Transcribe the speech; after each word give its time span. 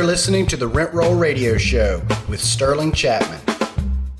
You're 0.00 0.06
listening 0.06 0.46
to 0.46 0.56
the 0.56 0.66
Rent 0.66 0.94
Roll 0.94 1.14
Radio 1.14 1.58
Show 1.58 2.00
with 2.26 2.40
Sterling 2.40 2.92
Chapman. 2.92 3.38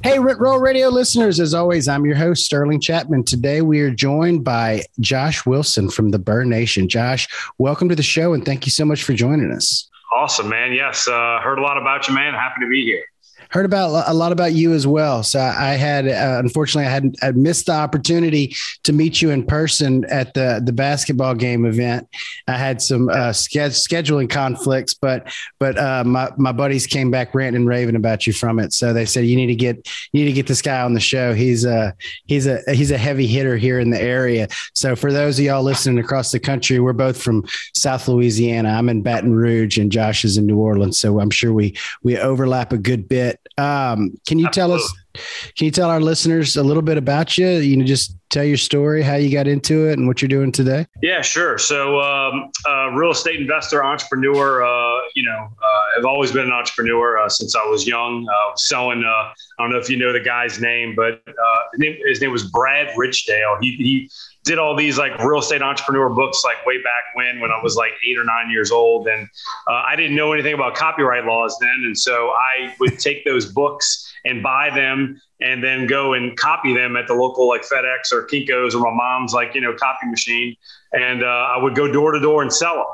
Hey, 0.02 0.18
Rent 0.18 0.38
Roll 0.38 0.58
Radio 0.58 0.90
listeners, 0.90 1.40
as 1.40 1.54
always, 1.54 1.88
I'm 1.88 2.04
your 2.04 2.16
host, 2.16 2.44
Sterling 2.44 2.82
Chapman. 2.82 3.24
Today 3.24 3.62
we 3.62 3.80
are 3.80 3.90
joined 3.90 4.44
by 4.44 4.82
Josh 5.00 5.46
Wilson 5.46 5.88
from 5.88 6.10
the 6.10 6.18
BRRRR 6.18 6.46
Nation. 6.46 6.86
Josh, 6.86 7.26
welcome 7.56 7.88
to 7.88 7.94
the 7.94 8.02
show 8.02 8.34
and 8.34 8.44
thank 8.44 8.66
you 8.66 8.70
so 8.70 8.84
much 8.84 9.04
for 9.04 9.14
joining 9.14 9.50
us. 9.52 9.88
Awesome, 10.14 10.50
man. 10.50 10.74
Yes, 10.74 11.08
uh, 11.08 11.40
heard 11.40 11.58
a 11.58 11.62
lot 11.62 11.78
about 11.78 12.06
you, 12.08 12.14
man. 12.14 12.34
Happy 12.34 12.60
to 12.60 12.68
be 12.68 12.84
here 12.84 13.04
heard 13.50 13.66
about 13.66 14.08
a 14.08 14.14
lot 14.14 14.32
about 14.32 14.52
you 14.52 14.72
as 14.72 14.86
well. 14.86 15.22
So 15.22 15.40
I 15.40 15.74
had, 15.74 16.08
uh, 16.08 16.38
unfortunately, 16.38 16.86
I 16.86 16.90
had 16.90 17.14
I 17.22 17.30
missed 17.32 17.66
the 17.66 17.72
opportunity 17.72 18.54
to 18.84 18.92
meet 18.92 19.20
you 19.20 19.30
in 19.30 19.44
person 19.44 20.04
at 20.04 20.34
the 20.34 20.62
the 20.64 20.72
basketball 20.72 21.34
game 21.34 21.64
event. 21.64 22.08
I 22.46 22.56
had 22.56 22.80
some 22.80 23.08
uh, 23.08 23.30
scheduling 23.30 24.30
conflicts, 24.30 24.94
but 24.94 25.32
but 25.58 25.78
uh, 25.78 26.04
my 26.04 26.30
my 26.36 26.52
buddies 26.52 26.86
came 26.86 27.10
back 27.10 27.34
ranting 27.34 27.62
and 27.62 27.68
raving 27.68 27.96
about 27.96 28.26
you 28.26 28.32
from 28.32 28.58
it. 28.58 28.72
So 28.72 28.92
they 28.92 29.04
said 29.04 29.26
you 29.26 29.36
need 29.36 29.48
to 29.48 29.56
get 29.56 29.88
you 30.12 30.24
need 30.24 30.30
to 30.30 30.34
get 30.34 30.46
this 30.46 30.62
guy 30.62 30.82
on 30.82 30.94
the 30.94 31.00
show. 31.00 31.34
He's 31.34 31.64
a 31.64 31.94
he's 32.26 32.46
a 32.46 32.60
he's 32.68 32.90
a 32.90 32.98
heavy 32.98 33.26
hitter 33.26 33.56
here 33.56 33.80
in 33.80 33.90
the 33.90 34.00
area. 34.00 34.48
So 34.74 34.94
for 34.94 35.12
those 35.12 35.38
of 35.38 35.44
y'all 35.44 35.62
listening 35.62 35.98
across 35.98 36.30
the 36.30 36.40
country, 36.40 36.78
we're 36.78 36.92
both 36.92 37.20
from 37.20 37.44
South 37.74 38.06
Louisiana. 38.06 38.70
I'm 38.70 38.88
in 38.88 39.02
Baton 39.02 39.32
Rouge, 39.32 39.78
and 39.78 39.90
Josh 39.90 40.24
is 40.24 40.36
in 40.36 40.46
New 40.46 40.58
Orleans. 40.58 40.98
So 40.98 41.18
I'm 41.18 41.30
sure 41.30 41.52
we 41.52 41.76
we 42.02 42.16
overlap 42.16 42.72
a 42.72 42.78
good 42.78 43.08
bit. 43.08 43.39
Um, 43.58 44.16
can 44.26 44.38
you 44.38 44.48
tell 44.50 44.72
us? 44.72 44.94
Can 45.56 45.64
you 45.64 45.70
tell 45.70 45.90
our 45.90 46.00
listeners 46.00 46.56
a 46.56 46.62
little 46.62 46.82
bit 46.82 46.96
about 46.96 47.36
you? 47.36 47.48
You 47.48 47.76
know, 47.76 47.84
just 47.84 48.16
tell 48.30 48.44
your 48.44 48.56
story, 48.56 49.02
how 49.02 49.16
you 49.16 49.30
got 49.30 49.48
into 49.48 49.88
it, 49.88 49.98
and 49.98 50.06
what 50.06 50.22
you're 50.22 50.28
doing 50.28 50.52
today. 50.52 50.86
Yeah, 51.02 51.20
sure. 51.20 51.58
So, 51.58 52.00
um, 52.00 52.50
uh, 52.68 52.90
real 52.92 53.10
estate 53.10 53.40
investor, 53.40 53.84
entrepreneur. 53.84 54.64
Uh, 54.64 55.00
you 55.14 55.24
know, 55.24 55.48
uh, 55.62 55.98
I've 55.98 56.04
always 56.04 56.32
been 56.32 56.46
an 56.46 56.52
entrepreneur 56.52 57.18
uh, 57.18 57.28
since 57.28 57.56
I 57.56 57.64
was 57.66 57.86
young. 57.86 58.26
Uh, 58.28 58.56
selling. 58.56 59.04
Uh, 59.04 59.08
I 59.08 59.34
don't 59.58 59.70
know 59.70 59.78
if 59.78 59.90
you 59.90 59.98
know 59.98 60.12
the 60.12 60.20
guy's 60.20 60.60
name, 60.60 60.94
but 60.94 61.22
his 61.26 61.34
name, 61.78 61.96
his, 62.06 62.20
name, 62.20 62.30
was 62.30 62.48
Brad 62.50 62.88
Richdale. 62.96 63.58
He 63.60 63.76
he 63.76 64.10
did 64.44 64.58
all 64.58 64.74
these 64.74 64.98
like 64.98 65.18
real 65.18 65.40
estate 65.40 65.62
entrepreneur 65.62 66.08
books 66.08 66.42
like 66.44 66.64
way 66.64 66.78
back 66.78 67.14
when 67.14 67.40
when 67.40 67.50
I 67.50 67.62
was 67.62 67.76
like 67.76 67.92
eight 68.06 68.18
or 68.18 68.24
nine 68.24 68.50
years 68.50 68.70
old, 68.70 69.06
and 69.06 69.28
uh, 69.68 69.82
I 69.86 69.96
didn't 69.96 70.16
know 70.16 70.32
anything 70.32 70.54
about 70.54 70.74
copyright 70.74 71.24
laws 71.24 71.56
then, 71.60 71.82
and 71.84 71.96
so 71.96 72.30
I 72.30 72.74
would 72.80 72.98
take 72.98 73.24
those 73.24 73.46
books 73.46 74.06
and 74.24 74.42
buy 74.42 74.70
them 74.70 75.20
and 75.40 75.62
then 75.62 75.86
go 75.86 76.14
and 76.14 76.36
copy 76.36 76.74
them 76.74 76.96
at 76.96 77.06
the 77.06 77.14
local 77.14 77.48
like 77.48 77.62
FedEx 77.62 78.12
or 78.12 78.26
Kinko's 78.26 78.74
or 78.74 78.80
my 78.80 78.94
mom's 78.94 79.32
like 79.32 79.54
you 79.54 79.60
know 79.60 79.74
copy 79.74 80.06
machine, 80.06 80.56
and 80.92 81.22
uh, 81.22 81.26
I 81.26 81.62
would 81.62 81.74
go 81.74 81.90
door 81.90 82.12
to 82.12 82.20
door 82.20 82.42
and 82.42 82.52
sell 82.52 82.74
them. 82.74 82.86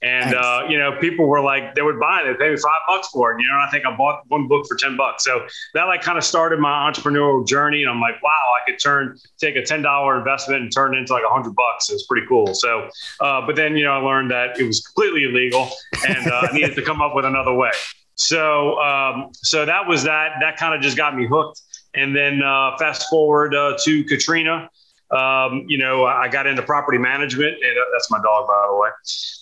And 0.00 0.30
nice. 0.30 0.44
uh, 0.44 0.66
you 0.68 0.78
know, 0.78 0.92
people 1.00 1.26
were 1.26 1.40
like, 1.40 1.74
they 1.74 1.82
would 1.82 1.98
buy 1.98 2.20
it. 2.20 2.26
They'd 2.26 2.38
pay 2.38 2.50
me 2.50 2.56
five 2.56 2.80
bucks 2.86 3.08
for 3.08 3.32
it. 3.32 3.40
You 3.40 3.48
know, 3.48 3.54
and 3.54 3.62
I 3.62 3.70
think 3.70 3.84
I 3.84 3.96
bought 3.96 4.22
one 4.28 4.46
book 4.46 4.66
for 4.68 4.76
ten 4.76 4.96
bucks. 4.96 5.24
So 5.24 5.46
that 5.74 5.84
like 5.84 6.02
kind 6.02 6.16
of 6.16 6.24
started 6.24 6.60
my 6.60 6.90
entrepreneurial 6.90 7.46
journey. 7.46 7.82
And 7.82 7.90
I'm 7.90 8.00
like, 8.00 8.22
wow, 8.22 8.30
I 8.30 8.70
could 8.70 8.78
turn 8.80 9.18
take 9.38 9.56
a 9.56 9.62
ten 9.62 9.82
dollar 9.82 10.16
investment 10.16 10.62
and 10.62 10.72
turn 10.72 10.94
it 10.94 10.98
into 10.98 11.12
like 11.12 11.24
a 11.28 11.32
hundred 11.32 11.54
bucks. 11.56 11.90
It 11.90 11.94
was 11.94 12.04
pretty 12.04 12.26
cool. 12.28 12.54
So, 12.54 12.88
uh, 13.20 13.44
but 13.44 13.56
then 13.56 13.76
you 13.76 13.84
know, 13.84 13.92
I 13.92 13.98
learned 13.98 14.30
that 14.30 14.58
it 14.60 14.64
was 14.64 14.80
completely 14.86 15.24
illegal, 15.24 15.68
and 16.08 16.30
uh, 16.30 16.48
I 16.48 16.54
needed 16.54 16.76
to 16.76 16.82
come 16.82 17.00
up 17.00 17.16
with 17.16 17.24
another 17.24 17.52
way. 17.52 17.72
So, 18.14 18.78
um, 18.80 19.30
so 19.32 19.64
that 19.64 19.86
was 19.86 20.04
that. 20.04 20.34
That 20.40 20.56
kind 20.56 20.74
of 20.74 20.80
just 20.80 20.96
got 20.96 21.16
me 21.16 21.26
hooked. 21.26 21.62
And 21.94 22.14
then 22.14 22.42
uh, 22.42 22.76
fast 22.78 23.08
forward 23.08 23.54
uh, 23.54 23.76
to 23.84 24.04
Katrina 24.04 24.68
um, 25.10 25.64
you 25.68 25.78
know, 25.78 26.04
I 26.04 26.28
got 26.28 26.46
into 26.46 26.62
property 26.62 26.98
management, 26.98 27.54
and 27.54 27.78
uh, 27.78 27.84
that's 27.92 28.10
my 28.10 28.18
dog, 28.18 28.46
by 28.46 28.66
the 28.68 28.76
way. 28.76 28.88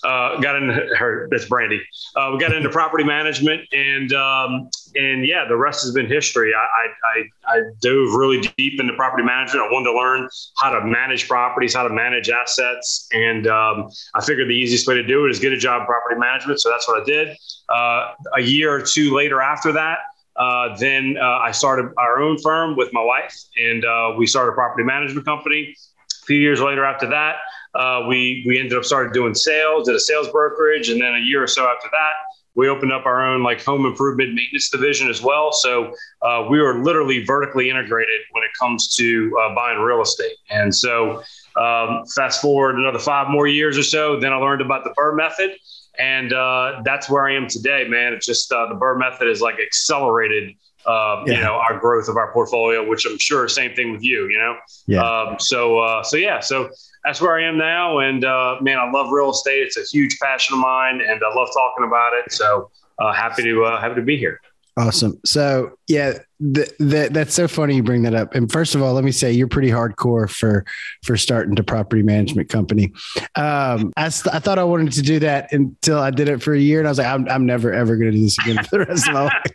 Uh, 0.04 0.40
got 0.40 0.56
into 0.56 0.74
her, 0.98 1.28
that's 1.30 1.46
Brandy. 1.46 1.80
Uh, 2.14 2.30
we 2.32 2.38
got 2.38 2.52
into 2.52 2.68
property 2.70 3.04
management, 3.04 3.62
and 3.72 4.12
um, 4.12 4.70
and 4.94 5.26
yeah, 5.26 5.44
the 5.48 5.56
rest 5.56 5.82
has 5.82 5.92
been 5.92 6.06
history. 6.06 6.52
I, 6.54 7.18
I, 7.18 7.56
I 7.58 7.62
dove 7.80 8.14
really 8.14 8.40
deep 8.56 8.80
into 8.80 8.94
property 8.94 9.24
management. 9.24 9.66
I 9.66 9.72
wanted 9.72 9.90
to 9.90 9.96
learn 9.96 10.28
how 10.58 10.70
to 10.70 10.84
manage 10.86 11.28
properties, 11.28 11.74
how 11.74 11.86
to 11.86 11.92
manage 11.92 12.30
assets, 12.30 13.08
and 13.12 13.46
um, 13.46 13.88
I 14.14 14.24
figured 14.24 14.48
the 14.48 14.54
easiest 14.54 14.86
way 14.86 14.94
to 14.94 15.02
do 15.02 15.26
it 15.26 15.30
is 15.30 15.40
get 15.40 15.52
a 15.52 15.56
job 15.56 15.80
in 15.80 15.86
property 15.86 16.18
management. 16.18 16.60
So 16.60 16.70
that's 16.70 16.86
what 16.86 17.02
I 17.02 17.04
did. 17.04 17.36
Uh, 17.68 18.12
a 18.36 18.40
year 18.40 18.72
or 18.72 18.80
two 18.80 19.14
later 19.14 19.42
after 19.42 19.72
that. 19.72 19.98
Uh, 20.38 20.76
then 20.76 21.16
uh, 21.20 21.38
I 21.38 21.50
started 21.50 21.92
our 21.96 22.20
own 22.20 22.38
firm 22.38 22.76
with 22.76 22.92
my 22.92 23.02
wife, 23.02 23.34
and 23.56 23.84
uh, 23.84 24.14
we 24.16 24.26
started 24.26 24.52
a 24.52 24.54
property 24.54 24.84
management 24.84 25.26
company. 25.26 25.74
A 26.22 26.26
few 26.26 26.38
years 26.38 26.60
later, 26.60 26.84
after 26.84 27.08
that, 27.08 27.36
uh, 27.74 28.06
we 28.08 28.44
we 28.46 28.58
ended 28.58 28.76
up 28.76 28.84
started 28.84 29.12
doing 29.12 29.34
sales, 29.34 29.86
did 29.86 29.94
a 29.94 30.00
sales 30.00 30.28
brokerage, 30.28 30.88
and 30.88 31.00
then 31.00 31.14
a 31.14 31.20
year 31.20 31.42
or 31.42 31.46
so 31.46 31.66
after 31.66 31.88
that, 31.90 32.12
we 32.54 32.68
opened 32.68 32.92
up 32.92 33.06
our 33.06 33.24
own 33.24 33.42
like 33.42 33.64
home 33.64 33.86
improvement 33.86 34.34
maintenance 34.34 34.70
division 34.70 35.08
as 35.08 35.22
well. 35.22 35.52
So 35.52 35.94
uh, 36.22 36.46
we 36.50 36.60
were 36.60 36.82
literally 36.82 37.24
vertically 37.24 37.70
integrated 37.70 38.20
when 38.32 38.42
it 38.42 38.50
comes 38.58 38.94
to 38.96 39.30
buying 39.54 39.78
real 39.78 40.00
estate. 40.00 40.36
And 40.50 40.74
so 40.74 41.22
um, 41.56 42.04
fast 42.14 42.42
forward 42.42 42.76
another 42.76 42.98
five 42.98 43.28
more 43.28 43.46
years 43.46 43.78
or 43.78 43.82
so, 43.82 44.18
then 44.20 44.32
I 44.32 44.36
learned 44.36 44.62
about 44.62 44.84
the 44.84 44.90
BRRRR 44.90 45.16
method 45.16 45.56
and 45.98 46.32
uh, 46.32 46.82
that's 46.84 47.08
where 47.08 47.26
I 47.26 47.34
am 47.34 47.48
today, 47.48 47.86
man. 47.88 48.12
It's 48.12 48.26
just 48.26 48.52
uh, 48.52 48.66
the 48.66 48.74
BRRRR 48.74 48.98
method 48.98 49.28
has 49.28 49.40
like 49.40 49.56
accelerated, 49.58 50.54
uh, 50.86 51.22
yeah. 51.26 51.34
you 51.34 51.40
know, 51.40 51.54
our 51.54 51.78
growth 51.78 52.08
of 52.08 52.16
our 52.16 52.32
portfolio, 52.32 52.86
which 52.88 53.06
I'm 53.06 53.18
sure 53.18 53.48
same 53.48 53.74
thing 53.74 53.92
with 53.92 54.02
you, 54.02 54.28
you 54.28 54.38
know. 54.38 54.56
Yeah. 54.86 55.02
Um, 55.02 55.36
so 55.38 55.78
uh, 55.78 56.02
so 56.02 56.16
yeah, 56.16 56.40
so 56.40 56.70
that's 57.04 57.20
where 57.20 57.38
I 57.38 57.48
am 57.48 57.58
now, 57.58 57.98
and 57.98 58.24
uh, 58.24 58.56
man, 58.60 58.78
I 58.78 58.90
love 58.90 59.10
real 59.10 59.30
estate. 59.30 59.62
It's 59.62 59.76
a 59.76 59.84
huge 59.84 60.18
passion 60.20 60.54
of 60.54 60.60
mine, 60.60 61.00
and 61.00 61.20
I 61.22 61.34
love 61.34 61.48
talking 61.54 61.86
about 61.86 62.12
it. 62.14 62.32
So 62.32 62.70
uh, 62.98 63.12
happy 63.12 63.42
to 63.44 63.62
happy 63.80 63.94
to 63.94 64.02
be 64.02 64.16
here. 64.16 64.40
Awesome. 64.78 65.18
So 65.24 65.78
yeah, 65.88 66.18
the, 66.38 66.70
the, 66.78 67.08
that's 67.10 67.32
so 67.32 67.48
funny 67.48 67.76
you 67.76 67.82
bring 67.82 68.02
that 68.02 68.14
up. 68.14 68.34
And 68.34 68.50
first 68.52 68.74
of 68.74 68.82
all, 68.82 68.92
let 68.92 69.04
me 69.04 69.12
say 69.12 69.32
you're 69.32 69.48
pretty 69.48 69.70
hardcore 69.70 70.28
for 70.28 70.66
for 71.02 71.16
starting 71.16 71.56
to 71.56 71.64
property 71.64 72.02
management 72.02 72.50
company. 72.50 72.92
Um, 73.36 73.92
I, 73.96 74.06
I 74.06 74.10
thought 74.10 74.58
I 74.58 74.64
wanted 74.64 74.92
to 74.92 75.02
do 75.02 75.18
that 75.20 75.50
until 75.52 75.98
I 75.98 76.10
did 76.10 76.28
it 76.28 76.42
for 76.42 76.52
a 76.52 76.60
year, 76.60 76.78
and 76.78 76.88
I 76.88 76.90
was 76.90 76.98
like, 76.98 77.06
I'm, 77.06 77.26
I'm 77.30 77.46
never 77.46 77.72
ever 77.72 77.96
going 77.96 78.12
to 78.12 78.18
do 78.18 78.22
this 78.22 78.38
again 78.38 78.62
for 78.64 78.78
the 78.78 78.84
rest 78.84 79.08
of 79.08 79.14
my 79.14 79.24
life. 79.24 79.32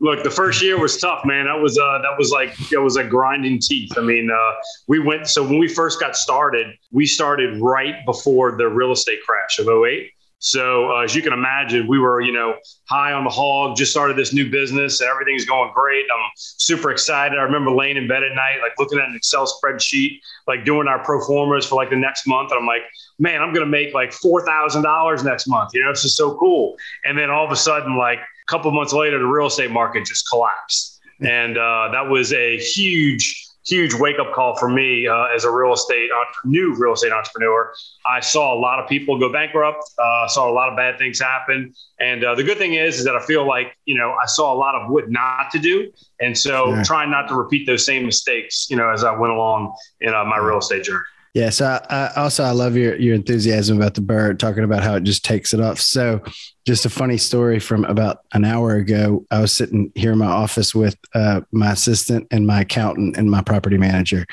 Look, 0.00 0.24
the 0.24 0.30
first 0.30 0.60
year 0.60 0.78
was 0.78 0.98
tough, 0.98 1.24
man. 1.24 1.46
That 1.46 1.60
was 1.60 1.78
uh, 1.78 1.98
that 2.02 2.18
was 2.18 2.32
like 2.32 2.50
it 2.72 2.78
was 2.78 2.96
like 2.96 3.08
grinding 3.08 3.60
teeth. 3.60 3.96
I 3.96 4.00
mean, 4.00 4.28
uh, 4.28 4.52
we 4.88 4.98
went 4.98 5.28
so 5.28 5.44
when 5.44 5.58
we 5.58 5.68
first 5.68 6.00
got 6.00 6.16
started, 6.16 6.74
we 6.90 7.06
started 7.06 7.60
right 7.60 8.04
before 8.04 8.56
the 8.58 8.68
real 8.68 8.90
estate 8.90 9.20
crash 9.24 9.60
of 9.60 9.68
08. 9.68 10.10
So 10.44 10.92
uh, 10.92 11.04
as 11.04 11.14
you 11.14 11.22
can 11.22 11.32
imagine, 11.32 11.86
we 11.86 11.98
were, 11.98 12.20
you 12.20 12.30
know, 12.30 12.56
high 12.84 13.14
on 13.14 13.24
the 13.24 13.30
hog, 13.30 13.78
just 13.78 13.90
started 13.90 14.14
this 14.14 14.34
new 14.34 14.50
business 14.50 15.00
and 15.00 15.08
everything's 15.08 15.46
going 15.46 15.72
great. 15.72 16.04
I'm 16.14 16.30
super 16.34 16.90
excited. 16.90 17.38
I 17.38 17.42
remember 17.42 17.70
laying 17.70 17.96
in 17.96 18.06
bed 18.06 18.22
at 18.22 18.34
night, 18.34 18.58
like 18.60 18.72
looking 18.78 18.98
at 18.98 19.08
an 19.08 19.16
Excel 19.16 19.46
spreadsheet, 19.46 20.20
like 20.46 20.66
doing 20.66 20.86
our 20.86 21.02
pro 21.02 21.24
formas 21.24 21.64
for 21.64 21.76
like 21.76 21.88
the 21.88 21.96
next 21.96 22.26
month. 22.26 22.50
And 22.50 22.60
I'm 22.60 22.66
like, 22.66 22.82
man, 23.18 23.40
I'm 23.40 23.54
going 23.54 23.64
to 23.64 23.70
make 23.70 23.94
like 23.94 24.10
$4,000 24.10 25.24
next 25.24 25.46
month. 25.46 25.70
You 25.72 25.82
know, 25.82 25.90
it's 25.90 26.02
just 26.02 26.18
so 26.18 26.36
cool. 26.36 26.76
And 27.06 27.18
then 27.18 27.30
all 27.30 27.46
of 27.46 27.50
a 27.50 27.56
sudden, 27.56 27.96
like 27.96 28.18
a 28.18 28.46
couple 28.46 28.70
months 28.70 28.92
later, 28.92 29.18
the 29.18 29.24
real 29.24 29.46
estate 29.46 29.70
market 29.70 30.04
just 30.04 30.28
collapsed. 30.28 30.90
And 31.20 31.56
uh, 31.56 31.90
that 31.92 32.08
was 32.08 32.32
a 32.32 32.58
huge 32.58 33.43
huge 33.66 33.94
wake 33.94 34.18
up 34.18 34.32
call 34.34 34.56
for 34.56 34.68
me 34.68 35.06
uh, 35.06 35.24
as 35.34 35.44
a 35.44 35.50
real 35.50 35.72
estate 35.72 36.10
new 36.44 36.74
real 36.76 36.92
estate 36.92 37.12
entrepreneur. 37.12 37.72
I 38.06 38.20
saw 38.20 38.54
a 38.54 38.58
lot 38.58 38.78
of 38.78 38.88
people 38.88 39.18
go 39.18 39.32
bankrupt. 39.32 39.82
Uh, 39.98 40.28
saw 40.28 40.50
a 40.50 40.52
lot 40.52 40.68
of 40.68 40.76
bad 40.76 40.98
things 40.98 41.20
happen. 41.20 41.72
And 41.98 42.24
uh, 42.24 42.34
the 42.34 42.42
good 42.42 42.58
thing 42.58 42.74
is, 42.74 42.98
is 42.98 43.04
that 43.04 43.16
I 43.16 43.24
feel 43.24 43.46
like 43.46 43.76
you 43.86 43.96
know 43.96 44.12
I 44.12 44.26
saw 44.26 44.52
a 44.52 44.56
lot 44.56 44.74
of 44.74 44.90
what 44.90 45.10
not 45.10 45.50
to 45.52 45.58
do, 45.58 45.90
and 46.20 46.36
so 46.36 46.82
trying 46.84 47.10
not 47.10 47.28
to 47.28 47.34
repeat 47.34 47.66
those 47.66 47.84
same 47.86 48.04
mistakes. 48.04 48.68
You 48.70 48.76
know, 48.76 48.90
as 48.90 49.04
I 49.04 49.16
went 49.16 49.32
along 49.32 49.74
in 50.00 50.14
uh, 50.14 50.24
my 50.24 50.38
real 50.38 50.58
estate 50.58 50.84
journey. 50.84 51.04
Yeah. 51.34 51.50
So 51.50 51.66
I, 51.66 51.80
I 51.90 52.20
also 52.22 52.44
I 52.44 52.52
love 52.52 52.76
your 52.76 52.96
your 52.96 53.14
enthusiasm 53.14 53.76
about 53.76 53.94
the 53.94 54.00
bird, 54.00 54.38
talking 54.38 54.62
about 54.62 54.84
how 54.84 54.94
it 54.94 55.02
just 55.02 55.24
takes 55.24 55.52
it 55.52 55.60
off. 55.60 55.80
So 55.80 56.22
just 56.64 56.86
a 56.86 56.90
funny 56.90 57.18
story 57.18 57.58
from 57.58 57.84
about 57.84 58.18
an 58.32 58.44
hour 58.44 58.76
ago. 58.76 59.26
I 59.32 59.40
was 59.40 59.52
sitting 59.52 59.90
here 59.96 60.12
in 60.12 60.18
my 60.18 60.26
office 60.26 60.74
with 60.74 60.96
uh, 61.14 61.40
my 61.50 61.72
assistant 61.72 62.28
and 62.30 62.46
my 62.46 62.60
accountant 62.60 63.16
and 63.16 63.28
my 63.28 63.42
property 63.42 63.76
manager, 63.76 64.26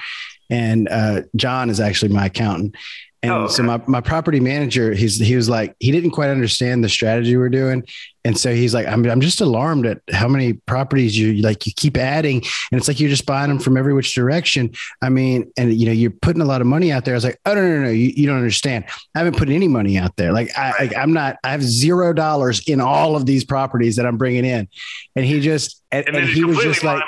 and 0.49 0.87
uh, 0.89 1.23
John 1.35 1.71
is 1.71 1.79
actually 1.79 2.13
my 2.13 2.27
accountant. 2.27 2.75
And 3.23 3.31
oh, 3.31 3.35
okay. 3.43 3.53
so 3.53 3.63
my, 3.63 3.79
my 3.85 4.01
property 4.01 4.39
manager, 4.39 4.93
he's 4.93 5.19
he 5.19 5.35
was 5.35 5.49
like, 5.49 5.75
he 5.79 5.91
didn't 5.91 6.11
quite 6.11 6.29
understand 6.29 6.83
the 6.83 6.89
strategy 6.89 7.37
we're 7.37 7.49
doing. 7.49 7.83
And 8.23 8.37
so 8.37 8.53
he's 8.53 8.73
like, 8.73 8.87
I'm, 8.87 9.03
I'm 9.09 9.21
just 9.21 9.41
alarmed 9.41 9.85
at 9.85 10.01
how 10.11 10.27
many 10.27 10.53
properties 10.53 11.17
you 11.17 11.41
like 11.41 11.65
you 11.65 11.73
keep 11.75 11.97
adding. 11.97 12.43
And 12.71 12.79
it's 12.79 12.87
like 12.87 12.99
you're 12.99 13.09
just 13.09 13.25
buying 13.25 13.49
them 13.49 13.59
from 13.59 13.77
every 13.77 13.93
which 13.93 14.13
direction. 14.13 14.71
I 15.01 15.09
mean, 15.09 15.51
and 15.57 15.73
you 15.73 15.85
know, 15.85 15.91
you're 15.91 16.11
putting 16.11 16.41
a 16.41 16.45
lot 16.45 16.61
of 16.61 16.67
money 16.67 16.91
out 16.91 17.05
there. 17.05 17.15
I 17.15 17.17
was 17.17 17.23
like, 17.23 17.39
oh 17.45 17.53
no, 17.53 17.61
no, 17.61 17.83
no, 17.83 17.89
you, 17.89 18.09
you 18.15 18.27
don't 18.27 18.37
understand. 18.37 18.85
I 19.15 19.19
haven't 19.19 19.37
put 19.37 19.49
any 19.49 19.67
money 19.67 19.97
out 19.97 20.15
there. 20.17 20.31
Like 20.31 20.49
I, 20.57 20.89
I 20.95 21.01
I'm 21.01 21.13
not, 21.13 21.37
I 21.43 21.51
have 21.51 21.63
zero 21.63 22.13
dollars 22.13 22.67
in 22.67 22.79
all 22.79 23.15
of 23.15 23.25
these 23.25 23.43
properties 23.43 23.95
that 23.95 24.05
I'm 24.05 24.17
bringing 24.17 24.45
in. 24.45 24.67
And 25.15 25.25
he 25.25 25.39
just, 25.39 25.81
and, 25.91 26.07
and, 26.07 26.17
and 26.17 26.29
he 26.29 26.45
was 26.45 26.57
just 26.59 26.83
like, 26.83 27.03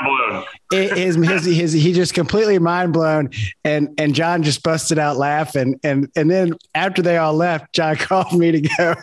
his, 0.71 1.15
his, 1.15 1.45
his, 1.45 1.71
he 1.71 1.93
just 1.93 2.13
completely 2.13 2.59
mind 2.59 2.91
blown. 2.91 3.29
And, 3.63 3.89
and 3.97 4.13
John 4.13 4.43
just 4.43 4.61
busted 4.61 4.99
out 4.99 5.15
laughing. 5.15 5.79
And, 5.83 6.09
and 6.15 6.29
then 6.29 6.55
after 6.75 7.01
they 7.01 7.17
all 7.17 7.33
left, 7.33 7.71
John 7.73 7.95
called 7.97 8.33
me 8.33 8.51
to 8.51 8.61
go 8.61 8.95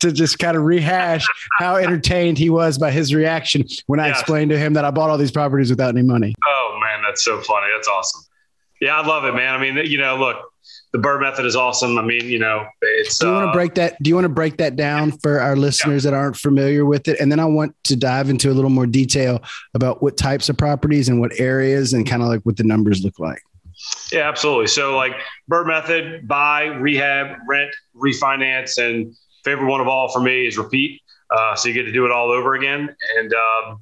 to 0.00 0.12
just 0.12 0.38
kind 0.38 0.56
of 0.56 0.62
rehash 0.62 1.26
how 1.56 1.76
entertained 1.76 2.38
he 2.38 2.50
was 2.50 2.78
by 2.78 2.90
his 2.90 3.14
reaction 3.14 3.64
when 3.86 4.00
I 4.00 4.08
explained 4.08 4.50
to 4.50 4.58
him 4.58 4.74
that 4.74 4.84
I 4.84 4.90
bought 4.90 5.10
all 5.10 5.18
these 5.18 5.30
properties 5.30 5.70
without 5.70 5.90
any 5.90 6.02
money. 6.02 6.34
Oh 6.48 6.78
man, 6.80 7.02
that's 7.02 7.24
so 7.24 7.40
funny. 7.40 7.66
That's 7.74 7.88
awesome. 7.88 8.22
Yeah, 8.80 9.00
I 9.00 9.06
love 9.06 9.24
it, 9.24 9.34
man. 9.34 9.54
I 9.54 9.58
mean, 9.58 9.86
you 9.86 9.96
know, 9.96 10.16
look, 10.16 10.36
the 10.92 10.98
BRRRR 10.98 11.20
method 11.20 11.46
is 11.46 11.56
awesome. 11.56 11.98
I 11.98 12.02
mean, 12.02 12.26
you 12.26 12.38
know, 12.38 12.66
it's. 12.80 13.18
Do 13.18 13.26
you 13.26 13.32
uh, 13.32 13.36
want 13.36 13.48
to 13.48 13.52
break 13.52 13.74
that? 13.74 14.02
Do 14.02 14.08
you 14.08 14.14
want 14.14 14.24
to 14.24 14.30
break 14.30 14.56
that 14.58 14.76
down 14.76 15.12
for 15.12 15.40
our 15.40 15.56
listeners 15.56 16.04
yeah. 16.04 16.10
that 16.10 16.16
aren't 16.16 16.36
familiar 16.36 16.84
with 16.84 17.08
it? 17.08 17.18
And 17.20 17.30
then 17.30 17.40
I 17.40 17.44
want 17.44 17.74
to 17.84 17.96
dive 17.96 18.30
into 18.30 18.50
a 18.50 18.54
little 18.54 18.70
more 18.70 18.86
detail 18.86 19.42
about 19.74 20.02
what 20.02 20.16
types 20.16 20.48
of 20.48 20.56
properties 20.56 21.08
and 21.08 21.20
what 21.20 21.38
areas 21.38 21.92
and 21.92 22.06
kind 22.06 22.22
of 22.22 22.28
like 22.28 22.42
what 22.42 22.56
the 22.56 22.64
numbers 22.64 23.04
look 23.04 23.18
like. 23.18 23.42
Yeah, 24.12 24.28
absolutely. 24.28 24.68
So, 24.68 24.96
like 24.96 25.12
BRRRR 25.50 25.66
method, 25.66 26.28
buy, 26.28 26.64
rehab, 26.64 27.36
rent, 27.48 27.70
refinance, 27.94 28.78
and 28.78 29.14
favorite 29.44 29.70
one 29.70 29.80
of 29.80 29.88
all 29.88 30.08
for 30.08 30.20
me 30.20 30.46
is 30.46 30.58
repeat. 30.58 31.00
Uh, 31.30 31.54
so 31.56 31.68
you 31.68 31.74
get 31.74 31.84
to 31.84 31.92
do 31.92 32.04
it 32.04 32.12
all 32.12 32.30
over 32.30 32.54
again, 32.54 32.94
and 33.18 33.34
um, 33.34 33.80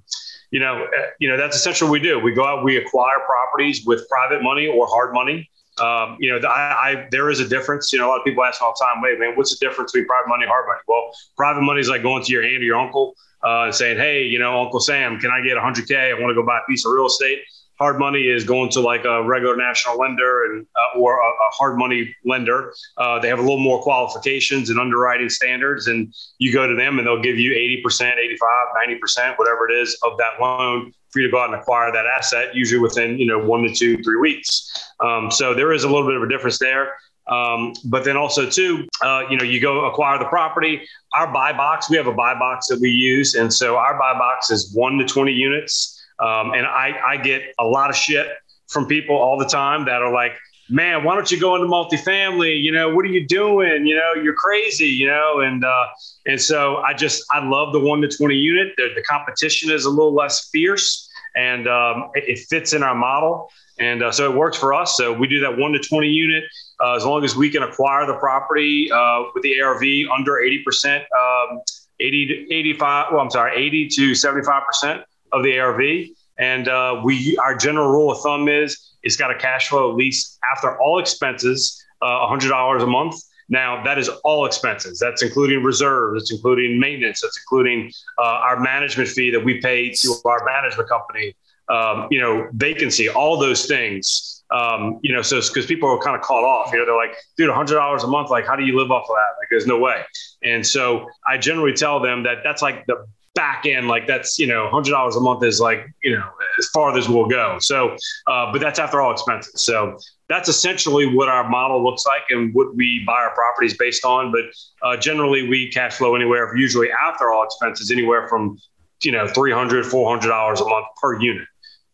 you 0.51 0.61
know, 0.61 0.85
uh, 0.85 1.03
you 1.19 1.29
know 1.29 1.37
that's 1.37 1.57
essentially 1.57 1.91
what 1.91 2.01
we 2.01 2.01
do. 2.01 2.19
We 2.19 2.33
go 2.33 2.47
out, 2.47 2.65
we 2.65 2.77
acquire 2.77 3.19
properties 3.27 3.85
with 3.85 4.09
private 4.09 4.43
money 4.43 4.67
or 4.67 4.87
hard 4.87 5.13
money. 5.13 5.51
Um, 5.79 6.17
you 6.21 6.31
know, 6.31 6.49
I, 6.49 6.53
I, 6.53 7.09
there 7.11 7.31
is 7.31 7.41
a 7.41 7.49
difference. 7.49 7.93
You 7.93 7.99
know, 7.99 8.07
a 8.07 8.11
lot 8.11 8.19
of 8.19 8.25
people 8.25 8.45
ask 8.45 8.61
me 8.61 8.67
all 8.67 8.75
the 8.79 8.85
time, 8.85 9.03
"Wait, 9.03 9.19
man, 9.19 9.37
what's 9.37 9.59
the 9.59 9.67
difference 9.67 9.93
between 9.93 10.07
private 10.07 10.29
money 10.29 10.45
and 10.45 10.51
hard 10.51 10.67
money?" 10.67 10.81
Well, 10.87 11.11
private 11.37 11.63
money 11.63 11.81
is 11.81 11.89
like 11.89 12.03
going 12.03 12.23
to 12.23 12.33
your 12.33 12.43
aunt 12.43 12.63
or 12.63 12.67
your 12.67 12.79
uncle 12.79 13.15
uh, 13.45 13.65
and 13.65 13.75
saying, 13.75 13.99
"Hey, 13.99 14.23
you 14.23 14.39
know, 14.39 14.63
Uncle 14.63 14.81
Sam, 14.81 15.19
can 15.19 15.31
I 15.31 15.41
get 15.43 15.57
100k? 15.57 16.17
I 16.17 16.21
want 16.21 16.31
to 16.31 16.35
go 16.35 16.47
buy 16.47 16.59
a 16.59 16.67
piece 16.69 16.87
of 16.87 16.93
real 16.93 17.07
estate." 17.07 17.41
Hard 17.79 17.99
money 17.99 18.29
is 18.29 18.45
going 18.45 18.71
to 18.71 18.81
like 18.81 19.05
a 19.05 19.23
regular 19.23 19.57
national 19.57 19.99
lender 19.99 20.45
and 20.45 20.67
uh, 20.77 20.99
or 20.99 21.21
a, 21.21 21.27
a, 21.27 21.51
hard 21.51 21.77
money 21.77 22.15
lender. 22.25 22.73
Uh, 22.97 23.19
they 23.19 23.29
have 23.29 23.39
a 23.39 23.43
little 23.43 23.59
more 23.59 23.83
qualifications 23.83 24.71
and 24.71 24.79
underwriting 24.79 25.29
standards, 25.29 25.87
and 25.87 26.15
you 26.39 26.53
go 26.53 26.67
to 26.67 26.75
them 26.75 26.99
and 26.99 27.07
they'll 27.07 27.23
give 27.23 27.39
you 27.39 27.53
80%, 27.53 28.17
85, 28.17 28.51
90%, 28.89 29.39
whatever 29.39 29.69
it 29.69 29.75
is 29.75 29.99
of 30.05 30.17
that 30.19 30.41
loan 30.41 30.93
for 31.11 31.21
you 31.21 31.27
to 31.27 31.33
go 31.33 31.41
out 31.41 31.53
and 31.53 31.61
acquire 31.61 31.93
that 31.93 32.07
asset, 32.07 32.55
usually 32.55 32.81
within 32.81 33.19
you 33.19 33.27
know 33.27 33.39
one 33.39 33.63
to 33.63 33.73
two, 33.73 34.03
three 34.03 34.17
weeks. 34.17 34.71
Um, 35.01 35.31
so 35.31 35.55
there 35.55 35.73
is 35.73 35.85
a 35.85 35.89
little 35.89 36.07
bit 36.07 36.17
of 36.17 36.23
a 36.23 36.29
difference 36.29 36.59
there. 36.59 36.95
Um, 37.27 37.73
but 37.87 38.05
then 38.05 38.19
also 38.19 38.49
too, 38.49 38.87
uh, 39.03 39.23
you 39.31 39.39
know, 39.39 39.45
you 39.45 39.59
go 39.59 39.87
acquire 39.87 40.19
the 40.19 40.27
property. 40.27 40.83
Our 41.15 41.33
buy 41.33 41.53
box, 41.55 41.89
we 41.89 41.97
have 41.97 42.07
a 42.07 42.13
buy 42.13 42.35
box 42.35 42.67
that 42.69 42.79
we 42.81 42.91
use, 42.91 43.35
and 43.35 43.53
so 43.53 43.77
our 43.77 43.99
buy 43.99 44.13
box 44.19 44.51
is 44.51 44.75
one 44.75 44.99
to 44.99 45.07
twenty 45.07 45.33
units. 45.33 45.94
Um, 46.25 46.55
and 46.55 46.67
I, 46.67 46.99
I 47.07 47.17
get 47.19 47.43
a 47.59 47.65
lot 47.65 47.91
of 47.91 47.97
shit 47.97 48.27
from 48.69 48.87
people 48.87 49.17
all 49.17 49.39
the 49.39 49.45
time 49.45 49.85
that 49.85 50.01
are 50.01 50.13
like, 50.13 50.33
man, 50.71 51.05
why 51.05 51.15
don't 51.15 51.31
you 51.31 51.39
go 51.39 51.55
into 51.55 51.69
multifamily? 51.69 52.63
You 52.63 52.73
know, 52.73 52.95
what 52.95 53.05
are 53.05 53.09
you 53.09 53.27
doing? 53.27 53.87
You 53.87 53.97
know, 53.97 54.23
you're 54.23 54.35
crazy, 54.35 54.87
you 54.87 55.07
know? 55.07 55.41
And, 55.41 55.63
uh, 55.65 55.87
and 56.27 56.41
so 56.41 56.79
I 56.79 56.95
just, 56.95 57.23
I 57.31 57.45
love 57.45 57.75
the 57.75 57.81
one 57.81 58.01
to 58.01 58.09
20 58.09 58.35
unit. 58.35 58.73
The, 58.79 58.89
the 58.95 59.03
competition 59.03 59.71
is 59.71 59.85
a 59.85 59.91
little 59.91 60.15
less 60.15 60.49
fierce 60.49 61.11
and 61.37 61.69
um, 61.69 62.11
it, 62.15 62.25
it, 62.27 62.39
fits 62.49 62.73
in 62.73 62.83
our 62.83 62.95
model. 62.95 63.51
And 63.79 64.03
uh, 64.03 64.13
so 64.13 64.31
it 64.31 64.37
works 64.37 64.57
for 64.57 64.73
us. 64.73 64.97
So 64.97 65.13
we 65.13 65.27
do 65.27 65.41
that 65.41 65.59
one 65.59 65.73
to 65.73 65.79
20 65.79 66.09
unit 66.09 66.45
uh, 66.81 66.95
as 66.95 67.05
long 67.05 67.23
as 67.25 67.37
we 67.37 67.51
can 67.51 67.63
acquire 67.63 68.07
the 68.07 68.15
property 68.15 68.91
uh, 68.91 69.25
with 69.35 69.43
the 69.43 69.61
ARV 69.61 69.83
under 70.17 70.33
80%, 70.33 71.01
um, 71.01 71.61
80 72.01 72.27
to 72.27 72.55
85, 72.55 73.07
well, 73.13 73.21
I'm 73.21 73.31
sorry, 73.31 73.57
80 73.57 73.89
to 73.89 74.13
75% 74.13 75.05
of 75.35 75.43
the 75.43 75.59
ARV. 75.59 76.09
And 76.39 76.69
uh, 76.69 77.01
we, 77.05 77.37
our 77.39 77.55
general 77.55 77.91
rule 77.91 78.11
of 78.11 78.21
thumb 78.21 78.49
is 78.49 78.95
it's 79.03 79.17
got 79.17 79.31
a 79.31 79.37
cash 79.37 79.69
flow 79.69 79.91
at 79.91 79.97
least 79.97 80.39
after 80.51 80.81
all 80.81 80.99
expenses, 80.99 81.83
uh, 82.03 82.07
$100 82.07 82.83
a 82.83 82.87
month. 82.87 83.17
Now 83.49 83.83
that 83.85 83.99
is 83.99 84.09
all 84.25 84.47
expenses. 84.47 84.99
That's 84.99 85.23
including 85.23 85.63
reserves. 85.63 86.23
It's 86.23 86.33
including 86.33 86.81
maintenance. 86.81 87.21
That's 87.21 87.39
including 87.39 87.93
uh, 88.19 88.23
our 88.23 88.59
management 88.59 89.11
fee 89.11 89.31
that 89.31 89.45
we 89.45 89.61
pay 89.61 89.91
to 89.91 90.15
our 90.25 90.45
management 90.45 90.89
company. 90.89 91.37
Um, 91.69 92.09
you 92.11 92.21
know, 92.21 92.49
vacancy, 92.53 93.09
all 93.09 93.39
those 93.39 93.67
things. 93.67 94.45
Um, 94.51 95.01
you 95.03 95.15
know, 95.15 95.23
so 95.23 95.41
because 95.41 95.67
people 95.67 95.89
are 95.89 95.99
kind 95.99 96.15
of 96.15 96.23
caught 96.23 96.45
off. 96.45 96.73
You 96.73 96.79
know, 96.79 96.87
they're 96.87 96.97
like, 96.97 97.17
dude, 97.37 97.51
hundred 97.51 97.75
dollars 97.75 98.05
a 98.05 98.07
month. 98.07 98.31
Like, 98.31 98.47
how 98.47 98.55
do 98.57 98.65
you 98.65 98.79
live 98.79 98.91
off 98.91 99.05
of 99.05 99.17
that? 99.17 99.39
Like, 99.39 99.49
there's 99.51 99.67
no 99.67 99.79
way. 99.79 100.03
And 100.43 100.67
so 100.67 101.09
I 101.27 101.39
generally 101.39 101.73
tell 101.73 102.01
them 102.01 102.23
that 102.25 102.39
that's 102.45 102.61
like 102.63 102.85
the 102.87 103.07
back 103.35 103.67
end, 103.67 103.89
like 103.89 104.07
that's, 104.07 104.39
you 104.39 104.47
know, 104.47 104.69
$100 104.73 105.17
a 105.17 105.21
month 105.21 105.43
is 105.45 105.61
like, 105.61 105.87
you 106.03 106.17
know, 106.17 106.25
as 106.59 106.69
far 106.69 106.97
as 106.97 107.09
we'll 107.09 107.27
go. 107.27 107.59
So, 107.61 107.97
uh, 108.27 108.53
but 108.53 108.61
that's 108.61 108.79
after 108.79 109.01
all 109.01 109.13
expenses. 109.13 109.65
So 109.65 109.99
that's 110.29 110.49
essentially 110.49 111.07
what 111.07 111.29
our 111.29 111.49
model 111.49 111.85
looks 111.85 112.07
like 112.07 112.23
and 112.31 112.55
what 112.55 112.75
we 112.77 113.03
buy 113.07 113.15
our 113.23 113.35
properties 113.35 113.77
based 113.77 114.05
on. 114.05 114.33
But 114.33 114.45
uh, 114.87 114.97
generally, 114.97 115.49
we 115.49 115.71
cash 115.71 115.95
flow 115.95 116.15
anywhere, 116.15 116.57
usually 116.57 116.89
after 116.93 117.33
all 117.33 117.45
expenses, 117.45 117.91
anywhere 117.91 118.29
from, 118.29 118.59
you 119.03 119.13
know, 119.13 119.27
$300, 119.27 119.85
$400 119.85 120.61
a 120.61 120.69
month 120.69 120.87
per 121.01 121.21
unit. 121.21 121.47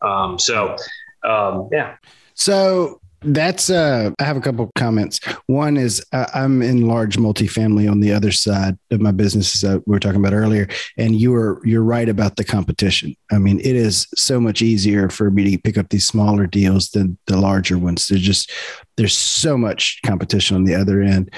Um, 0.03 0.39
so, 0.39 0.77
um, 1.25 1.69
yeah. 1.73 1.97
So 2.35 3.01
that's 3.23 3.69
uh 3.69 4.11
I 4.19 4.25
have 4.25 4.37
a 4.37 4.41
couple 4.41 4.71
comments. 4.77 5.21
One 5.47 5.77
is 5.77 6.05
uh, 6.13 6.27
I'm 6.33 6.63
in 6.63 6.87
large 6.87 7.17
multifamily 7.17 7.91
on 7.91 8.01
the 8.01 8.13
other 8.13 8.33
side 8.33 8.79
of 8.91 9.01
my 9.01 9.11
business 9.11 9.61
that 9.61 9.87
we 9.87 9.93
were 9.93 10.01
talking 10.01 10.21
about 10.21 10.33
earlier 10.33 10.69
and 10.97 11.21
you 11.21 11.35
are 11.35 11.61
you're 11.65 11.83
right 11.83 12.09
about 12.09 12.37
the 12.37 12.45
competition. 12.45 13.15
I 13.31 13.39
mean, 13.39 13.61
it 13.61 13.77
is 13.77 14.07
so 14.17 14.41
much 14.41 14.63
easier 14.63 15.11
for 15.11 15.31
me 15.31 15.51
to 15.51 15.59
pick 15.59 15.77
up 15.77 15.91
these 15.91 16.07
smaller 16.07 16.47
deals 16.47 16.91
than 16.91 17.19
the 17.27 17.37
larger 17.37 17.79
ones. 17.79 18.09
There's 18.09 18.23
just 18.23 18.51
there's 18.97 19.17
so 19.17 19.59
much 19.59 20.01
competition 20.05 20.57
on 20.57 20.65
the 20.65 20.75
other 20.75 21.03
end. 21.03 21.31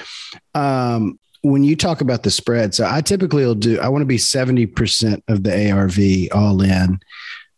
Um 0.55 1.19
when 1.41 1.65
you 1.65 1.75
talk 1.75 1.99
about 1.99 2.23
the 2.23 2.31
spread, 2.31 2.73
so 2.73 2.87
I 2.89 3.01
typically 3.01 3.45
will 3.45 3.55
do 3.55 3.77
I 3.81 3.89
want 3.89 4.03
to 4.03 4.05
be 4.05 4.17
70% 4.17 5.21
of 5.27 5.43
the 5.43 5.71
ARV 5.71 6.31
all 6.33 6.61
in. 6.61 6.99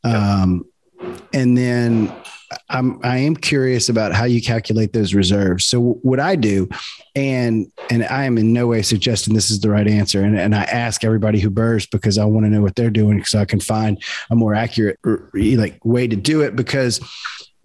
Um 0.03 0.65
and 1.31 1.55
then 1.55 2.11
I'm 2.69 2.99
I 3.03 3.17
am 3.17 3.35
curious 3.35 3.89
about 3.89 4.13
how 4.13 4.25
you 4.25 4.41
calculate 4.41 4.93
those 4.93 5.13
reserves. 5.13 5.65
So 5.65 5.99
what 6.01 6.19
I 6.19 6.35
do, 6.35 6.67
and 7.15 7.71
and 7.91 8.03
I 8.05 8.25
am 8.25 8.37
in 8.37 8.53
no 8.53 8.67
way 8.67 8.81
suggesting 8.81 9.33
this 9.33 9.51
is 9.51 9.59
the 9.59 9.69
right 9.69 9.87
answer, 9.87 10.23
and, 10.23 10.37
and 10.37 10.55
I 10.55 10.63
ask 10.63 11.03
everybody 11.03 11.39
who 11.39 11.51
BRRRRs 11.51 11.89
because 11.91 12.17
I 12.17 12.25
want 12.25 12.45
to 12.45 12.49
know 12.49 12.61
what 12.61 12.75
they're 12.75 12.89
doing 12.89 13.23
so 13.23 13.39
I 13.39 13.45
can 13.45 13.59
find 13.59 14.01
a 14.29 14.35
more 14.35 14.55
accurate 14.55 14.99
like 15.33 15.83
way 15.83 16.07
to 16.07 16.15
do 16.15 16.41
it 16.41 16.55
because 16.55 16.99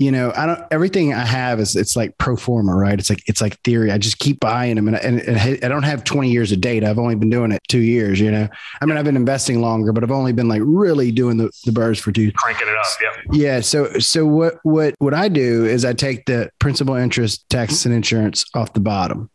you 0.00 0.10
know, 0.10 0.32
I 0.34 0.46
don't, 0.46 0.64
everything 0.70 1.12
I 1.12 1.26
have 1.26 1.60
is, 1.60 1.76
it's 1.76 1.94
like 1.94 2.16
pro 2.16 2.34
forma, 2.34 2.74
right? 2.74 2.98
It's 2.98 3.10
like, 3.10 3.22
it's 3.26 3.42
like 3.42 3.60
theory. 3.60 3.92
I 3.92 3.98
just 3.98 4.18
keep 4.18 4.40
buying 4.40 4.76
them 4.76 4.88
and, 4.88 4.96
and, 4.96 5.20
and 5.20 5.62
I 5.62 5.68
don't 5.68 5.82
have 5.82 6.04
20 6.04 6.30
years 6.30 6.52
of 6.52 6.62
data. 6.62 6.88
I've 6.88 6.98
only 6.98 7.16
been 7.16 7.28
doing 7.28 7.52
it 7.52 7.60
two 7.68 7.82
years, 7.82 8.18
you 8.18 8.30
know, 8.30 8.48
I 8.80 8.86
mean, 8.86 8.96
I've 8.96 9.04
been 9.04 9.14
investing 9.14 9.60
longer, 9.60 9.92
but 9.92 10.02
I've 10.02 10.10
only 10.10 10.32
been 10.32 10.48
like 10.48 10.62
really 10.64 11.12
doing 11.12 11.36
the, 11.36 11.50
the 11.66 11.70
BRRRRs 11.70 12.00
for 12.00 12.12
two. 12.12 12.32
Cranking 12.32 12.66
it 12.66 12.76
up. 12.76 12.86
Yeah. 13.02 13.22
Yeah. 13.30 13.60
So, 13.60 13.98
so 13.98 14.24
what, 14.24 14.54
what, 14.62 14.94
what 15.00 15.12
I 15.12 15.28
do 15.28 15.66
is 15.66 15.84
I 15.84 15.92
take 15.92 16.24
the 16.24 16.50
principal 16.60 16.94
interest, 16.94 17.46
taxes 17.50 17.84
and 17.84 17.94
insurance 17.94 18.46
off 18.54 18.72
the 18.72 18.80
bottom 18.80 19.28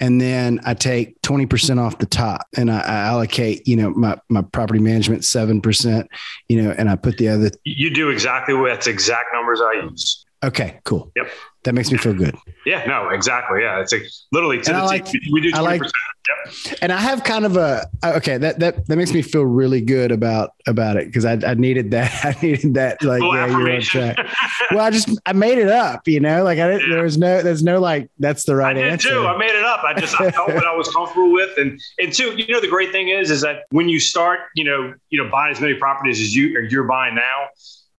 and 0.00 0.20
then 0.20 0.60
I 0.64 0.74
take 0.74 1.20
20% 1.22 1.78
off 1.78 1.98
the 1.98 2.06
top 2.06 2.46
and 2.56 2.70
I, 2.70 2.80
I, 2.80 2.96
allocate, 3.08 3.66
you 3.66 3.76
know, 3.76 3.90
my, 3.90 4.16
my 4.28 4.42
property 4.42 4.78
management 4.78 5.22
7%, 5.22 6.06
you 6.48 6.62
know, 6.62 6.70
and 6.70 6.88
I 6.88 6.96
put 6.96 7.18
the 7.18 7.28
other. 7.28 7.50
You 7.64 7.92
do 7.92 8.10
exactly 8.10 8.54
what 8.54 8.68
that's 8.68 8.86
exact 8.86 9.30
numbers 9.32 9.60
I 9.60 9.82
use. 9.82 10.24
Okay, 10.44 10.78
cool. 10.84 11.10
Yep. 11.16 11.30
That 11.64 11.72
makes 11.74 11.90
me 11.90 11.98
feel 11.98 12.14
good. 12.14 12.36
Yeah, 12.64 12.84
no, 12.86 13.08
exactly. 13.10 13.62
Yeah. 13.62 13.80
It's 13.80 13.92
like 13.92 14.04
literally 14.30 14.60
to 14.62 14.70
and 14.70 14.80
the 14.80 14.84
like, 14.84 15.06
we 15.32 15.40
do 15.40 15.50
20%. 15.50 15.62
Like, 15.62 15.82
yep. 15.82 16.78
And 16.80 16.92
I 16.92 17.00
have 17.00 17.24
kind 17.24 17.44
of 17.44 17.56
a, 17.56 17.90
okay, 18.04 18.38
that, 18.38 18.60
that, 18.60 18.86
that 18.86 18.96
makes 18.96 19.12
me 19.12 19.20
feel 19.20 19.42
really 19.42 19.80
good 19.80 20.12
about, 20.12 20.52
about 20.68 20.96
it. 20.96 21.12
Cause 21.12 21.24
I, 21.24 21.32
I 21.44 21.54
needed 21.54 21.90
that. 21.90 22.24
I 22.24 22.40
needed 22.40 22.74
that. 22.74 23.02
Like, 23.02 23.20
yeah, 23.20 23.46
you're 23.46 23.74
on 23.74 23.80
track. 23.82 24.16
well, 24.70 24.80
I 24.80 24.90
just, 24.90 25.10
I 25.26 25.32
made 25.32 25.58
it 25.58 25.68
up, 25.68 26.06
you 26.06 26.20
know, 26.20 26.44
like 26.44 26.60
I 26.60 26.68
didn't, 26.68 26.88
yeah. 26.88 26.94
there 26.94 27.04
was 27.04 27.18
no, 27.18 27.42
there's 27.42 27.64
no, 27.64 27.80
like, 27.80 28.08
that's 28.20 28.44
the 28.44 28.54
right 28.54 28.76
I 28.76 28.80
did 28.80 28.92
answer. 28.92 29.10
too. 29.10 29.26
I 29.26 29.36
made 29.36 29.50
it 29.50 29.64
up. 29.64 29.82
I 29.82 29.98
just, 29.98 30.18
I 30.20 30.30
felt 30.30 30.54
what 30.54 30.66
I 30.66 30.76
was 30.76 30.88
comfortable 30.94 31.32
with. 31.32 31.58
And, 31.58 31.80
and 31.98 32.12
two, 32.12 32.36
you 32.36 32.54
know, 32.54 32.60
the 32.60 32.68
great 32.68 32.92
thing 32.92 33.08
is, 33.08 33.32
is 33.32 33.40
that 33.40 33.64
when 33.70 33.88
you 33.88 33.98
start, 33.98 34.38
you 34.54 34.62
know, 34.62 34.94
you 35.10 35.22
know, 35.22 35.28
buying 35.30 35.50
as 35.50 35.60
many 35.60 35.74
properties 35.74 36.20
as 36.20 36.36
you, 36.36 36.56
or 36.56 36.62
you're 36.62 36.84
buying 36.84 37.16
now, 37.16 37.48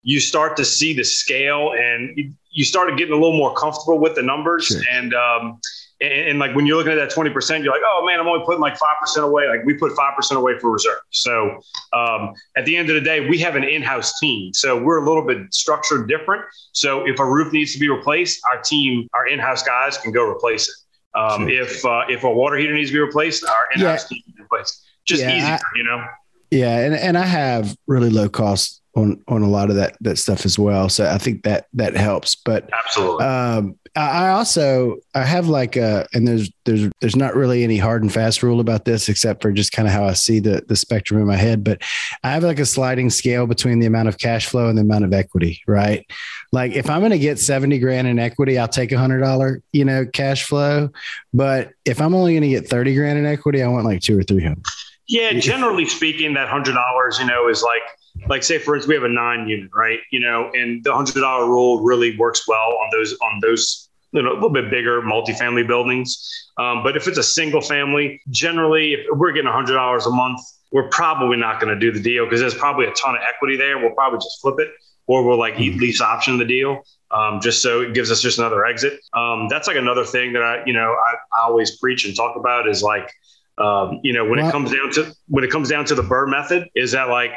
you 0.03 0.19
start 0.19 0.55
to 0.57 0.65
see 0.65 0.93
the 0.93 1.03
scale 1.03 1.73
and 1.73 2.35
you 2.51 2.65
started 2.65 2.97
getting 2.97 3.13
a 3.13 3.17
little 3.17 3.37
more 3.37 3.53
comfortable 3.55 3.99
with 3.99 4.15
the 4.15 4.21
numbers. 4.21 4.67
Sure. 4.67 4.81
and 4.91 5.13
um, 5.13 5.59
and, 6.01 6.13
and, 6.13 6.39
like 6.39 6.55
when 6.55 6.65
you're 6.65 6.77
looking 6.77 6.93
at 6.93 6.95
that 6.95 7.11
20% 7.11 7.61
you're 7.61 7.73
like 7.73 7.81
oh 7.85 8.05
man 8.05 8.21
i'm 8.21 8.27
only 8.27 8.43
putting 8.45 8.61
like 8.61 8.75
5% 8.75 9.23
away. 9.23 9.47
Like 9.47 9.65
we 9.65 9.73
put 9.73 9.91
5% 9.91 10.31
away 10.31 10.57
for 10.57 10.71
reserve. 10.71 10.99
So 11.09 11.59
um, 11.91 12.33
at 12.55 12.65
the 12.65 12.77
end 12.77 12.89
of 12.89 12.95
the 12.95 13.01
day 13.01 13.27
we 13.27 13.37
have 13.39 13.55
an 13.55 13.63
in-house 13.63 14.17
team. 14.19 14.53
So 14.53 14.81
we're 14.81 15.03
a 15.03 15.05
little 15.05 15.25
bit 15.25 15.53
structured 15.53 16.07
different. 16.07 16.45
So 16.71 17.05
if 17.05 17.19
a 17.19 17.25
roof 17.25 17.51
needs 17.51 17.73
to 17.73 17.79
be 17.79 17.89
replaced 17.89 18.41
our 18.51 18.61
team 18.61 19.07
our 19.13 19.27
in-house 19.27 19.63
guys 19.63 19.97
can 19.97 20.11
go 20.11 20.23
replace 20.23 20.69
it. 20.69 20.75
Um, 21.19 21.49
sure. 21.49 21.61
if 21.61 21.85
uh, 21.85 22.03
if 22.07 22.23
a 22.23 22.31
water 22.31 22.55
heater 22.57 22.73
needs 22.73 22.91
to 22.91 22.93
be 22.93 22.99
replaced 22.99 23.43
our 23.43 23.67
in-house 23.75 24.09
yeah. 24.09 24.15
team 24.15 24.23
can 24.35 24.45
replace 24.45 24.69
it. 24.69 24.89
Just 25.05 25.23
yeah, 25.23 25.35
easier 25.35 25.53
I, 25.53 25.59
you 25.75 25.83
know 25.83 26.05
Yeah, 26.51 26.79
and 26.79 26.95
and 26.95 27.17
I 27.17 27.25
have 27.25 27.75
really 27.87 28.09
low 28.09 28.29
cost 28.29 28.81
on 28.95 29.21
on 29.27 29.41
a 29.41 29.47
lot 29.49 29.69
of 29.69 29.75
that 29.75 29.97
that 30.01 30.17
stuff 30.17 30.45
as 30.45 30.57
well. 30.57 30.89
So 30.89 31.07
I 31.07 31.17
think 31.17 31.43
that 31.43 31.67
that 31.73 31.95
helps. 31.95 32.35
But 32.35 32.69
absolutely, 32.73 33.25
um, 33.25 33.79
I 33.95 34.29
also 34.29 34.97
I 35.13 35.23
have 35.23 35.47
like 35.47 35.75
a 35.75 36.07
and 36.13 36.27
there's 36.27 36.49
there's 36.65 36.89
there's 37.01 37.15
not 37.15 37.35
really 37.35 37.63
any 37.63 37.77
hard 37.77 38.01
and 38.01 38.11
fast 38.11 38.43
rule 38.43 38.59
about 38.59 38.85
this 38.85 39.09
except 39.09 39.41
for 39.41 39.51
just 39.51 39.71
kind 39.71 39.87
of 39.87 39.93
how 39.93 40.05
I 40.05 40.13
see 40.13 40.39
the 40.39 40.63
the 40.67 40.75
spectrum 40.75 41.19
in 41.19 41.27
my 41.27 41.35
head. 41.35 41.63
But 41.63 41.83
I 42.23 42.31
have 42.31 42.43
like 42.43 42.59
a 42.59 42.65
sliding 42.65 43.09
scale 43.09 43.45
between 43.45 43.79
the 43.79 43.87
amount 43.87 44.07
of 44.07 44.17
cash 44.17 44.47
flow 44.47 44.69
and 44.69 44.77
the 44.77 44.83
amount 44.83 45.05
of 45.05 45.13
equity. 45.13 45.61
Right, 45.67 46.05
like 46.51 46.73
if 46.73 46.89
I'm 46.89 47.01
going 47.01 47.11
to 47.11 47.19
get 47.19 47.39
seventy 47.39 47.79
grand 47.79 48.07
in 48.07 48.19
equity, 48.19 48.57
I'll 48.57 48.67
take 48.67 48.91
a 48.91 48.97
hundred 48.97 49.19
dollar 49.19 49.61
you 49.71 49.85
know 49.85 50.05
cash 50.05 50.45
flow. 50.45 50.89
But 51.33 51.71
if 51.85 52.01
I'm 52.01 52.13
only 52.13 52.33
going 52.33 52.43
to 52.43 52.49
get 52.49 52.67
thirty 52.67 52.95
grand 52.95 53.19
in 53.19 53.25
equity, 53.25 53.61
I 53.61 53.67
want 53.67 53.85
like 53.85 54.01
two 54.01 54.17
or 54.17 54.23
three 54.23 54.43
hundred. 54.43 54.63
Yeah, 55.09 55.33
generally 55.33 55.87
speaking, 55.87 56.35
that 56.35 56.47
hundred 56.47 56.73
dollars, 56.73 57.17
you 57.19 57.25
know, 57.25 57.49
is 57.49 57.63
like 57.63 57.81
like 58.29 58.43
say 58.43 58.59
for 58.59 58.75
instance, 58.75 58.89
we 58.89 58.93
have 58.93 59.03
a 59.03 59.09
nine 59.09 59.47
unit, 59.47 59.71
right? 59.73 59.99
You 60.11 60.19
know, 60.19 60.51
and 60.53 60.83
the 60.83 60.93
hundred 60.93 61.19
dollar 61.19 61.47
rule 61.47 61.81
really 61.81 62.15
works 62.17 62.47
well 62.47 62.77
on 62.77 62.89
those 62.91 63.13
on 63.13 63.39
those 63.41 63.89
you 64.11 64.21
know 64.21 64.31
a 64.31 64.35
little 64.35 64.51
bit 64.51 64.69
bigger 64.69 65.01
multifamily 65.01 65.65
buildings. 65.67 66.51
Um, 66.59 66.83
but 66.83 66.95
if 66.95 67.07
it's 67.07 67.17
a 67.17 67.23
single 67.23 67.59
family, 67.59 68.21
generally, 68.29 68.93
if 68.93 69.07
we're 69.11 69.31
getting 69.31 69.51
hundred 69.51 69.73
dollars 69.73 70.05
a 70.05 70.11
month, 70.11 70.41
we're 70.71 70.89
probably 70.89 71.37
not 71.37 71.59
going 71.59 71.73
to 71.73 71.79
do 71.79 71.91
the 71.91 72.01
deal 72.01 72.25
because 72.25 72.39
there's 72.39 72.53
probably 72.53 72.85
a 72.85 72.93
ton 72.93 73.15
of 73.15 73.21
equity 73.27 73.57
there. 73.57 73.79
We'll 73.79 73.95
probably 73.95 74.19
just 74.19 74.39
flip 74.41 74.59
it, 74.59 74.69
or 75.07 75.23
we'll 75.23 75.39
like 75.39 75.55
mm-hmm. 75.55 75.79
lease 75.79 76.01
option 76.01 76.37
the 76.37 76.45
deal. 76.45 76.83
Um, 77.09 77.41
just 77.41 77.63
so 77.63 77.81
it 77.81 77.95
gives 77.95 78.11
us 78.11 78.21
just 78.21 78.37
another 78.37 78.63
exit. 78.67 78.99
Um, 79.13 79.47
that's 79.49 79.67
like 79.67 79.77
another 79.77 80.05
thing 80.05 80.33
that 80.33 80.43
I, 80.43 80.63
you 80.65 80.73
know, 80.73 80.93
I, 80.93 81.15
I 81.39 81.47
always 81.47 81.77
preach 81.77 82.05
and 82.05 82.15
talk 82.15 82.35
about 82.35 82.69
is 82.69 82.83
like 82.83 83.11
um, 83.59 83.99
you 84.03 84.13
know, 84.13 84.25
when 84.25 84.39
it 84.39 84.51
comes 84.51 84.71
down 84.71 84.91
to 84.93 85.13
when 85.27 85.43
it 85.43 85.51
comes 85.51 85.69
down 85.69 85.85
to 85.85 85.95
the 85.95 86.03
BRRRR 86.03 86.29
method, 86.29 86.69
is 86.75 86.91
that 86.93 87.09
like 87.09 87.31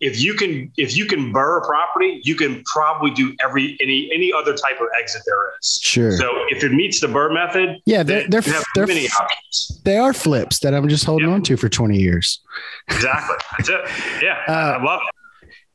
if 0.00 0.20
you 0.20 0.34
can 0.34 0.70
if 0.76 0.96
you 0.96 1.06
can 1.06 1.32
BRRRR 1.32 1.62
a 1.62 1.66
property, 1.66 2.20
you 2.24 2.34
can 2.34 2.62
probably 2.64 3.10
do 3.10 3.34
every 3.44 3.76
any 3.80 4.10
any 4.14 4.32
other 4.32 4.54
type 4.54 4.80
of 4.80 4.86
exit 4.98 5.22
there 5.26 5.52
is. 5.60 5.80
Sure. 5.82 6.16
So 6.16 6.30
if 6.48 6.62
it 6.62 6.72
meets 6.72 7.00
the 7.00 7.06
BRRRR 7.06 7.34
method, 7.34 7.76
yeah, 7.86 8.02
they're 8.02 8.28
they're, 8.28 8.42
they're 8.74 8.86
many 8.86 9.06
options. 9.06 9.80
They 9.84 9.96
are 9.96 10.12
flips 10.12 10.60
that 10.60 10.74
I'm 10.74 10.88
just 10.88 11.04
holding 11.04 11.28
yep. 11.28 11.36
on 11.36 11.42
to 11.44 11.56
for 11.56 11.68
20 11.68 11.98
years. 11.98 12.40
Exactly. 12.88 13.36
That's 13.58 13.68
it. 13.68 13.80
Yeah, 14.22 14.38
uh, 14.48 14.78
I 14.78 14.82
love 14.82 15.00
it. 15.06 15.14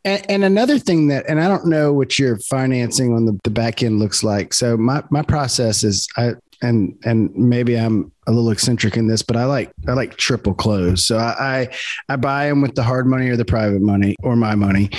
And, 0.06 0.26
and, 0.30 0.44
another 0.44 0.80
thing 0.80 1.08
that, 1.08 1.26
and 1.30 1.40
I 1.40 1.48
don't 1.48 1.66
know 1.66 1.94
what 1.94 2.20
your 2.20 2.38
financing 2.40 3.14
on 3.14 3.26
the, 3.26 3.40
the 3.46 3.50
back 3.50 3.82
end 3.82 4.00
looks 4.00 4.22
like. 4.22 4.54
So 4.54 4.76
my, 4.76 5.02
my 5.10 5.22
process 5.22 5.82
is 5.82 6.10
I, 6.18 6.34
and 6.64 6.98
and 7.04 7.36
maybe 7.36 7.76
I'm 7.76 8.12
a 8.26 8.32
little 8.32 8.50
eccentric 8.50 8.96
in 8.98 9.08
this, 9.08 9.22
but 9.22 9.36
I 9.36 9.46
like 9.46 9.72
I 9.88 9.94
like 9.94 10.16
triple 10.16 10.54
close. 10.54 11.06
So 11.06 11.18
I 11.18 11.34
I, 11.40 11.70
I 12.10 12.16
buy 12.16 12.48
them 12.48 12.62
with 12.62 12.76
the 12.76 12.84
hard 12.84 13.06
money 13.06 13.30
or 13.30 13.38
the 13.38 13.46
private 13.46 13.82
money 13.82 14.16
or 14.24 14.36
my 14.36 14.56
money, 14.56 14.90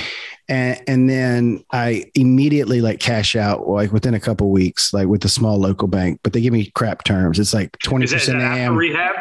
and 0.49 0.81
and 0.87 1.09
then 1.09 1.65
I 1.73 2.05
immediately 2.15 2.81
like 2.81 3.01
cash 3.01 3.35
out 3.35 3.67
like 3.67 3.93
within 3.93 4.15
a 4.15 4.21
couple 4.21 4.51
weeks, 4.51 4.93
like 4.93 5.09
with 5.09 5.25
a 5.25 5.29
small 5.29 5.59
local 5.59 5.89
bank. 5.89 6.21
But 6.23 6.35
they 6.35 6.41
give 6.41 6.53
me 6.53 6.71
crap 6.75 7.05
terms. 7.05 7.39
It's 7.39 7.55
like 7.55 7.77
twenty 7.79 8.07
percent 8.07 8.41
AM 8.41 8.77
rehab 8.77 9.17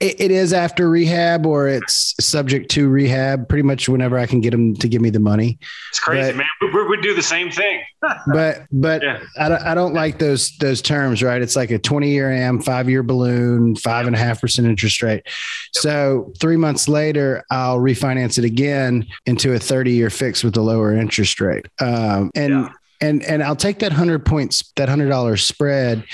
it, 0.00 0.20
it 0.20 0.30
is 0.32 0.52
after 0.52 0.90
rehab 0.90 1.46
or 1.46 1.68
it's 1.68 2.14
subject 2.20 2.68
to 2.72 2.88
rehab 2.88 3.48
pretty 3.48 3.62
much 3.62 3.88
whenever 3.88 4.18
I 4.18 4.26
can 4.26 4.40
get 4.40 4.50
them 4.50 4.74
to 4.76 4.88
give 4.88 5.00
me 5.00 5.10
the 5.10 5.20
money. 5.20 5.58
It's 5.90 6.00
crazy, 6.00 6.30
but, 6.30 6.36
man. 6.36 6.74
We, 6.74 6.88
we, 6.88 7.00
do 7.00 7.14
the 7.14 7.22
same 7.22 7.50
thing. 7.50 7.82
but, 8.32 8.66
but 8.72 9.02
yeah. 9.02 9.20
I, 9.38 9.48
don't, 9.48 9.62
I 9.62 9.74
don't 9.74 9.94
like 9.94 10.18
those, 10.18 10.56
those 10.58 10.82
terms, 10.82 11.22
right? 11.22 11.40
It's 11.40 11.54
like 11.54 11.70
a 11.70 11.78
20 11.78 12.10
year 12.10 12.30
AM, 12.32 12.60
five 12.60 12.90
year 12.90 13.04
balloon, 13.04 13.76
five 13.76 14.08
and 14.08 14.16
a 14.16 14.18
half 14.18 14.40
percent 14.40 14.66
interest 14.66 15.00
rate. 15.00 15.22
Yep. 15.24 15.32
So 15.74 16.32
three 16.40 16.56
months 16.56 16.88
later, 16.88 17.44
I'll 17.50 17.78
refinance 17.78 18.36
it 18.36 18.44
again 18.44 19.06
into 19.26 19.52
a 19.52 19.60
30 19.60 19.92
year 19.92 20.10
fix 20.10 20.42
with 20.42 20.56
a 20.56 20.62
lower 20.62 20.92
interest 20.92 21.40
rate. 21.40 21.66
Um, 21.80 22.32
and, 22.34 22.52
yeah. 22.52 22.68
and, 23.00 23.22
and 23.24 23.44
I'll 23.44 23.56
take 23.56 23.78
that 23.78 23.92
hundred 23.92 24.26
points, 24.26 24.72
that 24.74 24.88
hundred 24.88 25.08
dollars 25.08 25.44
spread. 25.44 26.04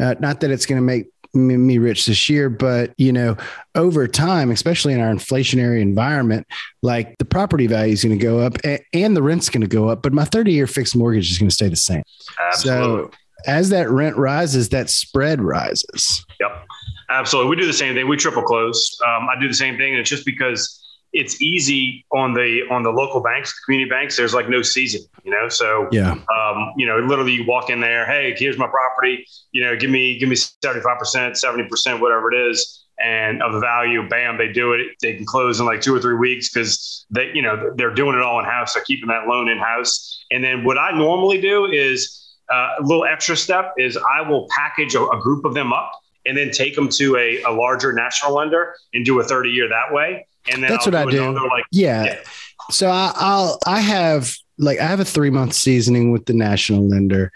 Uh, 0.00 0.16
not 0.18 0.40
that 0.40 0.50
it's 0.50 0.66
going 0.66 0.80
to 0.80 0.84
make 0.84 1.06
me 1.34 1.78
rich 1.78 2.06
this 2.06 2.28
year, 2.28 2.50
but 2.50 2.92
you 2.98 3.12
know, 3.12 3.36
over 3.74 4.06
time, 4.06 4.50
especially 4.50 4.92
in 4.92 5.00
our 5.00 5.12
inflationary 5.12 5.80
environment, 5.80 6.46
like 6.82 7.16
the 7.18 7.24
property 7.24 7.66
value 7.66 7.92
is 7.92 8.04
going 8.04 8.18
to 8.18 8.22
go 8.22 8.40
up 8.40 8.56
and, 8.92 9.16
the 9.16 9.22
rent's 9.22 9.48
going 9.48 9.62
to 9.62 9.66
go 9.66 9.88
up, 9.88 10.02
but 10.02 10.12
my 10.12 10.24
30 10.24 10.52
year 10.52 10.66
fixed 10.66 10.96
mortgage 10.96 11.30
is 11.30 11.38
going 11.38 11.48
to 11.48 11.54
stay 11.54 11.68
the 11.68 11.76
same. 11.76 12.02
Absolutely. 12.40 13.04
So 13.04 13.18
as 13.46 13.70
that 13.70 13.90
rent 13.90 14.16
rises, 14.16 14.68
that 14.70 14.90
spread 14.90 15.40
rises. 15.40 16.24
Yep. 16.40 16.66
Absolutely. 17.10 17.50
We 17.50 17.56
do 17.56 17.66
the 17.66 17.72
same 17.72 17.94
thing. 17.94 18.08
We 18.08 18.16
triple 18.16 18.42
close. 18.42 18.98
Um, 19.06 19.28
I 19.28 19.38
do 19.40 19.48
the 19.48 19.54
same 19.54 19.76
thing. 19.76 19.92
And 19.92 20.00
it's 20.00 20.08
just 20.08 20.24
because 20.24 20.81
it's 21.12 21.40
easy 21.42 22.04
on 22.12 22.32
the 22.32 22.62
on 22.70 22.82
the 22.82 22.90
local 22.90 23.20
banks, 23.20 23.54
the 23.54 23.60
community 23.64 23.90
banks. 23.90 24.16
There's 24.16 24.34
like 24.34 24.48
no 24.48 24.62
season, 24.62 25.02
you 25.24 25.30
know. 25.30 25.48
So 25.48 25.88
yeah, 25.92 26.12
um, 26.12 26.72
you 26.76 26.86
know, 26.86 26.98
literally 26.98 27.32
you 27.32 27.44
walk 27.46 27.70
in 27.70 27.80
there. 27.80 28.06
Hey, 28.06 28.34
here's 28.36 28.58
my 28.58 28.66
property. 28.66 29.26
You 29.52 29.64
know, 29.64 29.76
give 29.76 29.90
me 29.90 30.18
give 30.18 30.28
me 30.28 30.36
seventy 30.36 30.80
five 30.80 30.98
percent, 30.98 31.36
seventy 31.36 31.68
percent, 31.68 32.00
whatever 32.00 32.32
it 32.32 32.50
is, 32.50 32.84
and 32.98 33.42
of 33.42 33.52
the 33.52 33.60
value. 33.60 34.08
Bam, 34.08 34.38
they 34.38 34.48
do 34.48 34.72
it. 34.72 34.86
They 35.02 35.14
can 35.14 35.26
close 35.26 35.60
in 35.60 35.66
like 35.66 35.82
two 35.82 35.94
or 35.94 36.00
three 36.00 36.16
weeks 36.16 36.50
because 36.50 37.04
they, 37.10 37.30
you 37.34 37.42
know, 37.42 37.72
they're 37.76 37.94
doing 37.94 38.16
it 38.16 38.22
all 38.22 38.38
in 38.38 38.46
house. 38.46 38.74
They're 38.74 38.84
keeping 38.84 39.08
that 39.08 39.26
loan 39.26 39.48
in 39.48 39.58
house. 39.58 40.24
And 40.30 40.42
then 40.42 40.64
what 40.64 40.78
I 40.78 40.96
normally 40.96 41.40
do 41.40 41.66
is. 41.66 42.18
Uh, 42.52 42.74
a 42.80 42.82
little 42.82 43.06
extra 43.06 43.34
step 43.34 43.72
is 43.78 43.96
I 43.96 44.20
will 44.28 44.46
package 44.50 44.94
a, 44.94 45.02
a 45.06 45.18
group 45.22 45.46
of 45.46 45.54
them 45.54 45.72
up 45.72 45.92
and 46.26 46.36
then 46.36 46.50
take 46.50 46.74
them 46.74 46.88
to 46.88 47.16
a, 47.16 47.40
a 47.44 47.50
larger 47.50 47.92
national 47.92 48.34
lender 48.34 48.74
and 48.92 49.06
do 49.06 49.18
a 49.20 49.24
30 49.24 49.48
year 49.48 49.68
that 49.68 49.94
way. 49.94 50.26
And 50.50 50.62
then 50.62 50.70
that's 50.70 50.86
I'll 50.86 50.92
what 50.92 51.10
do 51.10 51.22
I 51.22 51.32
do. 51.32 51.48
Like, 51.48 51.64
yeah. 51.70 52.04
yeah. 52.04 52.22
So 52.70 52.88
I, 52.88 53.12
I'll 53.16 53.58
I 53.66 53.80
have 53.80 54.34
like 54.58 54.78
I 54.78 54.86
have 54.86 55.00
a 55.00 55.04
three 55.04 55.30
month 55.30 55.54
seasoning 55.54 56.12
with 56.12 56.26
the 56.26 56.34
national 56.34 56.88
lender. 56.88 57.32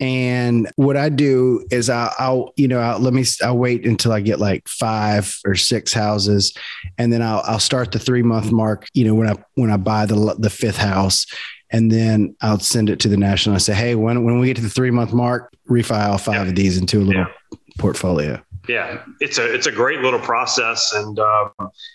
And 0.00 0.70
what 0.76 0.96
I 0.96 1.10
do 1.10 1.66
is 1.70 1.90
I'll, 1.90 2.14
I'll, 2.18 2.52
you 2.56 2.66
know, 2.66 2.80
I'll, 2.80 2.98
let 2.98 3.12
me, 3.12 3.22
I'll 3.42 3.58
wait 3.58 3.84
until 3.84 4.12
I 4.12 4.20
get 4.20 4.40
like 4.40 4.66
five 4.66 5.36
or 5.44 5.54
six 5.54 5.92
houses. 5.92 6.54
And 6.96 7.12
then 7.12 7.20
I'll, 7.20 7.42
I'll 7.44 7.58
start 7.58 7.92
the 7.92 7.98
three 7.98 8.22
month 8.22 8.50
mark, 8.50 8.86
you 8.94 9.04
know, 9.04 9.14
when 9.14 9.28
I, 9.28 9.34
when 9.56 9.70
I 9.70 9.76
buy 9.76 10.06
the, 10.06 10.36
the 10.38 10.48
fifth 10.48 10.78
house 10.78 11.26
and 11.68 11.92
then 11.92 12.34
I'll 12.40 12.60
send 12.60 12.88
it 12.88 12.98
to 13.00 13.08
the 13.08 13.18
national. 13.18 13.56
I 13.56 13.58
say, 13.58 13.74
Hey, 13.74 13.94
when, 13.94 14.24
when 14.24 14.38
we 14.38 14.46
get 14.46 14.56
to 14.56 14.62
the 14.62 14.70
three 14.70 14.90
month 14.90 15.12
mark, 15.12 15.52
refile 15.68 16.18
five 16.18 16.34
yeah. 16.34 16.48
of 16.48 16.54
these 16.54 16.78
into 16.78 16.98
a 16.98 17.04
little 17.04 17.26
yeah. 17.26 17.58
portfolio 17.78 18.42
yeah, 18.70 19.02
it's 19.18 19.38
a 19.38 19.52
it's 19.52 19.66
a 19.66 19.72
great 19.72 20.00
little 20.00 20.20
process, 20.20 20.92
and 20.94 21.18
um, 21.18 21.50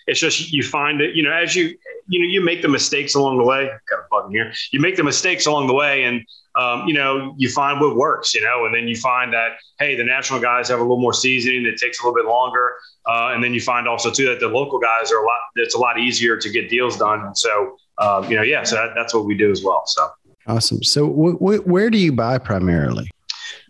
it's 0.06 0.20
just 0.20 0.52
you 0.52 0.62
find 0.62 1.00
it. 1.00 1.16
You 1.16 1.22
know, 1.22 1.32
as 1.32 1.56
you 1.56 1.74
you 2.06 2.20
know 2.20 2.26
you 2.26 2.44
make 2.44 2.60
the 2.60 2.68
mistakes 2.68 3.14
along 3.14 3.38
the 3.38 3.44
way. 3.44 3.70
Got 3.88 4.00
a 4.00 4.06
button 4.10 4.30
here. 4.30 4.52
You 4.72 4.80
make 4.80 4.96
the 4.96 5.02
mistakes 5.02 5.46
along 5.46 5.68
the 5.68 5.72
way, 5.72 6.04
and 6.04 6.22
um, 6.54 6.86
you 6.86 6.92
know 6.92 7.34
you 7.38 7.48
find 7.48 7.80
what 7.80 7.96
works. 7.96 8.34
You 8.34 8.42
know, 8.42 8.66
and 8.66 8.74
then 8.74 8.88
you 8.88 8.96
find 8.96 9.32
that 9.32 9.52
hey, 9.78 9.96
the 9.96 10.04
national 10.04 10.40
guys 10.40 10.68
have 10.68 10.78
a 10.78 10.82
little 10.82 11.00
more 11.00 11.14
seasoning. 11.14 11.64
It 11.64 11.78
takes 11.78 11.98
a 12.00 12.02
little 12.06 12.14
bit 12.14 12.28
longer, 12.28 12.74
uh, 13.06 13.30
and 13.32 13.42
then 13.42 13.54
you 13.54 13.60
find 13.62 13.88
also 13.88 14.10
too 14.10 14.26
that 14.26 14.40
the 14.40 14.48
local 14.48 14.78
guys 14.78 15.10
are 15.10 15.22
a 15.22 15.26
lot. 15.26 15.38
It's 15.54 15.74
a 15.74 15.78
lot 15.78 15.98
easier 15.98 16.36
to 16.36 16.50
get 16.50 16.68
deals 16.68 16.98
done. 16.98 17.20
And 17.24 17.38
so 17.38 17.76
um, 17.98 18.30
you 18.30 18.36
know, 18.36 18.42
yeah, 18.42 18.62
so 18.64 18.76
that, 18.76 18.90
that's 18.94 19.14
what 19.14 19.24
we 19.24 19.34
do 19.34 19.50
as 19.50 19.62
well. 19.64 19.84
So 19.86 20.08
awesome. 20.46 20.82
So 20.82 21.08
w- 21.08 21.38
w- 21.38 21.62
where 21.62 21.88
do 21.88 21.98
you 21.98 22.12
buy 22.12 22.38
primarily? 22.38 23.08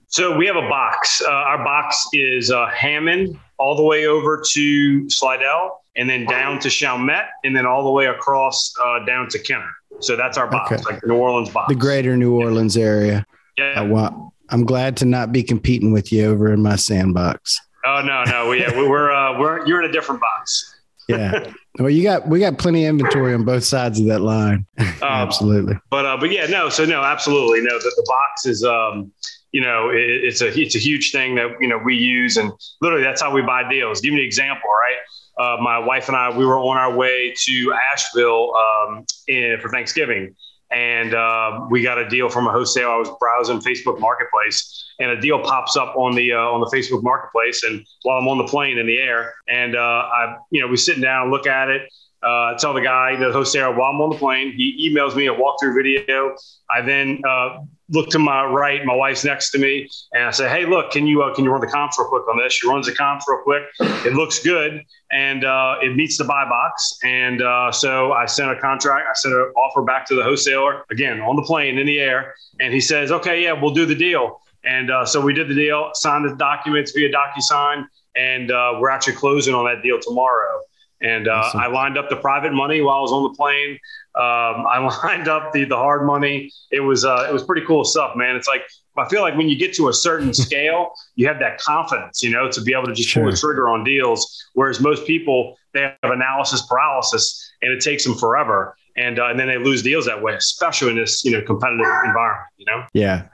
So 0.09 0.37
we 0.37 0.47
have 0.47 0.57
a 0.57 0.69
box. 0.69 1.21
Uh, 1.21 1.31
our 1.31 1.65
box 1.65 2.07
is 2.13 2.51
uh, 2.51 2.69
Hammond 2.69 3.39
all 3.59 3.77
the 3.77 3.83
way 3.83 4.07
over 4.07 4.43
to 4.53 5.11
Slidell 5.11 5.83
and 5.97 6.09
then 6.09 6.27
down 6.27 6.59
to 6.61 6.69
Chalmette 6.69 7.29
and 7.45 7.57
then 7.57 7.67
all 7.67 7.83
the 7.83 7.91
way 7.91 8.07
across 8.07 8.73
uh, 8.83 9.05
down 9.05 9.29
to 9.31 9.39
Kenner. 9.39 9.71
So 10.01 10.15
that's 10.15 10.37
our 10.37 10.47
box, 10.47 10.73
okay. 10.73 10.83
like 10.85 11.01
the 11.01 11.09
New 11.09 11.17
Orleans 11.17 11.51
box. 11.51 11.69
The 11.69 11.79
greater 11.79 12.17
New 12.17 12.35
Orleans 12.35 12.77
area. 12.77 13.25
Yeah. 13.57 13.81
want, 13.83 14.33
I'm 14.51 14.65
glad 14.65 14.97
to 14.99 15.05
not 15.07 15.33
be 15.33 15.43
competing 15.43 15.93
with 15.93 16.13
you 16.13 16.27
over 16.27 16.53
in 16.53 16.63
my 16.63 16.77
sandbox. 16.77 17.59
Oh 17.87 18.03
no, 18.05 18.25
no, 18.25 18.49
we, 18.49 18.61
yeah, 18.61 18.77
we're 18.77 19.11
uh, 19.11 19.39
we're 19.39 19.67
you're 19.67 19.83
in 19.83 19.89
a 19.89 19.93
different 19.93 20.21
box. 20.21 20.75
yeah. 21.09 21.53
Well, 21.79 21.89
you 21.89 22.03
got 22.03 22.27
we 22.27 22.41
got 22.41 22.59
plenty 22.59 22.85
of 22.85 22.91
inventory 22.91 23.33
on 23.33 23.45
both 23.45 23.65
sides 23.65 24.01
of 24.01 24.07
that 24.07 24.21
line. 24.21 24.67
Um, 24.97 25.13
absolutely. 25.13 25.75
But 25.91 26.07
uh, 26.07 26.17
but 26.17 26.33
yeah, 26.33 26.47
no. 26.47 26.71
So 26.71 26.87
no, 26.87 27.03
absolutely 27.03 27.61
no. 27.61 27.79
The, 27.79 27.93
the 27.97 28.05
box 28.09 28.47
is 28.47 28.65
um 28.65 29.13
you 29.53 29.61
know, 29.61 29.91
it, 29.91 29.99
it's 29.99 30.41
a 30.41 30.49
it's 30.59 30.75
a 30.75 30.79
huge 30.79 31.13
thing 31.13 31.35
that 31.37 31.57
you 31.61 31.69
know 31.69 31.79
we 31.79 31.95
use, 31.95 32.37
and 32.37 32.53
literally 32.81 33.05
that's 33.05 33.23
how 33.23 33.33
we 33.33 33.43
buy 33.43 33.69
deals. 33.69 34.01
Give 34.01 34.13
me 34.13 34.21
an 34.21 34.27
example, 34.27 34.69
right? 34.71 34.97
Uh, 35.39 35.63
my 35.63 35.79
wife 35.79 36.09
and 36.09 36.17
I, 36.17 36.37
we 36.37 36.47
were 36.47 36.59
on 36.59 36.77
our 36.77 36.95
way 36.95 37.35
to 37.37 37.75
Asheville 37.93 38.55
um, 38.55 39.05
in, 39.29 39.59
for 39.61 39.69
Thanksgiving, 39.69 40.35
and 40.71 41.15
uh, 41.15 41.67
we 41.71 41.83
got 41.83 41.99
a 41.99 42.09
deal 42.09 42.29
from 42.29 42.47
a 42.47 42.53
wholesale. 42.53 42.91
I 42.91 42.97
was 42.97 43.11
browsing 43.21 43.61
Facebook 43.61 44.01
Marketplace, 44.01 44.95
and 44.99 45.11
a 45.11 45.21
deal 45.21 45.41
pops 45.41 45.77
up 45.77 45.95
on 45.97 46.15
the 46.15 46.33
uh, 46.33 46.39
on 46.39 46.61
the 46.61 46.71
Facebook 46.75 47.03
Marketplace, 47.03 47.63
and 47.65 47.85
while 48.03 48.19
I'm 48.19 48.29
on 48.29 48.39
the 48.39 48.47
plane 48.47 48.79
in 48.79 48.87
the 48.87 48.99
air, 48.99 49.35
and 49.49 49.77
uh, 49.77 49.79
I, 49.79 50.37
you 50.51 50.61
know, 50.61 50.69
we're 50.69 50.77
sitting 50.77 51.03
down, 51.03 51.31
look 51.31 51.47
at 51.47 51.69
it, 51.69 51.83
uh, 52.23 52.55
tell 52.55 52.75
the 52.75 52.81
guy, 52.81 53.17
the 53.17 53.31
host 53.31 53.57
while 53.57 53.71
I'm 53.71 54.01
on 54.01 54.11
the 54.11 54.17
plane, 54.17 54.53
he 54.53 54.91
emails 54.91 55.15
me 55.15 55.27
a 55.29 55.35
walkthrough 55.35 55.75
video. 55.75 56.35
I 56.69 56.83
then 56.83 57.21
uh, 57.27 57.59
look 57.91 58.09
to 58.11 58.19
my 58.19 58.45
right, 58.45 58.85
my 58.85 58.95
wife's 58.95 59.25
next 59.25 59.51
to 59.51 59.59
me, 59.59 59.89
and 60.13 60.25
I 60.25 60.31
say, 60.31 60.49
"Hey, 60.49 60.67
look, 60.67 60.91
can 60.91 61.07
you 61.07 61.23
uh, 61.23 61.35
can 61.35 61.45
you 61.45 61.51
run 61.51 61.61
the 61.61 61.67
comps 61.67 61.99
real 61.99 62.09
quick 62.09 62.29
on 62.29 62.39
this?" 62.39 62.53
She 62.53 62.69
runs 62.69 62.87
the 62.87 62.95
comps 62.95 63.25
real 63.29 63.41
quick. 63.43 63.63
It 64.05 64.15
looks 64.15 64.39
good, 64.43 64.83
and 65.13 65.45
uh, 65.45 65.77
it 65.83 65.95
meets 65.95 66.19
the 66.19 66.25
buy 66.25 66.45
box. 66.49 66.99
And 67.05 67.43
uh, 67.43 67.71
so 67.73 68.13
I 68.13 68.27
sent 68.27 68.51
a 68.51 68.59
contract. 68.61 69.07
I 69.09 69.15
sent 69.15 69.35
an 69.35 69.53
offer 69.57 69.83
back 69.83 70.07
to 70.09 70.15
the 70.15 70.23
wholesaler 70.23 70.85
again 70.91 71.21
on 71.21 71.37
the 71.37 71.43
plane 71.43 71.79
in 71.79 71.87
the 71.87 72.01
air, 72.01 72.35
and 72.61 72.73
he 72.73 72.81
says, 72.81 73.13
"Okay, 73.13 73.43
yeah, 73.43 73.53
we'll 73.53 73.75
do 73.75 73.87
the 73.87 73.95
deal." 73.95 74.41
And 74.65 74.91
uh, 74.91 75.07
so 75.07 75.21
we 75.21 75.33
did 75.33 75.49
the 75.49 75.55
deal, 75.55 75.91
signed 75.95 76.29
the 76.29 76.35
documents 76.35 76.91
via 76.91 77.09
DocuSign, 77.11 77.87
and 78.17 78.51
uh, 78.51 78.79
we're 78.81 78.91
actually 78.91 79.15
closing 79.15 79.55
on 79.55 79.65
that 79.67 79.83
deal 79.83 79.99
tomorrow. 80.01 80.61
And 81.03 81.29
uh, 81.29 81.33
awesome. 81.33 81.61
I 81.61 81.67
lined 81.67 81.99
up 81.99 82.09
the 82.09 82.17
private 82.17 82.53
money 82.53 82.81
while 82.81 82.99
I 82.99 83.01
was 83.01 83.13
on 83.13 83.23
the 83.25 83.37
plane. 83.37 83.79
Um, 84.15 84.67
I 84.67 84.79
lined 85.05 85.29
up 85.29 85.53
the 85.53 85.65
the 85.65 85.77
hard 85.77 86.07
money. 86.07 86.51
It 86.71 86.81
was 86.81 87.05
uh, 87.05 87.27
it 87.29 87.33
was 87.33 87.45
pretty 87.45 87.67
cool 87.67 87.85
stuff, 87.85 88.17
man. 88.17 88.37
It's 88.37 88.49
like 88.49 88.63
I 88.97 89.09
feel 89.09 89.21
like 89.21 89.37
when 89.37 89.49
you 89.49 89.59
get 89.59 89.75
to 89.75 89.89
a 89.89 89.93
certain 89.93 90.33
scale, 90.47 90.93
you 91.15 91.27
have 91.27 91.39
that 91.41 91.61
confidence, 91.61 92.23
you 92.23 92.31
know, 92.31 92.51
to 92.51 92.61
be 92.63 92.73
able 92.73 92.87
to 92.87 92.95
just 92.95 93.11
sure. 93.11 93.25
pull 93.25 93.33
the 93.33 93.37
trigger 93.37 93.69
on 93.69 93.85
deals. 93.85 94.45
Whereas 94.55 94.81
most 94.81 95.07
people 95.07 95.57
they 95.75 95.83
have 95.83 96.11
analysis 96.11 96.67
paralysis, 96.67 97.53
and 97.61 97.73
it 97.73 97.83
takes 97.83 98.05
them 98.05 98.15
forever, 98.15 98.75
and 98.97 99.19
uh, 99.19 99.27
and 99.27 99.39
then 99.39 99.49
they 99.49 99.59
lose 99.59 99.83
deals 99.83 100.07
that 100.07 100.23
way, 100.23 100.35
especially 100.35 100.91
in 100.91 100.97
this 100.97 101.25
you 101.25 101.33
know 101.33 101.43
competitive 101.43 101.87
environment. 102.05 102.49
You 102.57 102.67
know. 102.67 102.85
Yeah. 102.93 103.29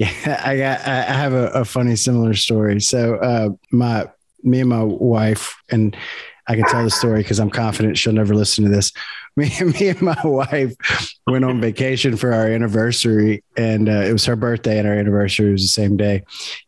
Yeah, 0.00 0.40
I 0.44 0.56
got. 0.56 0.80
I 0.86 1.12
have 1.12 1.32
a, 1.32 1.48
a 1.48 1.64
funny 1.64 1.96
similar 1.96 2.32
story. 2.34 2.78
So, 2.78 3.16
uh, 3.16 3.48
my 3.72 4.06
me 4.44 4.60
and 4.60 4.70
my 4.70 4.84
wife, 4.84 5.60
and 5.70 5.96
I 6.48 6.54
can 6.54 6.64
tell 6.64 6.82
the 6.82 6.90
story 6.90 7.20
because 7.20 7.38
I'm 7.38 7.50
confident 7.50 7.98
she'll 7.98 8.14
never 8.14 8.34
listen 8.34 8.64
to 8.64 8.70
this. 8.70 8.92
Me, 9.36 9.52
me 9.60 9.90
and 9.90 10.02
my 10.02 10.20
wife 10.24 10.74
went 11.28 11.44
on 11.44 11.60
vacation 11.60 12.16
for 12.16 12.32
our 12.32 12.48
anniversary, 12.48 13.44
and 13.56 13.88
uh, 13.88 14.02
it 14.02 14.12
was 14.12 14.24
her 14.24 14.34
birthday 14.34 14.80
and 14.80 14.88
our 14.88 14.94
anniversary 14.94 15.52
was 15.52 15.62
the 15.62 15.68
same 15.68 15.96
day. 15.96 16.24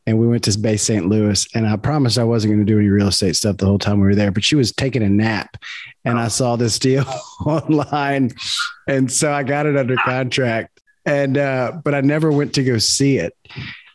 And 0.06 0.20
we 0.20 0.28
went 0.28 0.44
to 0.44 0.56
Bay 0.56 0.76
St. 0.76 1.04
Louis, 1.08 1.48
and 1.52 1.66
I 1.66 1.76
promised 1.76 2.16
I 2.16 2.22
wasn't 2.22 2.52
going 2.52 2.64
to 2.64 2.72
do 2.72 2.78
any 2.78 2.86
real 2.86 3.08
estate 3.08 3.34
stuff 3.34 3.56
the 3.56 3.66
whole 3.66 3.80
time 3.80 3.98
we 3.98 4.06
were 4.06 4.14
there. 4.14 4.30
But 4.30 4.44
she 4.44 4.54
was 4.54 4.70
taking 4.70 5.02
a 5.02 5.08
nap, 5.08 5.56
and 6.04 6.16
I 6.16 6.28
saw 6.28 6.54
this 6.54 6.78
deal 6.78 7.04
online, 7.44 8.30
and 8.86 9.10
so 9.10 9.32
I 9.32 9.42
got 9.42 9.66
it 9.66 9.76
under 9.76 9.96
contract. 9.96 10.80
And 11.04 11.38
uh, 11.38 11.72
but 11.82 11.96
I 11.96 12.02
never 12.02 12.30
went 12.30 12.54
to 12.54 12.62
go 12.62 12.78
see 12.78 13.16
it. 13.16 13.34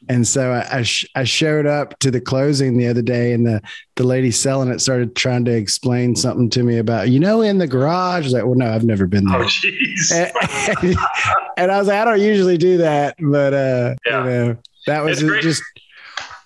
And 0.10 0.28
so 0.28 0.52
I, 0.52 0.80
I, 0.80 0.84
sh- 0.84 1.06
I, 1.16 1.24
showed 1.24 1.66
up 1.66 1.98
to 2.00 2.12
the 2.12 2.22
closing 2.22 2.78
the 2.78 2.88
other 2.88 3.02
day, 3.02 3.34
and 3.34 3.46
the, 3.46 3.62
the 3.96 4.04
lady 4.04 4.32
selling 4.32 4.70
it 4.70 4.80
started 4.80 5.16
trying 5.16 5.46
to 5.46 5.52
explain 5.52 6.16
something 6.16 6.50
to 6.52 6.64
me 6.64 6.78
about, 6.78 7.10
you 7.10 7.20
know, 7.20 7.42
in 7.42 7.58
the 7.58 7.68
garage. 7.68 8.24
I 8.24 8.26
was 8.26 8.34
like, 8.34 8.46
well, 8.46 8.56
no, 8.56 8.72
I've 8.72 8.84
never 8.84 9.08
been 9.08 9.26
there. 9.26 9.44
Oh, 9.44 9.50
and, 10.14 10.32
and, 10.84 10.98
and, 11.58 11.72
I 11.72 11.80
was 11.80 11.88
like, 11.88 11.98
I 11.98 12.06
don't 12.06 12.22
usually 12.22 12.58
do 12.58 12.78
that, 12.78 13.16
but 13.20 13.54
uh, 13.54 13.96
yeah. 14.06 14.24
you 14.24 14.30
know, 14.30 14.58
that 14.88 15.04
was 15.04 15.20
just. 15.20 15.64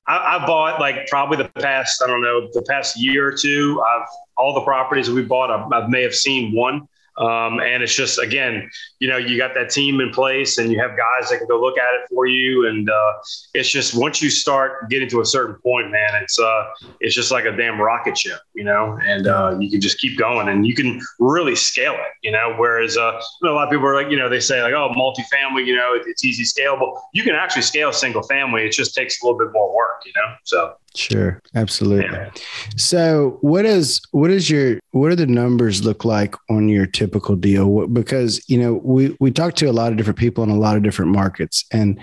I, 0.08 0.38
I 0.38 0.46
bought 0.46 0.80
like 0.80 1.08
probably 1.08 1.38
the 1.38 1.50
past, 1.50 2.02
I 2.04 2.08
don't 2.08 2.22
know, 2.22 2.50
the 2.54 2.64
past 2.64 3.00
year 3.00 3.28
or 3.28 3.32
two. 3.32 3.84
I've 3.88 4.08
all 4.38 4.54
the 4.54 4.62
properties 4.62 5.08
that 5.08 5.14
we 5.14 5.22
bought, 5.22 5.52
I, 5.52 5.78
I 5.78 5.88
may 5.88 6.02
have 6.02 6.16
seen 6.16 6.56
one 6.56 6.88
um, 7.20 7.60
and 7.60 7.84
it's 7.84 7.94
just 7.94 8.18
again, 8.18 8.70
you 9.00 9.08
know, 9.08 9.18
you 9.18 9.38
got 9.38 9.54
that 9.56 9.70
team 9.70 10.02
in 10.02 10.12
place, 10.12 10.58
and 10.58 10.72
you 10.72 10.80
have 10.80 10.92
guys 10.92 11.30
that 11.30 11.38
can 11.40 11.48
go 11.48 11.60
look 11.60 11.78
at 11.78 11.94
it 11.96 12.10
for 12.10 12.28
you. 12.28 12.68
And 12.68 12.90
uh, 12.90 13.14
it's 13.54 13.70
just 13.70 13.96
once 13.96 14.22
you 14.22 14.30
start 14.30 14.90
getting 14.90 15.10
to 15.10 15.22
a 15.22 15.26
certain 15.26 15.56
point, 15.64 15.90
man, 15.90 16.10
it's 16.22 16.38
uh, 16.38 16.66
it's 17.00 17.16
just 17.16 17.32
like 17.32 17.46
a 17.46 17.56
damn 17.56 17.80
rocket 17.80 18.18
ship, 18.18 18.40
you 18.54 18.64
know. 18.64 19.00
And 19.04 19.28
uh, 19.28 19.58
you 19.60 19.70
can 19.70 19.80
just 19.80 20.00
keep 20.00 20.18
going, 20.18 20.50
and 20.50 20.68
you 20.68 20.76
can 20.76 21.02
really 21.20 21.56
scale 21.56 21.94
it, 21.94 22.12
you 22.24 22.32
know. 22.32 22.54
Whereas 22.58 22.98
uh, 22.98 23.22
a 23.44 23.48
lot 23.48 23.68
of 23.68 23.72
people 23.72 23.88
are 23.88 23.96
like, 23.96 24.12
you 24.12 24.18
know, 24.18 24.30
they 24.30 24.42
say 24.42 24.62
like, 24.62 24.74
oh, 24.74 24.90
multifamily, 24.90 25.66
you 25.66 25.76
know, 25.76 25.94
it's 25.94 26.26
easy 26.26 26.44
scalable. 26.44 27.00
You 27.14 27.24
can 27.24 27.36
actually 27.36 27.62
scale 27.62 27.94
single 27.94 28.24
family. 28.24 28.66
It 28.66 28.74
just 28.74 28.94
takes 28.94 29.22
a 29.22 29.26
little 29.26 29.40
bit 29.40 29.54
more 29.54 29.74
work, 29.74 30.04
you 30.06 30.12
know. 30.16 30.36
So 30.44 30.76
Sure, 30.96 31.42
absolutely. 31.56 32.06
Yeah. 32.06 32.32
So, 32.76 33.38
what 33.42 33.66
is 33.66 34.02
what 34.12 34.32
is 34.32 34.50
your 34.50 34.80
what 34.92 35.10
do 35.10 35.16
the 35.16 35.28
numbers 35.28 35.86
look 35.86 36.04
like 36.04 36.36
on 36.50 36.68
your 36.68 36.88
typical 36.88 37.36
deal? 37.36 37.88
Because 37.88 38.44
you 38.50 38.58
know 38.58 38.76
we 38.90 39.16
we 39.20 39.32
talk 39.32 39.54
to 39.56 39.68
a 39.68 39.72
lot 39.72 39.92
of 39.92 39.98
different 39.98 40.18
people 40.18 40.44
in 40.44 40.50
a 40.50 40.58
lot 40.58 40.76
of 40.76 40.84
different 40.84 41.12
markets, 41.12 41.64
and 41.72 42.00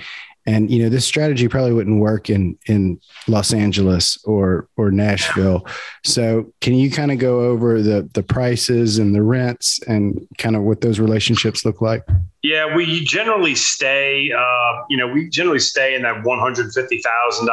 and 0.47 0.71
you 0.71 0.83
know 0.83 0.88
this 0.88 1.05
strategy 1.05 1.49
probably 1.49 1.73
wouldn't 1.73 2.00
work 2.00 2.31
in 2.31 2.57
in 2.66 3.00
Los 3.26 3.52
Angeles 3.52 4.19
or 4.25 4.69
or 4.76 4.93
Nashville. 4.93 5.66
So, 6.05 6.52
can 6.61 6.75
you 6.75 6.90
kind 6.90 7.11
of 7.11 7.19
go 7.19 7.40
over 7.40 7.83
the 7.83 8.09
the 8.14 8.23
prices 8.23 8.99
and 8.99 9.14
the 9.14 9.23
rents 9.23 9.80
and 9.89 10.26
kind 10.39 10.54
of 10.54 10.63
what 10.63 10.80
those 10.80 11.00
relationships 11.00 11.65
look 11.65 11.82
like? 11.82 12.04
Yeah, 12.43 12.76
we 12.76 13.04
generally 13.04 13.56
stay, 13.56 14.30
uh, 14.30 14.82
you 14.89 14.97
know, 14.97 15.08
we 15.08 15.28
generally 15.28 15.58
stay 15.58 15.97
in 15.97 16.02
that 16.02 16.23
$150,000 16.23 17.49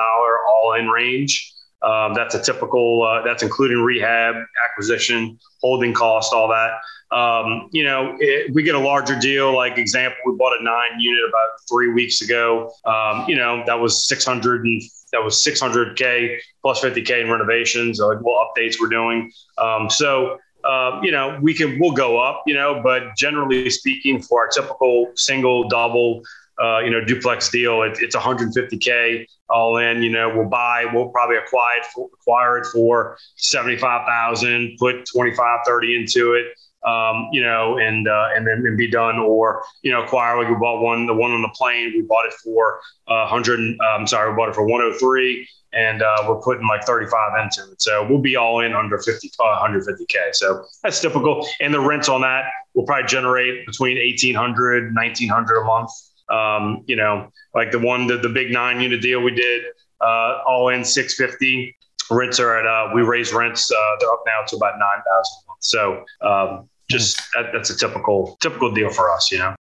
all 0.48 0.74
in 0.76 0.88
range. 0.88 1.53
Um, 1.84 2.14
that's 2.14 2.34
a 2.36 2.42
typical, 2.42 3.04
uh, 3.04 3.22
that's 3.24 3.44
including 3.44 3.80
rehab, 3.80 4.36
acquisition, 4.64 5.38
holding 5.62 5.94
cost, 5.94 6.34
all 6.34 6.48
that. 6.48 6.72
Um, 7.16 7.70
you 7.72 7.84
know, 7.84 8.16
it, 8.20 8.54
we 8.54 8.64
get 8.64 8.76
a 8.76 8.80
larger 8.80 9.20
deal. 9.20 9.54
Like 9.56 9.78
example, 9.78 10.18
we 10.26 10.34
bought 10.36 10.60
a 10.60 10.64
nine 10.64 11.00
unit 11.00 11.30
about 11.30 11.50
three 11.70 11.92
weeks 11.92 12.22
ago. 12.22 12.72
Um, 12.86 13.26
you 13.28 13.36
know, 13.36 13.64
that 13.68 13.80
was 13.80 14.08
600 14.08 14.66
and 14.66 14.82
that 15.12 15.24
was 15.24 15.36
600k 15.44 16.40
plus 16.62 16.82
50k 16.82 17.22
in 17.22 17.30
renovations, 17.30 18.00
like 18.00 18.20
what 18.22 18.48
updates 18.48 18.78
we're 18.80 18.88
doing. 18.88 19.32
Um, 19.58 19.90
so 19.90 20.40
uh, 20.64 21.02
you 21.04 21.12
know, 21.12 21.38
we 21.42 21.54
can 21.54 21.78
we'll 21.80 21.92
go 21.92 22.20
up, 22.20 22.44
you 22.48 22.54
know, 22.54 22.82
but 22.82 23.16
generally 23.18 23.70
speaking, 23.70 24.22
for 24.22 24.40
our 24.42 24.48
typical 24.48 25.12
single, 25.16 25.68
double, 25.68 26.24
uh, 26.62 26.80
you 26.80 26.92
know, 26.92 27.04
duplex 27.04 27.50
deal, 27.50 27.82
it, 27.84 27.98
it's 28.00 28.16
150k 28.16 29.26
all 29.50 29.78
in. 29.78 30.04
You 30.04 30.12
know, 30.12 30.32
we'll 30.36 30.50
buy, 30.50 30.86
we'll 30.94 31.10
probably 31.10 31.38
acquire 31.38 31.78
it 31.78 31.86
for, 31.94 32.10
acquire 32.14 32.58
it 32.58 32.66
for 32.68 33.18
75,000, 33.38 34.76
put 34.80 35.06
25, 35.14 35.60
30 35.66 35.96
into 35.96 36.34
it. 36.34 36.48
Um, 36.88 37.30
you 37.32 37.42
know, 37.42 37.78
and 37.78 38.10
uh, 38.10 38.28
and 38.36 38.46
then 38.46 38.58
and 38.68 38.78
be 38.78 38.92
done, 38.92 39.18
or 39.18 39.64
you 39.84 39.92
know, 39.94 40.04
acquire 40.04 40.38
like 40.38 40.50
we 40.50 40.56
bought 40.56 40.82
one, 40.82 41.06
the 41.06 41.14
one 41.14 41.32
on 41.32 41.42
the 41.42 41.52
plane, 41.56 41.94
we 41.96 42.02
bought 42.02 42.26
it 42.26 42.34
for 42.44 42.82
uh, 43.08 43.26
100. 43.32 43.58
I'm 43.58 44.02
um, 44.02 44.06
sorry, 44.06 44.30
we 44.30 44.36
bought 44.36 44.50
it 44.50 44.56
for 44.56 44.66
103 44.66 45.48
and 45.74 46.02
uh, 46.02 46.24
we're 46.28 46.40
putting 46.40 46.68
like 46.68 46.84
35 46.84 47.32
into 47.42 47.72
it. 47.72 47.82
So 47.82 48.08
we'll 48.08 48.22
be 48.22 48.36
all 48.36 48.62
in 48.62 48.74
under 48.74 48.98
50, 48.98 49.32
uh, 49.40 49.68
150K. 49.68 50.34
So 50.34 50.66
that's 50.84 51.02
typical. 51.02 51.48
And 51.60 51.74
the 51.74 51.80
rents 51.80 52.10
on 52.10 52.22
that 52.22 52.46
will 52.74 52.86
probably 52.86 53.08
generate 53.08 53.66
between 53.66 53.98
1800, 53.98 54.94
1900 54.96 55.58
a 55.58 55.66
month. 55.66 55.90
Um, 56.34 56.84
you 56.88 56.96
know, 56.96 57.30
like 57.54 57.72
the 57.72 57.80
one, 57.80 58.08
the, 58.08 58.18
the 58.18 58.30
big 58.30 58.52
nine 58.52 58.82
unit 58.82 59.02
deal 59.02 59.22
we 59.22 59.32
did, 59.32 59.66
uh, 60.02 60.40
all 60.48 60.70
in 60.70 60.84
650. 60.84 61.76
Rents 62.10 62.40
are 62.40 62.58
at, 62.58 62.66
uh, 62.66 62.94
we 62.94 63.02
raise 63.02 63.34
rents, 63.34 63.72
uh, 63.72 63.96
they're 64.00 64.12
up 64.12 64.24
now 64.26 64.42
to 64.48 64.56
about 64.56 64.80
9,000 64.80 64.84
a 64.84 65.48
month. 65.48 65.58
So 65.60 66.06
um, 66.22 66.70
just 66.90 67.22
that, 67.36 67.52
that's 67.54 67.70
a 67.70 67.78
typical, 67.78 68.38
typical 68.42 68.72
deal 68.72 68.90
for 68.90 69.12
us, 69.12 69.32
you 69.32 69.38
know. 69.38 69.56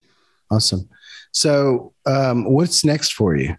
Awesome. 0.51 0.89
So 1.31 1.93
um, 2.05 2.45
what's 2.45 2.83
next 2.83 3.13
for 3.13 3.35
you? 3.35 3.55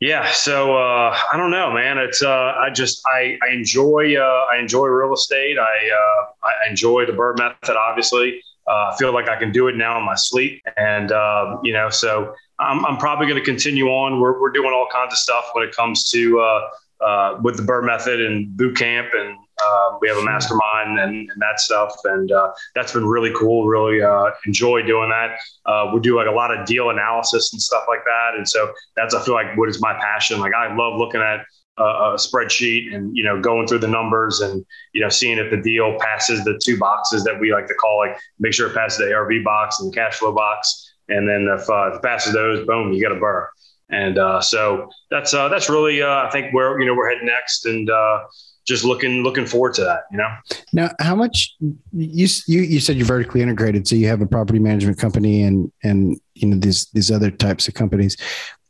Yeah, 0.00 0.32
so 0.32 0.76
uh, 0.76 1.16
I 1.32 1.36
don't 1.36 1.52
know, 1.52 1.72
man. 1.72 1.96
It's 1.96 2.24
uh, 2.24 2.54
I 2.58 2.70
just 2.70 3.00
I, 3.06 3.38
I 3.40 3.52
enjoy 3.52 4.16
uh, 4.16 4.46
I 4.52 4.58
enjoy 4.58 4.86
real 4.86 5.14
estate. 5.14 5.58
I 5.60 5.62
uh, 5.62 6.46
I 6.48 6.68
enjoy 6.68 7.06
the 7.06 7.12
BRRRR 7.12 7.38
method. 7.38 7.76
Obviously, 7.76 8.42
uh, 8.66 8.90
I 8.92 8.96
feel 8.98 9.12
like 9.12 9.28
I 9.28 9.36
can 9.36 9.52
do 9.52 9.68
it 9.68 9.76
now 9.76 9.98
in 9.98 10.04
my 10.04 10.14
sleep, 10.14 10.62
and 10.76 11.12
um, 11.12 11.60
you 11.64 11.72
know, 11.72 11.90
so 11.90 12.34
I'm, 12.58 12.84
I'm 12.86 12.96
probably 12.96 13.26
going 13.26 13.38
to 13.38 13.44
continue 13.44 13.88
on. 13.88 14.20
We're 14.20 14.40
we're 14.40 14.52
doing 14.52 14.72
all 14.72 14.88
kinds 14.92 15.12
of 15.12 15.18
stuff 15.18 15.50
when 15.52 15.66
it 15.66 15.74
comes 15.74 16.10
to 16.10 16.40
uh, 16.40 17.38
with 17.42 17.56
the 17.56 17.62
BRRRR 17.62 17.84
method 17.84 18.20
and 18.20 18.56
boot 18.56 18.76
camp 18.76 19.08
and 19.14 19.36
um, 19.62 19.98
we 20.00 20.08
have 20.08 20.16
a 20.16 20.24
mastermind 20.24 20.98
and, 20.98 21.30
and 21.30 21.40
that 21.40 21.60
stuff, 21.60 21.94
and 22.04 22.32
uh, 22.32 22.52
that's 22.74 22.92
been 22.92 23.06
really 23.06 23.32
cool. 23.36 23.66
Really 23.66 24.02
uh, 24.02 24.30
enjoy 24.46 24.82
doing 24.82 25.10
that. 25.10 25.38
Uh, 25.66 25.90
we 25.92 26.00
do 26.00 26.16
like 26.16 26.26
a 26.26 26.32
lot 26.32 26.56
of 26.56 26.66
deal 26.66 26.90
analysis 26.90 27.52
and 27.52 27.60
stuff 27.60 27.84
like 27.88 28.04
that, 28.04 28.32
and 28.36 28.48
so 28.48 28.72
that's 28.96 29.14
I 29.14 29.22
feel 29.22 29.34
like 29.34 29.56
what 29.56 29.68
is 29.68 29.80
my 29.80 29.94
passion. 29.94 30.40
Like 30.40 30.54
I 30.54 30.74
love 30.74 30.98
looking 30.98 31.20
at 31.20 31.44
a 31.78 32.16
spreadsheet 32.16 32.94
and 32.94 33.16
you 33.16 33.24
know 33.24 33.40
going 33.40 33.66
through 33.66 33.78
the 33.78 33.88
numbers 33.88 34.40
and 34.40 34.64
you 34.92 35.00
know 35.00 35.08
seeing 35.08 35.38
if 35.38 35.50
the 35.50 35.56
deal 35.56 35.96
passes 35.98 36.44
the 36.44 36.60
two 36.62 36.78
boxes 36.78 37.24
that 37.24 37.40
we 37.40 37.52
like 37.52 37.66
to 37.66 37.74
call 37.74 37.96
like 37.98 38.16
make 38.38 38.52
sure 38.52 38.68
it 38.68 38.74
passes 38.74 38.98
the 38.98 39.12
ARV 39.12 39.42
box 39.42 39.80
and 39.80 39.90
the 39.90 39.94
cash 39.94 40.16
flow 40.16 40.32
box, 40.32 40.92
and 41.08 41.28
then 41.28 41.48
if, 41.58 41.68
uh, 41.68 41.90
if 41.90 41.96
it 41.96 42.02
passes 42.02 42.32
those, 42.32 42.66
boom, 42.66 42.92
you 42.92 43.00
get 43.00 43.12
a 43.12 43.16
BRRRR. 43.16 43.46
And 43.90 44.18
uh, 44.18 44.40
so 44.40 44.88
that's 45.10 45.34
uh, 45.34 45.48
that's 45.48 45.68
really 45.68 46.02
uh, 46.02 46.26
I 46.26 46.30
think 46.30 46.54
where 46.54 46.80
you 46.80 46.86
know 46.86 46.94
we're 46.94 47.10
heading 47.10 47.26
next, 47.26 47.66
and 47.66 47.90
uh, 47.90 48.20
just 48.66 48.84
looking 48.84 49.22
looking 49.22 49.44
forward 49.44 49.74
to 49.74 49.84
that. 49.84 50.04
You 50.10 50.16
know. 50.16 50.30
Now, 50.72 50.90
how 50.98 51.14
much 51.14 51.54
you 51.92 52.26
you 52.46 52.62
you 52.62 52.80
said 52.80 52.96
you're 52.96 53.04
vertically 53.04 53.42
integrated, 53.42 53.86
so 53.86 53.94
you 53.94 54.08
have 54.08 54.22
a 54.22 54.26
property 54.26 54.58
management 54.58 54.98
company 54.98 55.42
and 55.42 55.70
and 55.82 56.18
you 56.34 56.48
know 56.48 56.56
these 56.56 56.86
these 56.94 57.10
other 57.10 57.30
types 57.30 57.68
of 57.68 57.74
companies. 57.74 58.16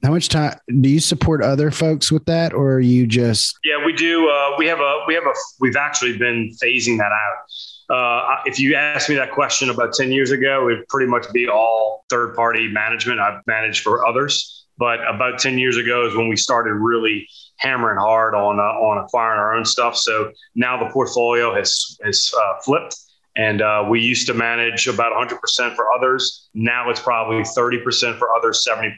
How 0.02 0.10
much 0.10 0.28
time 0.28 0.58
do 0.80 0.88
you 0.88 1.00
support 1.00 1.42
other 1.42 1.70
folks 1.70 2.10
with 2.10 2.24
that, 2.24 2.52
or 2.52 2.74
are 2.74 2.80
you 2.80 3.06
just? 3.06 3.56
Yeah, 3.64 3.84
we 3.84 3.92
do. 3.92 4.28
Uh, 4.28 4.56
we 4.58 4.66
have 4.66 4.80
a 4.80 5.04
we 5.06 5.14
have 5.14 5.24
a 5.24 5.32
we've 5.60 5.76
actually 5.76 6.18
been 6.18 6.50
phasing 6.62 6.98
that 6.98 7.12
out. 7.12 7.46
Uh, 7.92 8.42
if 8.46 8.58
you 8.58 8.74
asked 8.74 9.08
me 9.08 9.14
that 9.16 9.32
question 9.32 9.68
about 9.68 9.92
10 9.92 10.12
years 10.12 10.30
ago, 10.30 10.68
it'd 10.70 10.88
pretty 10.88 11.10
much 11.10 11.30
be 11.32 11.46
all 11.46 12.04
third 12.08 12.34
party 12.34 12.66
management. 12.66 13.20
I've 13.20 13.42
managed 13.46 13.82
for 13.82 14.06
others. 14.06 14.64
But 14.78 15.00
about 15.06 15.38
10 15.38 15.58
years 15.58 15.76
ago 15.76 16.06
is 16.06 16.16
when 16.16 16.28
we 16.28 16.36
started 16.36 16.72
really 16.72 17.28
hammering 17.58 17.98
hard 17.98 18.34
on, 18.34 18.58
uh, 18.58 18.62
on 18.62 19.04
acquiring 19.04 19.38
our 19.38 19.54
own 19.54 19.64
stuff. 19.64 19.96
So 19.96 20.32
now 20.54 20.82
the 20.82 20.90
portfolio 20.90 21.54
has, 21.54 21.98
has 22.02 22.32
uh, 22.36 22.60
flipped. 22.64 22.96
And 23.36 23.62
uh, 23.62 23.86
we 23.88 24.00
used 24.00 24.26
to 24.26 24.34
manage 24.34 24.86
about 24.86 25.12
100% 25.12 25.74
for 25.74 25.92
others. 25.92 26.50
Now 26.52 26.90
it's 26.90 27.00
probably 27.00 27.42
30% 27.42 28.18
for 28.18 28.34
others, 28.34 28.66
70% 28.68 28.92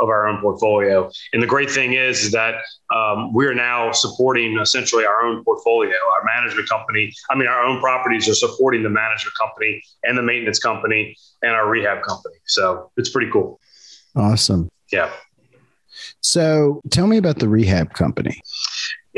of 0.00 0.08
our 0.08 0.26
own 0.26 0.40
portfolio. 0.40 1.10
And 1.32 1.40
the 1.42 1.46
great 1.46 1.70
thing 1.70 1.92
is, 1.92 2.24
is 2.24 2.32
that 2.32 2.56
um, 2.94 3.32
we're 3.32 3.54
now 3.54 3.92
supporting 3.92 4.58
essentially 4.58 5.04
our 5.04 5.22
own 5.22 5.44
portfolio. 5.44 5.94
Our 6.12 6.24
management 6.24 6.68
company, 6.68 7.12
I 7.30 7.36
mean, 7.36 7.46
our 7.46 7.62
own 7.62 7.80
properties 7.80 8.28
are 8.28 8.34
supporting 8.34 8.82
the 8.82 8.90
management 8.90 9.34
company 9.38 9.80
and 10.02 10.18
the 10.18 10.22
maintenance 10.22 10.58
company 10.58 11.16
and 11.42 11.52
our 11.52 11.68
rehab 11.68 12.02
company. 12.02 12.36
So 12.46 12.90
it's 12.96 13.10
pretty 13.10 13.30
cool. 13.30 13.60
Awesome. 14.16 14.68
Yeah. 14.90 15.10
So 16.20 16.80
tell 16.90 17.06
me 17.06 17.16
about 17.16 17.38
the 17.38 17.48
rehab 17.48 17.94
company. 17.94 18.40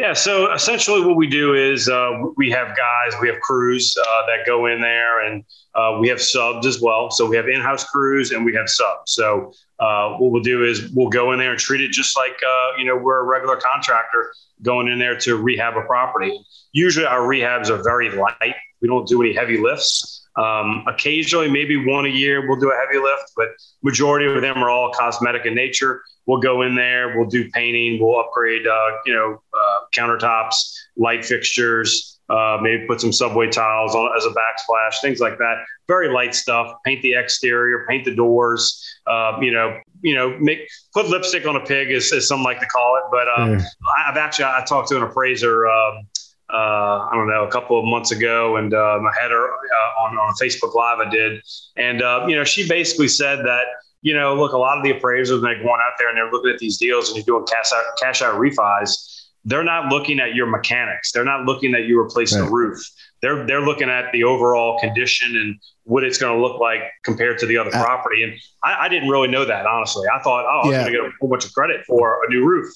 Yeah, 0.00 0.14
so 0.14 0.50
essentially 0.54 1.02
what 1.02 1.16
we 1.16 1.26
do 1.26 1.52
is 1.52 1.86
uh, 1.86 2.22
we 2.38 2.50
have 2.52 2.68
guys, 2.68 3.12
we 3.20 3.28
have 3.28 3.38
crews 3.40 3.94
uh, 4.00 4.24
that 4.28 4.46
go 4.46 4.64
in 4.64 4.80
there, 4.80 5.26
and 5.26 5.44
uh, 5.74 5.98
we 6.00 6.08
have 6.08 6.22
subs 6.22 6.66
as 6.66 6.80
well. 6.80 7.10
So 7.10 7.26
we 7.26 7.36
have 7.36 7.48
in-house 7.48 7.84
crews 7.84 8.30
and 8.30 8.42
we 8.42 8.54
have 8.54 8.70
subs. 8.70 9.12
So 9.12 9.52
uh, 9.78 10.16
what 10.16 10.32
we'll 10.32 10.42
do 10.42 10.64
is 10.64 10.90
we'll 10.94 11.10
go 11.10 11.32
in 11.32 11.38
there 11.38 11.50
and 11.50 11.60
treat 11.60 11.82
it 11.82 11.90
just 11.90 12.16
like 12.16 12.32
uh, 12.32 12.78
you 12.78 12.86
know 12.86 12.96
we're 12.96 13.18
a 13.18 13.24
regular 13.24 13.56
contractor 13.56 14.32
going 14.62 14.88
in 14.88 14.98
there 14.98 15.18
to 15.18 15.36
rehab 15.36 15.76
a 15.76 15.82
property. 15.82 16.32
Usually 16.72 17.04
our 17.04 17.20
rehabs 17.20 17.68
are 17.68 17.82
very 17.82 18.10
light. 18.10 18.54
We 18.80 18.88
don't 18.88 19.06
do 19.06 19.20
any 19.20 19.34
heavy 19.34 19.58
lifts. 19.58 20.19
Um, 20.40 20.84
occasionally, 20.86 21.50
maybe 21.50 21.76
one 21.76 22.06
a 22.06 22.08
year, 22.08 22.48
we'll 22.48 22.58
do 22.58 22.70
a 22.70 22.76
heavy 22.76 22.98
lift, 22.98 23.32
but 23.36 23.48
majority 23.82 24.26
of 24.26 24.40
them 24.40 24.62
are 24.62 24.70
all 24.70 24.90
cosmetic 24.92 25.44
in 25.44 25.54
nature. 25.54 26.02
We'll 26.26 26.40
go 26.40 26.62
in 26.62 26.74
there, 26.74 27.16
we'll 27.16 27.28
do 27.28 27.50
painting, 27.50 27.98
we'll 28.00 28.20
upgrade, 28.20 28.66
uh, 28.66 28.90
you 29.04 29.12
know, 29.12 29.42
uh, 29.52 29.78
countertops, 29.94 30.54
light 30.96 31.24
fixtures, 31.24 32.20
uh, 32.30 32.58
maybe 32.62 32.86
put 32.86 33.00
some 33.00 33.12
subway 33.12 33.50
tiles 33.50 33.94
on 33.94 34.16
as 34.16 34.24
a 34.24 34.30
backsplash, 34.30 35.00
things 35.02 35.18
like 35.18 35.36
that. 35.38 35.56
Very 35.88 36.08
light 36.08 36.34
stuff. 36.34 36.76
Paint 36.84 37.02
the 37.02 37.14
exterior, 37.14 37.84
paint 37.88 38.04
the 38.04 38.14
doors. 38.14 38.82
Uh, 39.08 39.36
you 39.40 39.50
know, 39.50 39.80
you 40.02 40.14
know, 40.14 40.38
make 40.38 40.60
put 40.94 41.08
lipstick 41.08 41.46
on 41.46 41.56
a 41.56 41.60
pig, 41.60 41.90
as, 41.90 42.12
as 42.12 42.28
some 42.28 42.44
like 42.44 42.60
to 42.60 42.66
call 42.66 42.96
it. 42.96 43.02
But 43.10 43.26
um, 43.36 43.58
yeah. 43.58 43.64
I've 44.06 44.16
actually 44.16 44.44
I 44.44 44.64
talked 44.66 44.88
to 44.90 44.96
an 44.96 45.02
appraiser. 45.02 45.66
Um, 45.66 46.06
uh, 46.52 47.08
I 47.10 47.10
don't 47.12 47.28
know, 47.28 47.44
a 47.44 47.50
couple 47.50 47.78
of 47.78 47.84
months 47.84 48.10
ago, 48.10 48.56
and 48.56 48.72
um, 48.74 49.06
I 49.06 49.12
had 49.20 49.30
her 49.30 49.52
uh, 49.52 50.02
on 50.02 50.16
on 50.16 50.34
Facebook 50.34 50.74
Live. 50.74 50.98
I 50.98 51.10
did, 51.10 51.42
and 51.76 52.02
uh, 52.02 52.24
you 52.28 52.36
know, 52.36 52.44
she 52.44 52.68
basically 52.68 53.08
said 53.08 53.44
that 53.44 53.66
you 54.02 54.14
know, 54.14 54.34
look, 54.34 54.52
a 54.52 54.58
lot 54.58 54.78
of 54.78 54.84
the 54.84 54.90
appraisers 54.90 55.40
when 55.40 55.42
they're 55.42 55.62
going 55.62 55.80
out 55.84 55.92
there 55.98 56.08
and 56.08 56.16
they're 56.16 56.30
looking 56.30 56.50
at 56.50 56.58
these 56.58 56.78
deals 56.78 57.08
and 57.08 57.16
you're 57.16 57.24
doing 57.24 57.46
cash 57.46 57.72
out 57.72 57.84
cash 58.00 58.22
out 58.22 58.34
refis. 58.34 59.16
They're 59.44 59.64
not 59.64 59.90
looking 59.90 60.20
at 60.20 60.34
your 60.34 60.46
mechanics. 60.46 61.12
They're 61.12 61.24
not 61.24 61.46
looking 61.46 61.74
at 61.74 61.84
you 61.84 62.00
replacing 62.00 62.40
right. 62.40 62.46
the 62.46 62.52
roof. 62.52 62.80
They're 63.22 63.46
they're 63.46 63.60
looking 63.60 63.90
at 63.90 64.12
the 64.12 64.24
overall 64.24 64.78
condition 64.78 65.36
and 65.36 65.56
what 65.84 66.04
it's 66.04 66.18
going 66.18 66.36
to 66.36 66.40
look 66.40 66.60
like 66.60 66.82
compared 67.04 67.38
to 67.38 67.46
the 67.46 67.56
other 67.56 67.74
uh, 67.74 67.82
property. 67.82 68.22
And 68.22 68.34
I, 68.62 68.84
I, 68.84 68.88
didn't 68.88 69.08
really 69.08 69.28
know 69.28 69.44
that 69.44 69.66
honestly. 69.66 70.06
I 70.14 70.22
thought, 70.22 70.44
oh, 70.44 70.68
I'm 70.68 70.70
going 70.70 70.84
to 70.86 70.90
get 70.92 71.00
a 71.00 71.10
whole 71.20 71.28
bunch 71.28 71.44
of 71.44 71.52
credit 71.52 71.84
for 71.86 72.24
a 72.24 72.30
new 72.30 72.46
roof. 72.46 72.72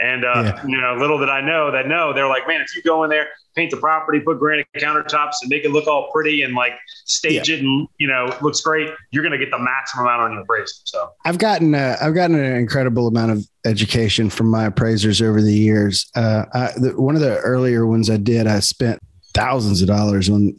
And 0.00 0.24
uh, 0.24 0.42
yeah. 0.44 0.66
you 0.66 0.80
know, 0.80 0.94
little 0.94 1.18
did 1.18 1.28
I 1.28 1.40
know 1.40 1.72
that 1.72 1.88
no, 1.88 2.12
they're 2.12 2.28
like, 2.28 2.46
man, 2.46 2.60
if 2.60 2.74
you 2.76 2.82
go 2.82 3.02
in 3.02 3.10
there, 3.10 3.28
paint 3.56 3.72
the 3.72 3.76
property, 3.76 4.20
put 4.20 4.38
granite 4.38 4.66
countertops, 4.76 5.32
and 5.42 5.50
make 5.50 5.64
it 5.64 5.70
look 5.70 5.88
all 5.88 6.10
pretty 6.12 6.42
and 6.42 6.54
like 6.54 6.72
stage 7.04 7.48
yeah. 7.48 7.56
it, 7.56 7.60
and 7.62 7.88
you 7.98 8.06
know, 8.06 8.32
looks 8.40 8.60
great, 8.60 8.90
you're 9.10 9.24
going 9.24 9.36
to 9.36 9.44
get 9.44 9.50
the 9.50 9.58
maximum 9.58 10.06
amount 10.06 10.22
on 10.22 10.32
your 10.32 10.42
appraisal. 10.42 10.80
So 10.84 11.10
I've 11.24 11.38
gotten 11.38 11.74
uh, 11.74 11.96
I've 12.00 12.14
gotten 12.14 12.38
an 12.38 12.56
incredible 12.56 13.08
amount 13.08 13.32
of 13.32 13.48
education 13.64 14.30
from 14.30 14.48
my 14.50 14.66
appraisers 14.66 15.20
over 15.20 15.42
the 15.42 15.52
years. 15.52 16.08
Uh, 16.14 16.44
I, 16.54 16.72
the, 16.76 16.94
one 16.96 17.16
of 17.16 17.20
the 17.20 17.38
earlier 17.38 17.84
ones 17.86 18.08
I 18.08 18.18
did, 18.18 18.46
I 18.46 18.60
spent 18.60 19.00
thousands 19.34 19.82
of 19.82 19.88
dollars 19.88 20.30
on 20.30 20.58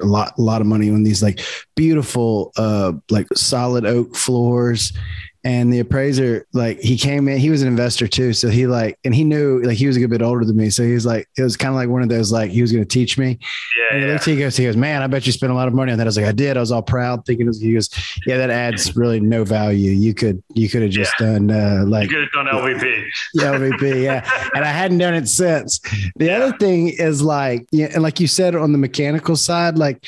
a 0.00 0.04
lot 0.04 0.32
a 0.38 0.42
lot 0.42 0.60
of 0.60 0.66
money 0.66 0.90
on 0.90 1.02
these 1.02 1.22
like 1.22 1.40
beautiful 1.74 2.52
uh 2.56 2.92
like 3.10 3.26
solid 3.34 3.84
oak 3.84 4.14
floors 4.14 4.92
and 5.44 5.72
the 5.72 5.78
appraiser 5.78 6.46
like 6.52 6.80
he 6.80 6.96
came 6.96 7.28
in 7.28 7.38
he 7.38 7.50
was 7.50 7.62
an 7.62 7.68
investor 7.68 8.08
too. 8.08 8.32
So 8.32 8.48
he 8.48 8.66
like 8.66 8.98
and 9.04 9.14
he 9.14 9.24
knew 9.24 9.62
like 9.62 9.76
he 9.76 9.86
was 9.86 9.96
a 9.96 10.00
good 10.00 10.10
bit 10.10 10.22
older 10.22 10.44
than 10.44 10.56
me. 10.56 10.70
So 10.70 10.82
he 10.82 10.92
was 10.92 11.06
like 11.06 11.28
it 11.36 11.42
was 11.42 11.56
kind 11.56 11.70
of 11.70 11.76
like 11.76 11.88
one 11.88 12.02
of 12.02 12.08
those 12.08 12.32
like 12.32 12.50
he 12.50 12.60
was 12.60 12.72
going 12.72 12.84
to 12.84 12.88
teach 12.88 13.16
me. 13.16 13.38
Yeah, 13.76 13.96
and 13.96 14.04
he, 14.04 14.10
yeah. 14.10 14.18
he 14.18 14.36
goes 14.36 14.56
he 14.56 14.64
goes 14.64 14.76
man 14.76 15.02
i 15.02 15.06
bet 15.06 15.26
you 15.26 15.32
spent 15.32 15.52
a 15.52 15.54
lot 15.54 15.68
of 15.68 15.74
money 15.74 15.92
on 15.92 15.98
that. 15.98 16.04
I 16.04 16.08
was 16.08 16.16
like 16.16 16.26
i 16.26 16.32
did. 16.32 16.56
I 16.56 16.60
was 16.60 16.72
all 16.72 16.82
proud 16.82 17.24
thinking 17.24 17.50
he 17.52 17.72
goes 17.72 17.88
yeah 18.26 18.36
that 18.38 18.50
adds 18.50 18.96
really 18.96 19.20
no 19.20 19.44
value. 19.44 19.92
You 19.92 20.14
could 20.14 20.42
you 20.54 20.68
could 20.68 20.82
have 20.82 20.90
just 20.90 21.12
yeah. 21.20 21.26
done 21.26 21.50
uh 21.50 21.84
like 21.86 22.10
you 22.10 22.16
could 22.16 22.22
have 22.22 22.46
done 22.46 22.46
lvp 22.46 23.06
yeah 23.34 23.54
lvp 23.54 24.02
yeah. 24.02 24.48
And 24.54 24.64
i 24.64 24.68
hadn't 24.68 24.98
done 24.98 25.14
it 25.14 25.28
since. 25.28 25.80
The 26.16 26.30
other 26.30 26.56
thing 26.58 26.88
is 26.88 27.22
like 27.22 27.66
yeah 27.70 27.88
and 27.94 28.02
like 28.02 28.18
you 28.18 28.26
said 28.26 28.54
on 28.54 28.72
the 28.72 28.78
mechanical 28.78 29.36
side 29.36 29.78
like 29.78 30.04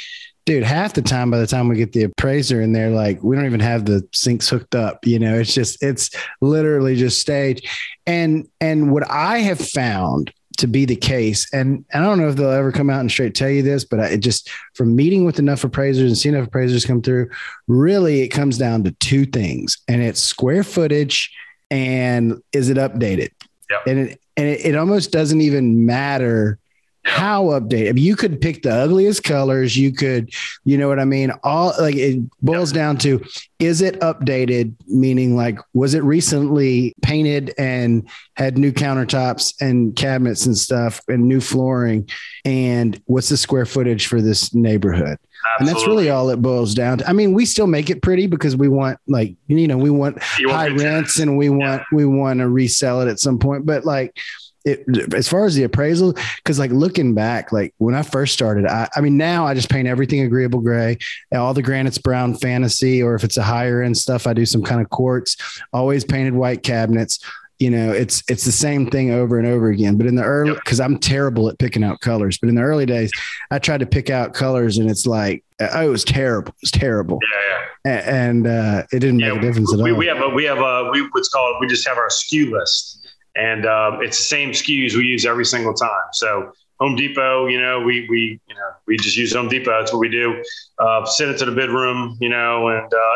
dude, 0.51 0.65
half 0.65 0.95
the 0.95 1.03
time 1.03 1.31
by 1.31 1.39
the 1.39 1.47
time 1.47 1.69
we 1.69 1.77
get 1.77 1.93
the 1.93 2.03
appraiser 2.03 2.61
in 2.61 2.73
there, 2.73 2.91
like 2.91 3.23
we 3.23 3.37
don't 3.37 3.47
even 3.47 3.61
have 3.61 3.85
the 3.85 4.05
sinks 4.13 4.49
hooked 4.49 4.75
up. 4.75 5.07
You 5.07 5.21
know, 5.21 5.39
it's 5.39 5.55
just 5.55 5.81
it's 5.81 6.11
literally 6.41 6.97
just 6.97 7.21
stage. 7.21 7.63
And 8.05 8.49
and 8.61 8.91
what 8.91 9.09
I 9.09 9.39
have 9.39 9.61
found 9.61 10.33
to 10.59 10.67
be 10.67 10.87
the 10.87 10.97
case, 10.97 11.47
and, 11.55 11.85
and 11.93 12.05
I 12.05 12.07
don't 12.07 12.19
know 12.19 12.29
if 12.29 12.35
they'll 12.35 12.51
ever 12.51 12.73
come 12.73 12.91
out 12.91 12.99
and 12.99 13.09
straight 13.09 13.37
tell 13.37 13.49
you 13.49 13.63
this, 13.63 13.85
but 13.85 14.01
I, 14.01 14.07
it 14.09 14.19
just 14.19 14.51
from 14.75 14.97
meeting 14.97 15.25
with 15.25 15.39
enough 15.39 15.63
appraisers 15.63 16.11
and 16.11 16.19
seeing 16.19 16.35
enough 16.35 16.49
appraisers 16.49 16.85
come 16.85 17.01
through, 17.01 17.31
really 17.69 18.23
it 18.23 18.29
comes 18.31 18.59
down 18.59 18.83
to 18.83 18.91
two 18.91 19.27
things, 19.27 19.79
and 19.87 20.03
it's 20.03 20.21
square 20.21 20.65
footage 20.65 21.33
and 21.71 22.43
is 22.53 22.71
it 22.71 22.77
updated? 22.77 23.31
Yep. 23.71 23.87
And 23.87 23.99
it 24.01 24.21
and 24.37 24.49
it, 24.49 24.67
it 24.67 24.75
almost 24.75 25.13
doesn't 25.13 25.43
even 25.43 25.87
matter 25.87 26.59
how 27.03 27.45
update? 27.47 27.89
I 27.89 27.93
mean, 27.93 28.05
you 28.05 28.15
could 28.15 28.41
pick 28.41 28.63
the 28.63 28.73
ugliest 28.73 29.25
colors. 29.25 29.77
You 29.77 29.93
could, 29.93 30.33
you 30.65 30.77
know 30.77 30.89
what 30.89 30.99
I 30.99 31.05
mean? 31.05 31.33
All 31.43 31.73
like 31.79 31.97
it 31.97 32.21
boils 32.43 32.73
down 32.73 32.99
to 32.99 33.25
is 33.59 33.81
it 33.81 33.99
updated? 34.01 34.75
Meaning, 34.87 35.37
like, 35.37 35.59
was 35.73 35.95
it 35.95 36.03
recently 36.03 36.95
painted 37.03 37.55
and 37.59 38.09
had 38.35 38.59
new 38.59 38.73
countertops 38.73 39.55
and 39.61 39.95
cabinets 39.97 40.47
and 40.47 40.57
stuff 40.57 41.01
and 41.09 41.27
new 41.27 41.41
flooring? 41.41 42.09
And 42.45 43.01
what's 43.07 43.29
the 43.29 43.37
square 43.37 43.67
footage 43.67 44.07
for 44.07 44.21
this 44.21 44.55
neighborhood? 44.55 45.19
Absolutely. 45.55 45.59
And 45.59 45.69
that's 45.69 45.87
really 45.87 46.11
all 46.11 46.29
it 46.31 46.43
boils 46.43 46.75
down 46.75 46.99
to. 46.99 47.09
I 47.09 47.13
mean, 47.13 47.33
we 47.33 47.47
still 47.47 47.67
make 47.67 47.89
it 47.89 48.03
pretty 48.03 48.27
because 48.27 48.57
we 48.57 48.69
want 48.69 48.99
like, 49.07 49.37
you 49.47 49.67
know, 49.69 49.79
we 49.79 49.91
want 49.91 50.23
high 50.23 50.69
rents 50.69 51.19
and 51.19 51.39
we 51.39 51.49
want, 51.49 51.81
yeah. 51.81 51.85
we 51.93 52.05
want 52.05 52.41
to 52.41 52.49
resell 52.49 53.01
it 53.01 53.09
at 53.09 53.19
some 53.21 53.39
point. 53.39 53.65
But 53.65 53.85
like, 53.87 54.19
it, 54.65 55.15
as 55.15 55.29
far 55.29 55.45
as 55.45 55.55
the 55.55 55.65
appraisal, 55.65 56.15
because 56.37 56.59
like 56.59 56.71
looking 56.71 57.15
back, 57.15 57.53
like 57.53 57.75
when 57.79 57.95
I 57.95 58.03
first 58.03 58.35
started, 58.35 58.67
I, 58.67 58.89
I 58.95 59.01
mean, 59.01 59.17
now 59.17 59.47
I 59.47 59.55
just 59.55 59.71
paint 59.71 59.89
everything 59.89 60.21
agreeable 60.21 60.61
gray, 60.61 60.99
all 61.33 61.55
the 61.55 61.63
granites 61.63 61.99
brown 61.99 62.35
fantasy, 62.37 63.03
or 63.03 63.15
if 63.15 63.25
it's 63.25 63.37
a 63.37 63.43
higher 63.43 63.83
end 63.83 63.97
stuff, 63.97 64.27
I 64.27 64.35
do 64.35 64.45
some 64.45 64.63
kind 64.63 64.81
of 64.81 64.91
quartz, 64.91 65.37
always 65.73 66.05
painted 66.05 66.35
white 66.35 66.63
cabinets. 66.63 67.21
You 67.59 67.71
know, 67.71 67.93
it's 67.93 68.23
it's 68.27 68.47
the 68.47 68.53
same 68.53 68.89
thing 68.89 69.11
over 69.11 69.39
and 69.39 69.47
over 69.47 69.69
again. 69.69 69.99
But 69.99 70.07
in 70.07 70.15
the 70.15 70.23
early, 70.23 70.55
because 70.55 70.81
I'm 70.81 70.99
terrible 70.99 71.51
at 71.51 71.59
picking 71.59 71.85
out 71.85 72.01
colors, 72.01 72.39
but 72.39 72.49
in 72.49 72.55
the 72.55 72.63
early 72.63 72.87
days, 72.87 73.11
I 73.51 73.59
tried 73.59 73.81
to 73.81 73.87
pick 73.87 74.09
out 74.09 74.33
colors, 74.33 74.79
and 74.79 74.91
it's 74.91 75.07
like, 75.07 75.45
oh, 75.61 75.87
it 75.87 75.91
was 75.91 76.05
terrible. 76.05 76.53
It 76.53 76.63
was 76.63 76.71
terrible. 76.71 77.19
Yeah, 77.35 77.67
yeah. 77.85 78.11
And 78.11 78.47
uh, 78.47 78.85
it 78.93 79.01
didn't 79.01 79.21
yeah, 79.21 79.35
make 79.35 79.39
a 79.39 79.43
difference 79.43 79.75
we, 79.75 79.91
at 79.91 79.93
all. 79.93 79.99
We 79.99 80.07
have 80.07 80.23
a 80.23 80.29
we 80.31 80.45
have 80.45 80.59
a 80.59 80.91
we 80.91 81.07
what's 81.11 81.29
called 81.29 81.57
we 81.61 81.67
just 81.67 81.87
have 81.87 81.99
our 81.99 82.09
SKU 82.09 82.51
list 82.51 83.01
and 83.37 83.67
um, 83.67 84.03
it's 84.03 84.17
the 84.19 84.25
same 84.25 84.51
SKUs 84.51 84.95
we 84.97 85.05
use 85.05 85.25
every 85.25 85.45
single 85.45 85.75
time. 85.75 86.09
So 86.13 86.53
Home 86.81 86.97
Depot, 86.97 87.47
you 87.47 87.61
know, 87.61 87.81
we 87.81 88.07
we 88.09 88.41
you 88.49 88.55
know 88.55 88.71
we 88.87 88.97
just 88.97 89.17
use 89.17 89.35
Home 89.35 89.49
Depot. 89.49 89.71
That's 89.79 89.93
what 89.93 90.01
we 90.01 90.09
do. 90.09 90.43
Uh, 90.79 91.05
send 91.05 91.31
it 91.31 91.39
to 91.39 91.45
the 91.45 91.53
bid 91.53 91.71
room, 91.71 92.17
you 92.21 92.29
know, 92.29 92.69
and 92.69 92.93
uh, 92.93 93.15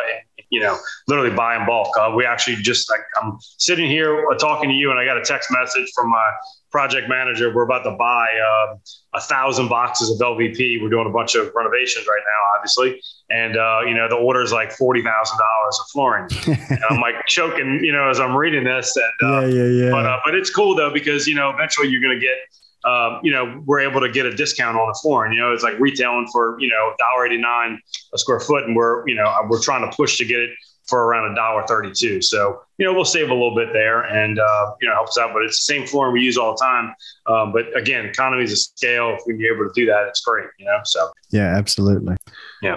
you 0.55 0.61
know, 0.61 0.79
literally 1.09 1.35
buy 1.35 1.57
in 1.57 1.67
bulk. 1.67 1.89
Uh, 1.99 2.13
we 2.15 2.25
actually 2.25 2.57
just 2.57 2.89
like 2.89 3.01
I'm 3.21 3.37
sitting 3.41 3.91
here 3.91 4.25
uh, 4.31 4.39
talking 4.39 4.71
to 4.71 4.75
you, 4.75 4.91
and 4.91 4.99
I 5.01 5.05
got 5.05 5.19
a 5.19 5.23
text 5.23 5.51
message 5.51 5.91
from 5.95 6.11
my 6.11 6.31
project 6.71 7.09
manager. 7.09 7.53
We're 7.53 7.65
about 7.65 7.83
to 7.83 7.91
buy 7.91 8.29
uh, 8.39 8.77
a 9.15 9.21
thousand 9.21 9.69
boxes 9.69 10.11
of 10.11 10.19
LVP. 10.25 10.81
We're 10.81 10.89
doing 10.89 11.07
a 11.09 11.13
bunch 11.13 11.35
of 11.35 11.53
renovations 11.55 12.07
right 12.07 12.23
now, 12.25 12.57
obviously, 12.57 13.01
and 13.31 13.57
uh, 13.57 13.81
you 13.87 13.95
know 13.95 14.09
the 14.09 14.17
order 14.17 14.43
is 14.43 14.53
like 14.53 14.71
forty 14.73 15.03
thousand 15.03 15.39
dollars 15.39 15.81
of 15.81 15.87
flooring. 15.93 16.29
and 16.71 16.85
I'm 16.89 17.01
like 17.01 17.27
choking, 17.27 17.81
you 17.83 17.93
know, 17.93 18.09
as 18.09 18.21
I'm 18.21 18.37
reading 18.37 18.63
this. 18.63 18.97
And 18.97 19.31
uh, 19.31 19.41
yeah, 19.47 19.65
yeah, 19.65 19.85
yeah. 19.85 19.91
But 19.91 20.07
uh, 20.07 20.21
but 20.25 20.35
it's 20.37 20.51
cool 20.51 20.77
though 20.77 20.93
because 20.93 21.27
you 21.27 21.35
know 21.35 21.51
eventually 21.51 21.89
you're 21.89 22.03
going 22.03 22.19
to 22.19 22.25
get. 22.25 22.37
Um, 22.85 23.21
you 23.23 23.33
know, 23.33 23.63
we're 23.65 23.81
able 23.81 24.01
to 24.01 24.11
get 24.11 24.27
a 24.27 24.35
discount 24.35 24.77
on 24.77 24.89
the 24.89 24.99
flooring. 25.01 25.33
You 25.33 25.41
know, 25.41 25.53
it's 25.53 25.63
like 25.63 25.79
retailing 25.79 26.29
for 26.33 26.57
you 26.61 26.69
know 26.69 26.95
dollar 26.99 27.27
eighty 27.27 27.39
nine 27.39 27.81
a 28.13 28.19
square 28.19 28.41
foot, 28.41 28.65
and 28.65 28.77
we're 28.77 29.07
you 29.09 29.15
know 29.15 29.33
we're 29.49 29.63
trying 29.63 29.89
to 29.89 29.97
push 29.97 30.19
to 30.19 30.25
get 30.25 30.41
it 30.41 30.51
for 30.87 31.07
around 31.07 31.33
a 31.33 31.35
dollar 31.35 31.67
thirty-two. 31.67 32.21
So 32.21 32.61
you 32.79 32.85
know 32.85 32.93
we'll 32.93 33.05
save 33.05 33.31
a 33.31 33.35
little 33.35 33.55
bit 33.55 33.73
there, 33.73 34.03
and 34.03 34.39
uh, 34.39 34.73
you 34.81 34.89
know 34.89 34.95
helps 34.95 35.17
out. 35.17 35.33
But 35.33 35.43
it's 35.43 35.67
the 35.67 35.73
same 35.75 35.87
flooring 35.87 36.13
we 36.13 36.21
use 36.21 36.37
all 36.37 36.53
the 36.53 36.63
time. 36.63 36.95
Um, 37.27 37.53
but 37.53 37.75
again, 37.77 38.05
economies 38.07 38.53
of 38.53 38.59
scale. 38.59 39.17
If 39.19 39.23
we 39.27 39.35
be 39.35 39.47
able 39.47 39.65
to 39.65 39.73
do 39.75 39.87
that, 39.87 40.07
it's 40.09 40.21
great. 40.21 40.49
You 40.59 40.67
know. 40.67 40.79
So 40.85 41.11
yeah, 41.31 41.57
absolutely. 41.57 42.17
Yeah. 42.63 42.77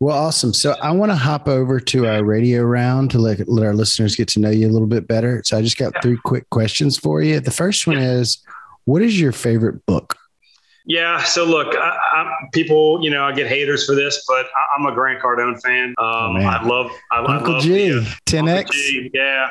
Well, 0.00 0.16
awesome. 0.16 0.54
So 0.54 0.76
I 0.80 0.92
want 0.92 1.10
to 1.10 1.16
hop 1.16 1.48
over 1.48 1.80
to 1.80 2.06
our 2.06 2.22
radio 2.22 2.62
round 2.62 3.10
to 3.10 3.18
let, 3.18 3.48
let 3.48 3.66
our 3.66 3.74
listeners 3.74 4.14
get 4.14 4.28
to 4.28 4.40
know 4.40 4.50
you 4.50 4.68
a 4.68 4.70
little 4.70 4.86
bit 4.86 5.08
better. 5.08 5.42
So 5.44 5.58
I 5.58 5.62
just 5.62 5.76
got 5.76 5.92
three 6.00 6.18
quick 6.24 6.48
questions 6.50 6.96
for 6.96 7.20
you. 7.20 7.40
The 7.40 7.50
first 7.50 7.84
one 7.84 7.98
is, 7.98 8.38
what 8.88 9.02
is 9.02 9.20
your 9.20 9.32
favorite 9.32 9.84
book? 9.84 10.16
Yeah. 10.86 11.22
So 11.22 11.44
look, 11.44 11.76
I, 11.76 11.98
I, 12.14 12.34
people, 12.54 13.04
you 13.04 13.10
know, 13.10 13.22
I 13.22 13.32
get 13.32 13.46
haters 13.46 13.84
for 13.84 13.94
this, 13.94 14.24
but 14.26 14.46
I, 14.46 14.80
am 14.80 14.86
a 14.86 14.94
Grant 14.94 15.20
Cardone 15.20 15.60
fan. 15.60 15.88
Um, 15.88 15.96
oh, 15.98 16.36
I 16.36 16.62
love, 16.64 16.90
I, 17.12 17.18
Uncle 17.18 17.52
love 17.52 17.62
G, 17.62 17.90
the, 17.90 17.98
uh, 17.98 18.04
10X. 18.24 18.70
G, 18.70 19.10
yeah. 19.12 19.48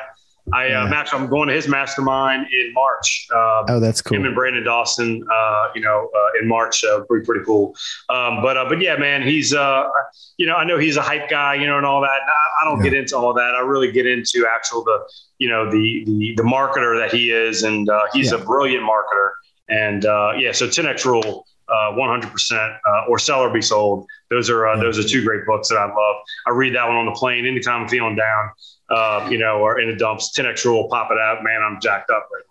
I 0.52 0.66
uh, 0.66 0.68
yeah. 0.68 1.00
uh, 1.00 1.04
I'm 1.16 1.26
going 1.28 1.48
to 1.48 1.54
his 1.54 1.68
mastermind 1.68 2.46
in 2.52 2.72
March. 2.72 3.26
Uh, 3.32 3.64
oh, 3.68 3.80
that's 3.80 4.02
cool. 4.02 4.16
Him 4.16 4.24
and 4.24 4.34
Brandon 4.34 4.64
Dawson, 4.64 5.24
uh, 5.32 5.68
you 5.74 5.80
know, 5.80 6.10
uh, 6.14 6.40
in 6.40 6.48
March, 6.48 6.82
uh, 6.84 7.00
pretty 7.04 7.24
pretty 7.24 7.44
cool. 7.44 7.74
Um, 8.08 8.42
but 8.42 8.68
but 8.68 8.80
yeah, 8.80 8.96
man, 8.96 9.22
he's 9.22 9.52
you 9.52 10.46
know, 10.46 10.54
I 10.54 10.64
know 10.64 10.78
he's 10.78 10.96
a 10.96 11.02
hype 11.02 11.28
guy, 11.28 11.54
you 11.54 11.66
know, 11.66 11.76
and 11.76 11.86
all 11.86 12.00
that. 12.00 12.08
I, 12.08 12.62
I, 12.62 12.64
don't 12.64 12.78
yeah. 12.78 12.90
get 12.90 12.94
into 12.94 13.16
all 13.16 13.34
that. 13.34 13.54
I 13.54 13.60
really 13.60 13.90
get 13.90 14.06
into 14.06 14.46
actual 14.46 14.84
the 14.84 15.00
you 15.38 15.48
know 15.48 15.70
the 15.70 16.04
the 16.04 16.34
the 16.36 16.42
marketer 16.42 16.98
that 16.98 17.12
he 17.12 17.30
is, 17.30 17.62
and 17.62 17.90
he's 18.12 18.32
yeah. 18.32 18.38
a 18.38 18.44
brilliant 18.44 18.84
marketer. 18.84 19.30
And 19.68 20.06
uh, 20.06 20.32
yeah, 20.38 20.52
so 20.52 20.66
10x 20.66 21.04
rule, 21.04 21.46
uh, 21.68 21.92
100%, 21.92 22.78
uh, 22.86 23.04
or 23.08 23.18
sell 23.18 23.40
or 23.40 23.50
be 23.50 23.62
sold. 23.62 24.06
Those 24.30 24.50
are 24.50 24.66
uh, 24.66 24.78
those 24.78 24.98
are 24.98 25.06
two 25.06 25.24
great 25.24 25.46
books 25.46 25.68
that 25.68 25.76
I 25.76 25.86
love. 25.86 26.16
I 26.46 26.50
read 26.50 26.74
that 26.74 26.86
one 26.86 26.96
on 26.96 27.06
the 27.06 27.12
plane 27.12 27.46
anytime 27.46 27.82
I'm 27.82 27.88
feeling 27.88 28.16
down, 28.16 28.50
uh, 28.90 29.28
you 29.30 29.38
know, 29.38 29.58
or 29.58 29.80
in 29.80 29.88
the 29.88 29.96
dumps. 29.96 30.36
10x 30.38 30.64
rule, 30.64 30.88
pop 30.88 31.10
it 31.10 31.18
out, 31.18 31.42
man. 31.42 31.62
I'm 31.62 31.80
jacked 31.80 32.10
up 32.10 32.28
right 32.32 32.44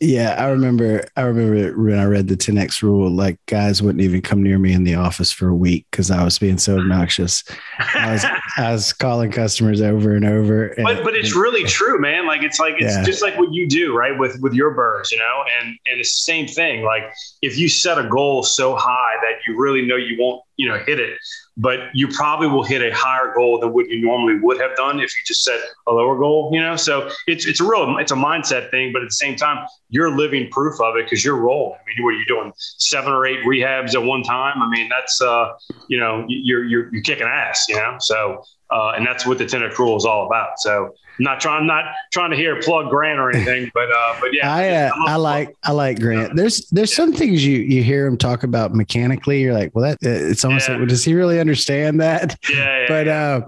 yeah, 0.00 0.34
I 0.38 0.48
remember. 0.48 1.04
I 1.16 1.22
remember 1.22 1.80
when 1.80 1.98
I 1.98 2.04
read 2.04 2.26
the 2.26 2.36
10x 2.36 2.82
rule. 2.82 3.10
Like 3.10 3.38
guys 3.46 3.80
wouldn't 3.80 4.02
even 4.02 4.22
come 4.22 4.42
near 4.42 4.58
me 4.58 4.72
in 4.72 4.82
the 4.82 4.96
office 4.96 5.30
for 5.30 5.48
a 5.48 5.54
week 5.54 5.86
because 5.90 6.10
I 6.10 6.24
was 6.24 6.38
being 6.38 6.58
so 6.58 6.78
obnoxious. 6.78 7.44
I 7.78 8.12
was, 8.12 8.24
I 8.56 8.72
was 8.72 8.92
calling 8.92 9.30
customers 9.30 9.80
over 9.80 10.16
and 10.16 10.24
over. 10.24 10.68
And, 10.68 10.84
but 10.84 11.04
but 11.04 11.14
it's 11.14 11.34
really 11.36 11.64
true, 11.78 12.00
man. 12.00 12.26
Like 12.26 12.42
it's 12.42 12.58
like 12.58 12.74
it's 12.78 12.96
yeah. 12.96 13.04
just 13.04 13.22
like 13.22 13.38
what 13.38 13.52
you 13.52 13.68
do, 13.68 13.96
right? 13.96 14.18
With 14.18 14.40
with 14.40 14.52
your 14.52 14.72
birds, 14.72 15.12
you 15.12 15.18
know, 15.18 15.44
and 15.60 15.68
and 15.86 16.00
it's 16.00 16.12
the 16.12 16.32
same 16.32 16.48
thing. 16.48 16.84
Like 16.84 17.04
if 17.40 17.56
you 17.56 17.68
set 17.68 17.96
a 17.96 18.08
goal 18.08 18.42
so 18.42 18.74
high 18.74 19.14
that 19.22 19.38
you 19.46 19.56
really 19.56 19.86
know 19.86 19.96
you 19.96 20.16
won't, 20.18 20.42
you 20.56 20.68
know, 20.68 20.78
hit 20.78 20.98
it, 20.98 21.18
but 21.56 21.78
you 21.94 22.08
probably 22.08 22.48
will 22.48 22.64
hit 22.64 22.82
a 22.82 22.94
higher 22.94 23.32
goal 23.34 23.60
than 23.60 23.72
what 23.72 23.88
you 23.88 24.00
normally 24.00 24.38
would 24.40 24.60
have 24.60 24.74
done 24.76 24.98
if 24.98 25.16
you 25.16 25.22
just 25.24 25.44
set 25.44 25.60
a 25.86 25.92
lower 25.92 26.18
goal, 26.18 26.50
you 26.52 26.60
know? 26.60 26.74
So 26.74 27.10
it's, 27.26 27.46
it's 27.46 27.60
a 27.60 27.64
real, 27.64 27.96
it's 27.98 28.10
a 28.10 28.16
mindset 28.16 28.70
thing, 28.70 28.92
but 28.92 29.02
at 29.02 29.08
the 29.08 29.12
same 29.12 29.36
time, 29.36 29.66
you're 29.88 30.16
living 30.16 30.50
proof 30.50 30.80
of 30.80 30.96
it 30.96 31.04
because 31.04 31.24
you're 31.24 31.36
rolling. 31.36 31.78
I 31.80 31.86
mean, 31.86 32.04
what 32.04 32.14
are 32.14 32.18
you 32.18 32.26
doing? 32.26 32.52
Seven 32.56 33.12
or 33.12 33.24
eight 33.26 33.40
rehabs 33.44 33.94
at 33.94 34.02
one 34.02 34.24
time. 34.24 34.60
I 34.60 34.68
mean, 34.68 34.88
that's, 34.88 35.22
uh, 35.22 35.52
you 35.88 35.98
know, 35.98 36.24
you're, 36.28 36.64
you're, 36.64 36.92
you're 36.92 37.02
kicking 37.02 37.26
ass, 37.26 37.66
you 37.68 37.76
know? 37.76 37.96
So, 38.00 38.42
uh, 38.70 38.92
and 38.96 39.06
that's 39.06 39.24
what 39.24 39.38
the 39.38 39.44
10x 39.44 39.78
rule 39.78 39.96
is 39.96 40.04
all 40.04 40.26
about. 40.26 40.58
So 40.58 40.94
I'm 41.18 41.24
not 41.24 41.40
trying, 41.40 41.66
not 41.66 41.84
trying 42.12 42.30
to 42.30 42.36
hear 42.36 42.60
plug 42.60 42.90
Grant 42.90 43.18
or 43.18 43.30
anything, 43.30 43.70
but, 43.74 43.90
uh, 43.90 44.16
but 44.20 44.34
yeah, 44.34 44.52
I, 44.52 44.68
uh, 44.70 44.90
I 45.06 45.16
like, 45.16 45.56
I 45.62 45.72
like 45.72 46.00
Grant. 46.00 46.36
There's, 46.36 46.68
there's 46.70 46.90
yeah. 46.90 46.96
some 46.96 47.12
things 47.12 47.44
you, 47.44 47.58
you 47.58 47.82
hear 47.82 48.06
him 48.06 48.16
talk 48.16 48.42
about 48.42 48.74
mechanically. 48.74 49.40
You're 49.42 49.54
like, 49.54 49.74
well, 49.74 49.84
that 49.84 49.98
it's 50.02 50.44
almost 50.44 50.68
yeah. 50.68 50.74
like, 50.74 50.80
well, 50.80 50.88
does 50.88 51.04
he 51.04 51.14
really 51.14 51.40
understand 51.40 52.00
that? 52.00 52.38
Yeah. 52.48 52.56
yeah 52.58 52.86
but, 52.88 53.08
uh, 53.08 53.40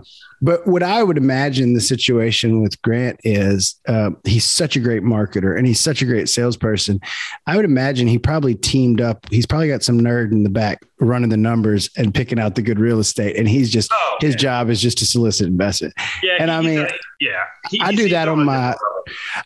but 0.43 0.67
what 0.67 0.83
I 0.83 1.03
would 1.03 1.17
imagine 1.17 1.73
the 1.73 1.81
situation 1.81 2.61
with 2.61 2.81
Grant 2.83 3.19
is 3.25 3.81
uh, 3.89 4.11
he's 4.25 4.45
such 4.45 4.77
a 4.77 4.81
great 4.81 5.03
marketer 5.03 5.57
and 5.57 5.67
he's 5.67 5.81
such 5.81 6.03
a 6.03 6.05
great 6.05 6.29
salesperson. 6.29 7.01
I 7.47 7.57
would 7.57 7.65
imagine 7.65 8.07
he 8.07 8.19
probably 8.19 8.55
teamed 8.55 9.01
up. 9.01 9.27
He's 9.31 9.47
probably 9.47 9.69
got 9.69 9.83
some 9.83 10.01
nerd 10.01 10.33
in 10.33 10.43
the 10.43 10.51
back 10.51 10.85
running 11.01 11.31
the 11.31 11.37
numbers 11.39 11.89
and 11.97 12.15
picking 12.15 12.39
out 12.39 12.55
the 12.55 12.63
good 12.63 12.79
real 12.79 12.99
estate. 12.99 13.37
And 13.37 13.49
he's 13.49 13.71
just, 13.71 13.91
oh, 13.93 14.17
his 14.21 14.35
job 14.35 14.69
is 14.69 14.81
just 14.81 14.99
to 14.99 15.07
solicit 15.07 15.47
investment. 15.47 15.95
Yeah. 16.23 16.37
And 16.39 16.51
I 16.51 16.61
mean, 16.61 16.87
yeah, 17.21 17.45
he, 17.71 17.81
I 17.81 17.95
do 17.95 18.09
that 18.11 18.29
on 18.29 18.45
my, 18.45 18.75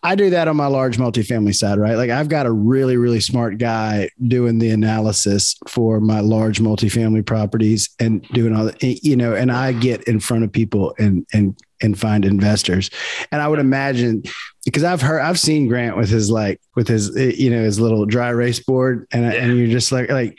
I 0.02 0.14
do 0.14 0.30
that 0.30 0.48
on 0.48 0.56
my 0.56 0.66
large 0.66 0.96
multifamily 0.96 1.54
side, 1.54 1.78
right? 1.78 1.94
Like 1.94 2.10
I've 2.10 2.28
got 2.28 2.46
a 2.46 2.52
really, 2.52 2.96
really 2.96 3.20
smart 3.20 3.58
guy 3.58 4.10
doing 4.26 4.58
the 4.58 4.70
analysis 4.70 5.56
for 5.68 6.00
my 6.00 6.20
large 6.20 6.60
multifamily 6.60 7.24
properties 7.24 7.88
and 8.00 8.22
doing 8.28 8.54
all 8.54 8.64
the, 8.64 8.76
eh, 8.82 8.98
you 9.02 9.16
know, 9.16 9.34
and 9.34 9.52
I 9.52 9.72
get 9.72 10.02
in 10.04 10.20
front 10.20 10.44
of 10.44 10.52
people 10.52 10.94
and, 10.98 11.26
and, 11.32 11.56
and 11.80 11.98
find 11.98 12.24
investors. 12.24 12.90
And 13.30 13.40
I 13.40 13.48
would 13.48 13.58
imagine 13.58 14.22
because 14.64 14.84
I've 14.84 15.02
heard, 15.02 15.20
I've 15.20 15.38
seen 15.38 15.68
Grant 15.68 15.96
with 15.96 16.08
his, 16.08 16.30
like 16.30 16.60
with 16.74 16.88
his, 16.88 17.16
eh, 17.16 17.32
you 17.36 17.50
know, 17.50 17.62
his 17.62 17.78
little 17.78 18.04
dry 18.06 18.30
erase 18.30 18.60
board 18.60 19.06
and, 19.12 19.24
yeah. 19.24 19.32
and 19.32 19.58
you're 19.58 19.68
just 19.68 19.92
like, 19.92 20.10
like, 20.10 20.38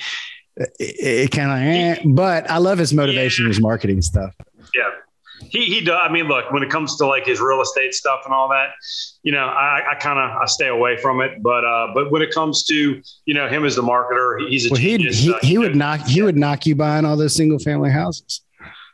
eh, 0.59 0.65
it, 0.79 0.95
it 0.99 1.31
kind 1.31 1.51
of, 1.51 1.57
eh. 1.57 2.01
but 2.13 2.49
I 2.49 2.57
love 2.57 2.77
his 2.77 2.93
motivation, 2.93 3.45
yeah. 3.45 3.49
his 3.49 3.61
marketing 3.61 4.01
stuff. 4.01 4.35
Yeah 4.75 4.89
he 5.49 5.65
he 5.65 5.81
does. 5.81 5.99
I 6.01 6.11
mean, 6.11 6.27
look, 6.27 6.51
when 6.51 6.63
it 6.63 6.69
comes 6.69 6.97
to 6.97 7.05
like 7.05 7.25
his 7.25 7.39
real 7.39 7.61
estate 7.61 7.93
stuff 7.93 8.21
and 8.25 8.33
all 8.33 8.49
that, 8.49 8.69
you 9.23 9.31
know, 9.31 9.45
I, 9.45 9.81
I 9.91 9.95
kind 9.95 10.19
of 10.19 10.41
I 10.41 10.45
stay 10.45 10.67
away 10.67 10.97
from 10.97 11.21
it. 11.21 11.41
But 11.41 11.65
uh, 11.65 11.87
but 11.93 12.11
when 12.11 12.21
it 12.21 12.31
comes 12.33 12.63
to 12.65 13.01
you 13.25 13.33
know 13.33 13.47
him 13.47 13.65
as 13.65 13.75
the 13.75 13.81
marketer, 13.81 14.47
he's 14.49 14.65
a 14.65 14.69
well, 14.69 14.81
genius. 14.81 15.19
He, 15.19 15.33
uh, 15.33 15.37
he 15.41 15.57
would 15.57 15.75
knock 15.75 16.01
he 16.01 16.21
would 16.21 16.37
knock 16.37 16.65
you 16.65 16.75
buying 16.75 17.05
all 17.05 17.17
those 17.17 17.35
single 17.35 17.59
family 17.59 17.91
houses. 17.91 18.41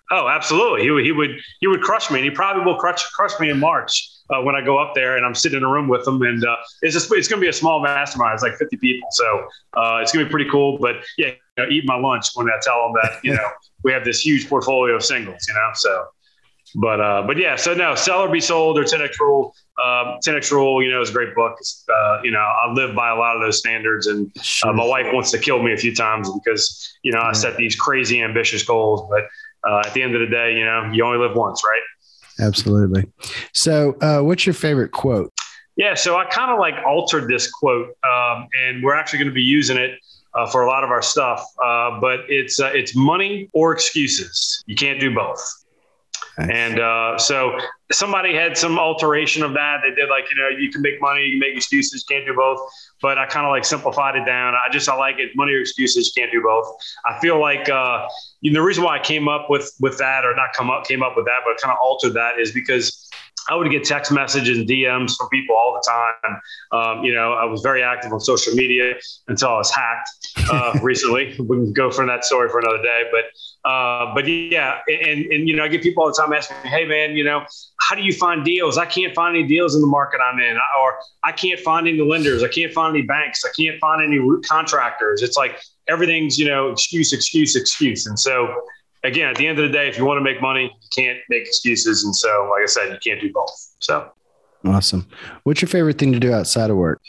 Oh, 0.09 0.29
absolutely. 0.29 0.83
He 0.83 0.91
would 0.91 1.05
he 1.05 1.11
would 1.11 1.31
he 1.59 1.67
would 1.67 1.81
crush 1.81 2.09
me, 2.09 2.19
and 2.19 2.25
he 2.25 2.31
probably 2.31 2.63
will 2.63 2.77
crush 2.77 3.05
crush 3.11 3.39
me 3.39 3.49
in 3.49 3.59
March. 3.59 4.09
Uh, 4.29 4.41
when 4.41 4.55
I 4.55 4.61
go 4.61 4.77
up 4.77 4.93
there 4.93 5.15
and 5.15 5.25
I'm 5.25 5.33
sitting 5.33 5.59
in 5.59 5.63
a 5.63 5.69
room 5.69 5.87
with 5.87 6.03
them. 6.03 6.21
And 6.21 6.43
uh, 6.43 6.57
it's 6.81 6.93
just, 6.93 7.09
it's 7.13 7.29
going 7.29 7.39
to 7.39 7.45
be 7.45 7.47
a 7.47 7.53
small 7.53 7.81
mastermind. 7.81 8.33
It's 8.33 8.43
like 8.43 8.57
50 8.57 8.75
people. 8.75 9.07
So 9.11 9.47
uh, 9.77 9.99
it's 10.01 10.11
going 10.11 10.25
to 10.25 10.27
be 10.27 10.29
pretty 10.29 10.49
cool. 10.49 10.77
But 10.79 10.97
yeah, 11.17 11.27
you 11.27 11.63
know, 11.63 11.69
eat 11.69 11.85
my 11.85 11.95
lunch 11.95 12.27
when 12.33 12.47
I 12.47 12.59
tell 12.61 12.83
them 12.83 12.93
that, 13.01 13.23
you 13.23 13.33
know, 13.35 13.49
we 13.83 13.93
have 13.93 14.03
this 14.03 14.25
huge 14.25 14.49
portfolio 14.49 14.95
of 14.95 15.03
singles, 15.05 15.45
you 15.47 15.53
know, 15.53 15.69
so 15.75 16.07
but 16.75 16.99
uh, 16.99 17.23
but 17.25 17.37
yeah, 17.37 17.55
so 17.55 17.73
no, 17.73 17.95
sell 17.95 18.19
or 18.19 18.29
be 18.29 18.39
sold 18.39 18.77
or 18.77 18.83
10x 18.83 19.19
rule. 19.19 19.55
Um, 19.83 20.17
10x 20.25 20.51
rule, 20.51 20.83
you 20.83 20.89
know, 20.89 21.01
is 21.01 21.09
a 21.09 21.13
great 21.13 21.33
book. 21.35 21.57
Uh, 21.89 22.19
you 22.23 22.31
know, 22.31 22.39
I 22.39 22.71
live 22.73 22.95
by 22.95 23.09
a 23.09 23.15
lot 23.15 23.35
of 23.35 23.41
those 23.41 23.59
standards, 23.59 24.07
and 24.07 24.31
uh, 24.63 24.73
my 24.73 24.85
wife 24.85 25.07
wants 25.13 25.31
to 25.31 25.37
kill 25.37 25.61
me 25.61 25.73
a 25.73 25.77
few 25.77 25.95
times 25.95 26.29
because 26.31 26.93
you 27.03 27.11
know 27.11 27.19
I 27.19 27.33
set 27.33 27.57
these 27.57 27.75
crazy 27.75 28.21
ambitious 28.21 28.63
goals. 28.63 29.07
But 29.09 29.27
uh, 29.69 29.83
at 29.85 29.93
the 29.93 30.03
end 30.03 30.15
of 30.15 30.21
the 30.21 30.27
day, 30.27 30.53
you 30.53 30.65
know, 30.65 30.89
you 30.91 31.03
only 31.03 31.19
live 31.19 31.35
once, 31.35 31.63
right? 31.63 31.81
Absolutely. 32.39 33.05
So, 33.53 33.95
uh, 34.01 34.21
what's 34.21 34.45
your 34.45 34.53
favorite 34.53 34.91
quote? 34.91 35.33
Yeah, 35.75 35.93
so 35.93 36.17
I 36.17 36.25
kind 36.25 36.51
of 36.51 36.59
like 36.59 36.75
altered 36.85 37.29
this 37.29 37.49
quote, 37.49 37.89
um, 38.03 38.47
and 38.59 38.83
we're 38.83 38.95
actually 38.95 39.19
going 39.19 39.29
to 39.29 39.35
be 39.35 39.41
using 39.41 39.77
it. 39.77 39.99
Uh, 40.33 40.45
for 40.45 40.61
a 40.61 40.67
lot 40.67 40.83
of 40.83 40.91
our 40.91 41.01
stuff, 41.01 41.43
uh, 41.65 41.99
but 41.99 42.19
it's 42.27 42.59
uh, 42.59 42.67
it's 42.67 42.95
money 42.95 43.49
or 43.53 43.73
excuses. 43.73 44.63
You 44.67 44.75
can't 44.75 44.99
do 44.99 45.15
both. 45.15 45.41
And 46.37 46.79
uh, 46.79 47.17
so 47.17 47.57
somebody 47.91 48.35
had 48.35 48.57
some 48.57 48.77
alteration 48.77 49.41
of 49.41 49.53
that. 49.53 49.77
They 49.83 49.95
did 49.95 50.09
like, 50.09 50.25
you 50.29 50.37
know, 50.37 50.49
you 50.49 50.71
can 50.71 50.81
make 50.83 51.01
money, 51.01 51.23
you 51.23 51.31
can 51.31 51.39
make 51.39 51.57
excuses, 51.57 52.03
can't 52.03 52.25
do 52.25 52.35
both. 52.35 52.59
But 53.01 53.17
I 53.17 53.25
kind 53.25 53.45
of 53.45 53.51
like 53.51 53.65
simplified 53.65 54.15
it 54.15 54.25
down. 54.25 54.53
I 54.53 54.71
just, 54.71 54.87
I 54.87 54.95
like 54.95 55.17
it. 55.17 55.31
Money 55.35 55.53
or 55.53 55.61
excuses, 55.61 56.11
can't 56.15 56.31
do 56.31 56.41
both. 56.43 56.75
I 57.05 57.19
feel 57.19 57.39
like, 57.39 57.69
uh, 57.69 58.07
you 58.41 58.51
know, 58.51 58.61
the 58.61 58.65
reason 58.65 58.83
why 58.83 58.97
I 58.97 59.03
came 59.03 59.27
up 59.27 59.49
with, 59.49 59.73
with 59.79 59.97
that 59.97 60.25
or 60.25 60.35
not 60.35 60.53
come 60.55 60.69
up, 60.69 60.85
came 60.85 61.01
up 61.01 61.13
with 61.15 61.25
that, 61.25 61.39
but 61.43 61.59
kind 61.59 61.71
of 61.71 61.79
altered 61.81 62.13
that 62.13 62.39
is 62.39 62.51
because 62.51 63.09
I 63.49 63.55
would 63.55 63.69
get 63.71 63.83
text 63.83 64.11
messages 64.11 64.57
and 64.57 64.67
DMs 64.67 65.15
from 65.15 65.29
people 65.29 65.55
all 65.55 65.73
the 65.73 65.89
time. 65.89 66.41
Um, 66.71 67.03
you 67.03 67.13
know, 67.13 67.33
I 67.33 67.45
was 67.45 67.61
very 67.61 67.81
active 67.81 68.11
on 68.11 68.19
social 68.19 68.53
media 68.53 68.95
until 69.27 69.49
I 69.49 69.57
was 69.57 69.71
hacked 69.71 70.09
uh, 70.51 70.79
recently. 70.83 71.35
We 71.39 71.57
can 71.57 71.73
go 71.73 71.89
for 71.89 72.05
that 72.05 72.25
story 72.25 72.49
for 72.49 72.59
another 72.59 72.81
day, 72.81 73.03
but 73.11 73.69
uh, 73.69 74.13
but 74.13 74.27
yeah, 74.27 74.79
and 74.87 75.25
and 75.25 75.47
you 75.47 75.55
know, 75.55 75.63
I 75.63 75.67
get 75.67 75.81
people 75.81 76.03
all 76.03 76.09
the 76.09 76.19
time 76.19 76.33
asking 76.33 76.57
me, 76.63 76.69
"Hey, 76.69 76.85
man, 76.85 77.15
you 77.15 77.23
know, 77.23 77.45
how 77.79 77.95
do 77.95 78.01
you 78.01 78.13
find 78.13 78.43
deals? 78.43 78.77
I 78.77 78.85
can't 78.85 79.13
find 79.13 79.35
any 79.35 79.47
deals 79.47 79.75
in 79.75 79.81
the 79.81 79.87
market 79.87 80.19
I'm 80.21 80.39
in, 80.39 80.57
or 80.79 80.99
I 81.23 81.31
can't 81.31 81.59
find 81.59 81.87
any 81.87 81.99
lenders, 82.01 82.43
I 82.43 82.47
can't 82.47 82.73
find 82.73 82.95
any 82.95 83.05
banks, 83.05 83.43
I 83.45 83.49
can't 83.59 83.79
find 83.79 84.01
any 84.01 84.19
root 84.19 84.45
contractors. 84.45 85.21
It's 85.21 85.37
like 85.37 85.59
everything's 85.87 86.37
you 86.37 86.47
know 86.47 86.69
excuse, 86.69 87.13
excuse, 87.13 87.55
excuse, 87.55 88.05
and 88.05 88.19
so 88.19 88.53
again, 89.07 89.29
at 89.29 89.35
the 89.35 89.47
end 89.47 89.57
of 89.59 89.63
the 89.63 89.75
day, 89.75 89.87
if 89.87 89.97
you 89.97 90.05
want 90.05 90.17
to 90.17 90.23
make 90.23 90.41
money, 90.41 90.63
you 90.63 90.89
can't 90.95 91.19
make 91.29 91.47
excuses. 91.47 92.03
And 92.03 92.15
so, 92.15 92.49
like 92.51 92.63
I 92.63 92.65
said, 92.65 92.91
you 92.91 92.99
can't 93.03 93.21
do 93.21 93.31
both. 93.31 93.75
So 93.79 94.11
awesome. 94.65 95.07
What's 95.43 95.61
your 95.61 95.69
favorite 95.69 95.97
thing 95.97 96.11
to 96.13 96.19
do 96.19 96.33
outside 96.33 96.69
of 96.69 96.77
work? 96.77 97.01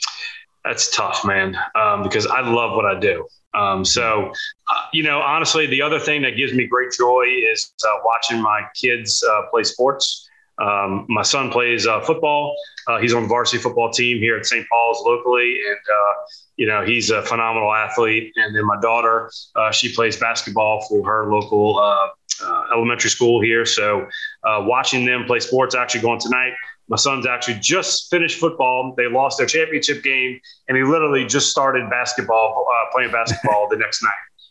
That's 0.65 0.95
tough, 0.95 1.25
man, 1.25 1.57
um, 1.75 2.03
because 2.03 2.27
I 2.27 2.41
love 2.41 2.77
what 2.77 2.85
I 2.85 2.99
do. 2.99 3.27
Um, 3.55 3.85
so, 3.85 4.31
uh, 4.71 4.81
you 4.93 5.03
know, 5.03 5.21
honestly, 5.21 5.67
the 5.67 5.81
other 5.83 5.99
thing 5.99 6.23
that 6.23 6.37
gives 6.37 6.53
me 6.53 6.67
great 6.67 6.93
joy 6.93 7.25
is 7.53 7.73
uh, 7.85 7.89
watching 8.05 8.41
my 8.43 8.63
kids 8.81 9.25
uh, 9.29 9.43
play 9.51 9.65
sports. 9.65 10.29
Um, 10.59 11.07
my 11.09 11.23
son 11.23 11.51
plays 11.51 11.87
uh, 11.87 12.01
football. 12.01 12.57
Uh, 12.87 12.99
he's 12.99 13.15
on 13.15 13.23
the 13.23 13.29
varsity 13.29 13.63
football 13.63 13.91
team 13.91 14.19
here 14.19 14.37
at 14.37 14.45
St. 14.45 14.67
Paul's 14.71 15.01
locally, 15.05 15.57
and 15.69 15.79
uh, 15.79 16.13
you 16.59 16.67
know 16.67 16.85
he's 16.85 17.11
a 17.11 17.23
phenomenal 17.23 17.73
athlete. 17.73 18.33
And 18.37 18.55
then 18.55 18.67
my 18.67 18.79
daughter, 18.81 19.31
uh, 19.57 19.71
she 19.71 19.95
plays 19.95 20.17
basketball 20.19 20.85
for 20.89 21.07
her 21.07 21.33
local 21.33 21.79
uh, 21.79 22.09
uh, 22.45 22.65
elementary 22.75 23.11
school 23.11 23.41
here. 23.41 23.65
So, 23.65 24.07
watching 24.45 25.07
them 25.07 25.25
play 25.25 25.41
sports, 25.41 25.75
actually 25.75 26.03
going 26.03 26.21
tonight. 26.21 26.53
My 26.91 26.97
son's 26.97 27.27
actually 27.27 27.59
just 27.61 28.11
finished 28.11 28.39
football. 28.41 28.95
They 28.97 29.09
lost 29.09 29.37
their 29.37 29.47
championship 29.47 30.03
game, 30.03 30.41
and 30.69 30.77
he 30.77 30.83
literally 30.83 31.27
just 31.27 31.51
started 31.51 31.89
basketball, 31.91 32.67
uh, 32.67 32.93
playing 32.93 33.13
basketball 33.13 33.69
the 33.71 33.77
next 33.77 34.03
night. 34.03 34.11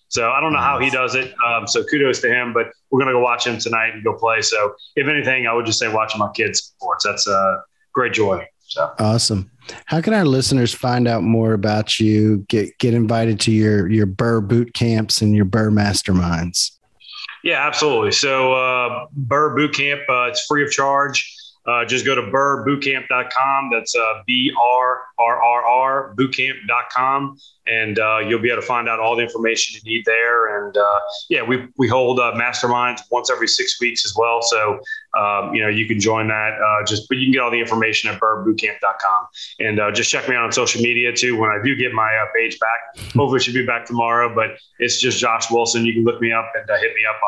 So 0.09 0.29
I 0.29 0.39
don't 0.39 0.53
know 0.53 0.59
how 0.59 0.79
he 0.79 0.89
does 0.89 1.15
it. 1.15 1.33
Um, 1.45 1.67
so 1.67 1.83
kudos 1.83 2.21
to 2.21 2.29
him. 2.29 2.53
But 2.53 2.67
we're 2.89 2.99
gonna 2.99 3.11
go 3.11 3.19
watch 3.19 3.45
him 3.45 3.57
tonight 3.57 3.93
and 3.93 4.03
go 4.03 4.13
play. 4.13 4.41
So 4.41 4.75
if 4.95 5.07
anything, 5.07 5.47
I 5.47 5.53
would 5.53 5.65
just 5.65 5.79
say 5.79 5.91
watching 5.91 6.19
my 6.19 6.31
kids 6.31 6.59
sports. 6.59 7.03
That's 7.03 7.27
a 7.27 7.63
great 7.93 8.13
joy. 8.13 8.47
So 8.67 8.93
awesome. 8.99 9.51
How 9.85 10.01
can 10.01 10.13
our 10.13 10.25
listeners 10.25 10.73
find 10.73 11.07
out 11.07 11.23
more 11.23 11.53
about 11.53 11.99
you? 11.99 12.45
Get 12.47 12.77
get 12.77 12.93
invited 12.93 13.39
to 13.41 13.51
your 13.51 13.89
your 13.89 14.07
BRRRR 14.07 14.47
boot 14.47 14.73
camps 14.73 15.21
and 15.21 15.35
your 15.35 15.45
BRRRR 15.45 15.73
masterminds. 15.73 16.71
Yeah, 17.43 17.65
absolutely. 17.65 18.11
So 18.11 18.53
uh, 18.53 19.07
BRRRR 19.27 19.55
boot 19.55 19.75
camp, 19.75 20.01
uh, 20.09 20.29
it's 20.29 20.45
free 20.45 20.63
of 20.63 20.71
charge 20.71 21.33
uh, 21.67 21.83
just 21.83 22.05
go 22.05 22.15
to 22.15 22.21
brrrrbootcamp.com. 22.21 23.69
That's 23.71 23.93
uh, 23.95 24.23
B 24.25 24.51
R 24.57 25.01
R 25.19 25.41
R 25.41 25.65
R 25.65 26.15
bootcamp.com 26.17 27.37
and 27.67 27.99
uh, 27.99 28.19
you'll 28.19 28.41
be 28.41 28.49
able 28.49 28.61
to 28.61 28.67
find 28.67 28.87
out 28.87 28.99
all 28.99 29.15
the 29.15 29.23
information 29.23 29.79
you 29.83 29.93
need 29.93 30.05
there. 30.05 30.65
And 30.65 30.75
uh, 30.75 30.99
yeah, 31.29 31.43
we 31.43 31.67
we 31.77 31.87
hold 31.87 32.19
uh, 32.19 32.33
masterminds 32.35 33.01
once 33.11 33.29
every 33.29 33.47
six 33.47 33.79
weeks 33.79 34.05
as 34.05 34.13
well. 34.17 34.41
So 34.41 34.79
um, 35.17 35.53
you 35.53 35.61
know 35.61 35.67
you 35.67 35.85
can 35.85 35.99
join 35.99 36.27
that. 36.29 36.53
Uh, 36.53 36.85
just 36.85 37.07
but 37.09 37.17
you 37.17 37.25
can 37.25 37.33
get 37.33 37.41
all 37.41 37.51
the 37.51 37.59
information 37.59 38.09
at 38.09 38.19
brrrrbootcamp.com 38.19 39.27
and 39.59 39.79
uh, 39.79 39.91
just 39.91 40.09
check 40.09 40.27
me 40.29 40.35
out 40.35 40.43
on 40.43 40.51
social 40.51 40.81
media 40.81 41.13
too. 41.13 41.37
When 41.37 41.49
I 41.49 41.59
do 41.63 41.75
get 41.75 41.93
my 41.93 42.15
uh, 42.15 42.25
page 42.35 42.57
back, 42.59 43.03
hopefully 43.13 43.37
it 43.37 43.43
should 43.43 43.53
be 43.53 43.65
back 43.65 43.85
tomorrow. 43.85 44.33
But 44.33 44.57
it's 44.79 44.99
just 44.99 45.19
Josh 45.19 45.51
Wilson. 45.51 45.85
You 45.85 45.93
can 45.93 46.03
look 46.03 46.21
me 46.21 46.31
up 46.31 46.51
and 46.55 46.67
hit 46.79 46.95
me 46.95 47.01
up. 47.09 47.19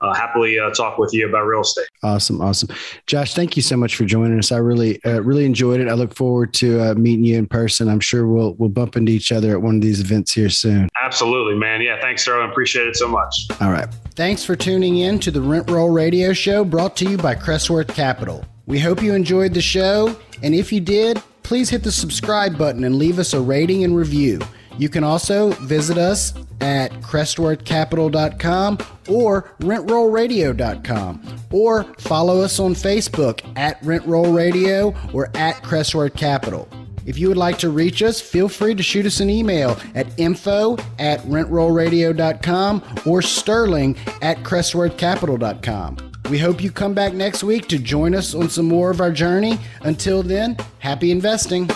I'll 0.00 0.14
happily 0.14 0.58
talk 0.76 0.98
with 0.98 1.12
you 1.12 1.28
about 1.28 1.46
real 1.46 1.60
estate. 1.60 1.86
Awesome, 2.02 2.40
awesome, 2.40 2.70
Josh. 3.06 3.34
Thank 3.34 3.56
you 3.56 3.62
so 3.62 3.76
much 3.76 3.96
for 3.96 4.04
joining 4.04 4.38
us. 4.38 4.52
I 4.52 4.58
really 4.58 5.00
really 5.04 5.44
enjoyed 5.44 5.80
it. 5.80 5.88
I 5.88 5.94
look 5.94 6.14
forward 6.14 6.52
to 6.54 6.94
meeting 6.94 7.24
you 7.24 7.38
in 7.38 7.46
person. 7.46 7.88
I'm 7.88 8.00
sure 8.00 8.26
we'll 8.26 8.54
we'll 8.54 8.68
bump 8.68 8.96
into 8.96 9.12
each 9.12 9.32
other 9.32 9.52
at 9.52 9.62
one 9.62 9.76
of 9.76 9.83
these 9.84 10.00
events 10.00 10.32
here 10.32 10.48
soon. 10.48 10.88
Absolutely, 11.02 11.54
man. 11.54 11.80
Yeah, 11.82 12.00
thanks, 12.00 12.24
sir. 12.24 12.40
I 12.40 12.50
appreciate 12.50 12.86
it 12.86 12.96
so 12.96 13.06
much. 13.06 13.46
All 13.60 13.70
right. 13.70 13.88
Thanks 14.14 14.44
for 14.44 14.56
tuning 14.56 14.98
in 14.98 15.18
to 15.20 15.30
the 15.30 15.40
Rent 15.40 15.70
Roll 15.70 15.90
Radio 15.90 16.32
Show 16.32 16.64
brought 16.64 16.96
to 16.96 17.08
you 17.08 17.16
by 17.16 17.34
Crestworth 17.34 17.88
Capital. 17.88 18.44
We 18.66 18.78
hope 18.78 19.02
you 19.02 19.12
enjoyed 19.12 19.52
the 19.52 19.60
show, 19.60 20.16
and 20.42 20.54
if 20.54 20.72
you 20.72 20.80
did, 20.80 21.22
please 21.42 21.68
hit 21.68 21.82
the 21.82 21.92
subscribe 21.92 22.56
button 22.56 22.84
and 22.84 22.96
leave 22.96 23.18
us 23.18 23.34
a 23.34 23.40
rating 23.40 23.84
and 23.84 23.94
review. 23.94 24.40
You 24.78 24.88
can 24.88 25.04
also 25.04 25.50
visit 25.52 25.98
us 25.98 26.32
at 26.60 26.90
crestworthcapital.com 27.02 28.78
or 29.08 29.54
rentrollradio.com 29.60 31.36
or 31.52 31.84
follow 31.98 32.40
us 32.40 32.58
on 32.58 32.74
Facebook 32.74 33.40
at 33.56 33.80
Rentroll 33.82 34.34
Radio 34.34 34.94
or 35.12 35.30
at 35.36 35.56
Crestworth 35.56 36.16
Capital. 36.16 36.68
If 37.06 37.18
you 37.18 37.28
would 37.28 37.36
like 37.36 37.58
to 37.58 37.70
reach 37.70 38.02
us, 38.02 38.20
feel 38.20 38.48
free 38.48 38.74
to 38.74 38.82
shoot 38.82 39.06
us 39.06 39.20
an 39.20 39.30
email 39.30 39.78
at 39.94 40.06
info 40.18 40.76
at 40.98 41.20
rentrollradio.com 41.20 42.82
or 43.06 43.22
sterling 43.22 43.96
at 44.22 44.38
crestworthcapital.com. 44.38 46.12
We 46.30 46.38
hope 46.38 46.62
you 46.62 46.70
come 46.70 46.94
back 46.94 47.12
next 47.12 47.44
week 47.44 47.68
to 47.68 47.78
join 47.78 48.14
us 48.14 48.34
on 48.34 48.48
some 48.48 48.66
more 48.66 48.90
of 48.90 49.00
our 49.00 49.12
journey. 49.12 49.58
Until 49.82 50.22
then, 50.22 50.56
happy 50.78 51.10
investing. 51.10 51.68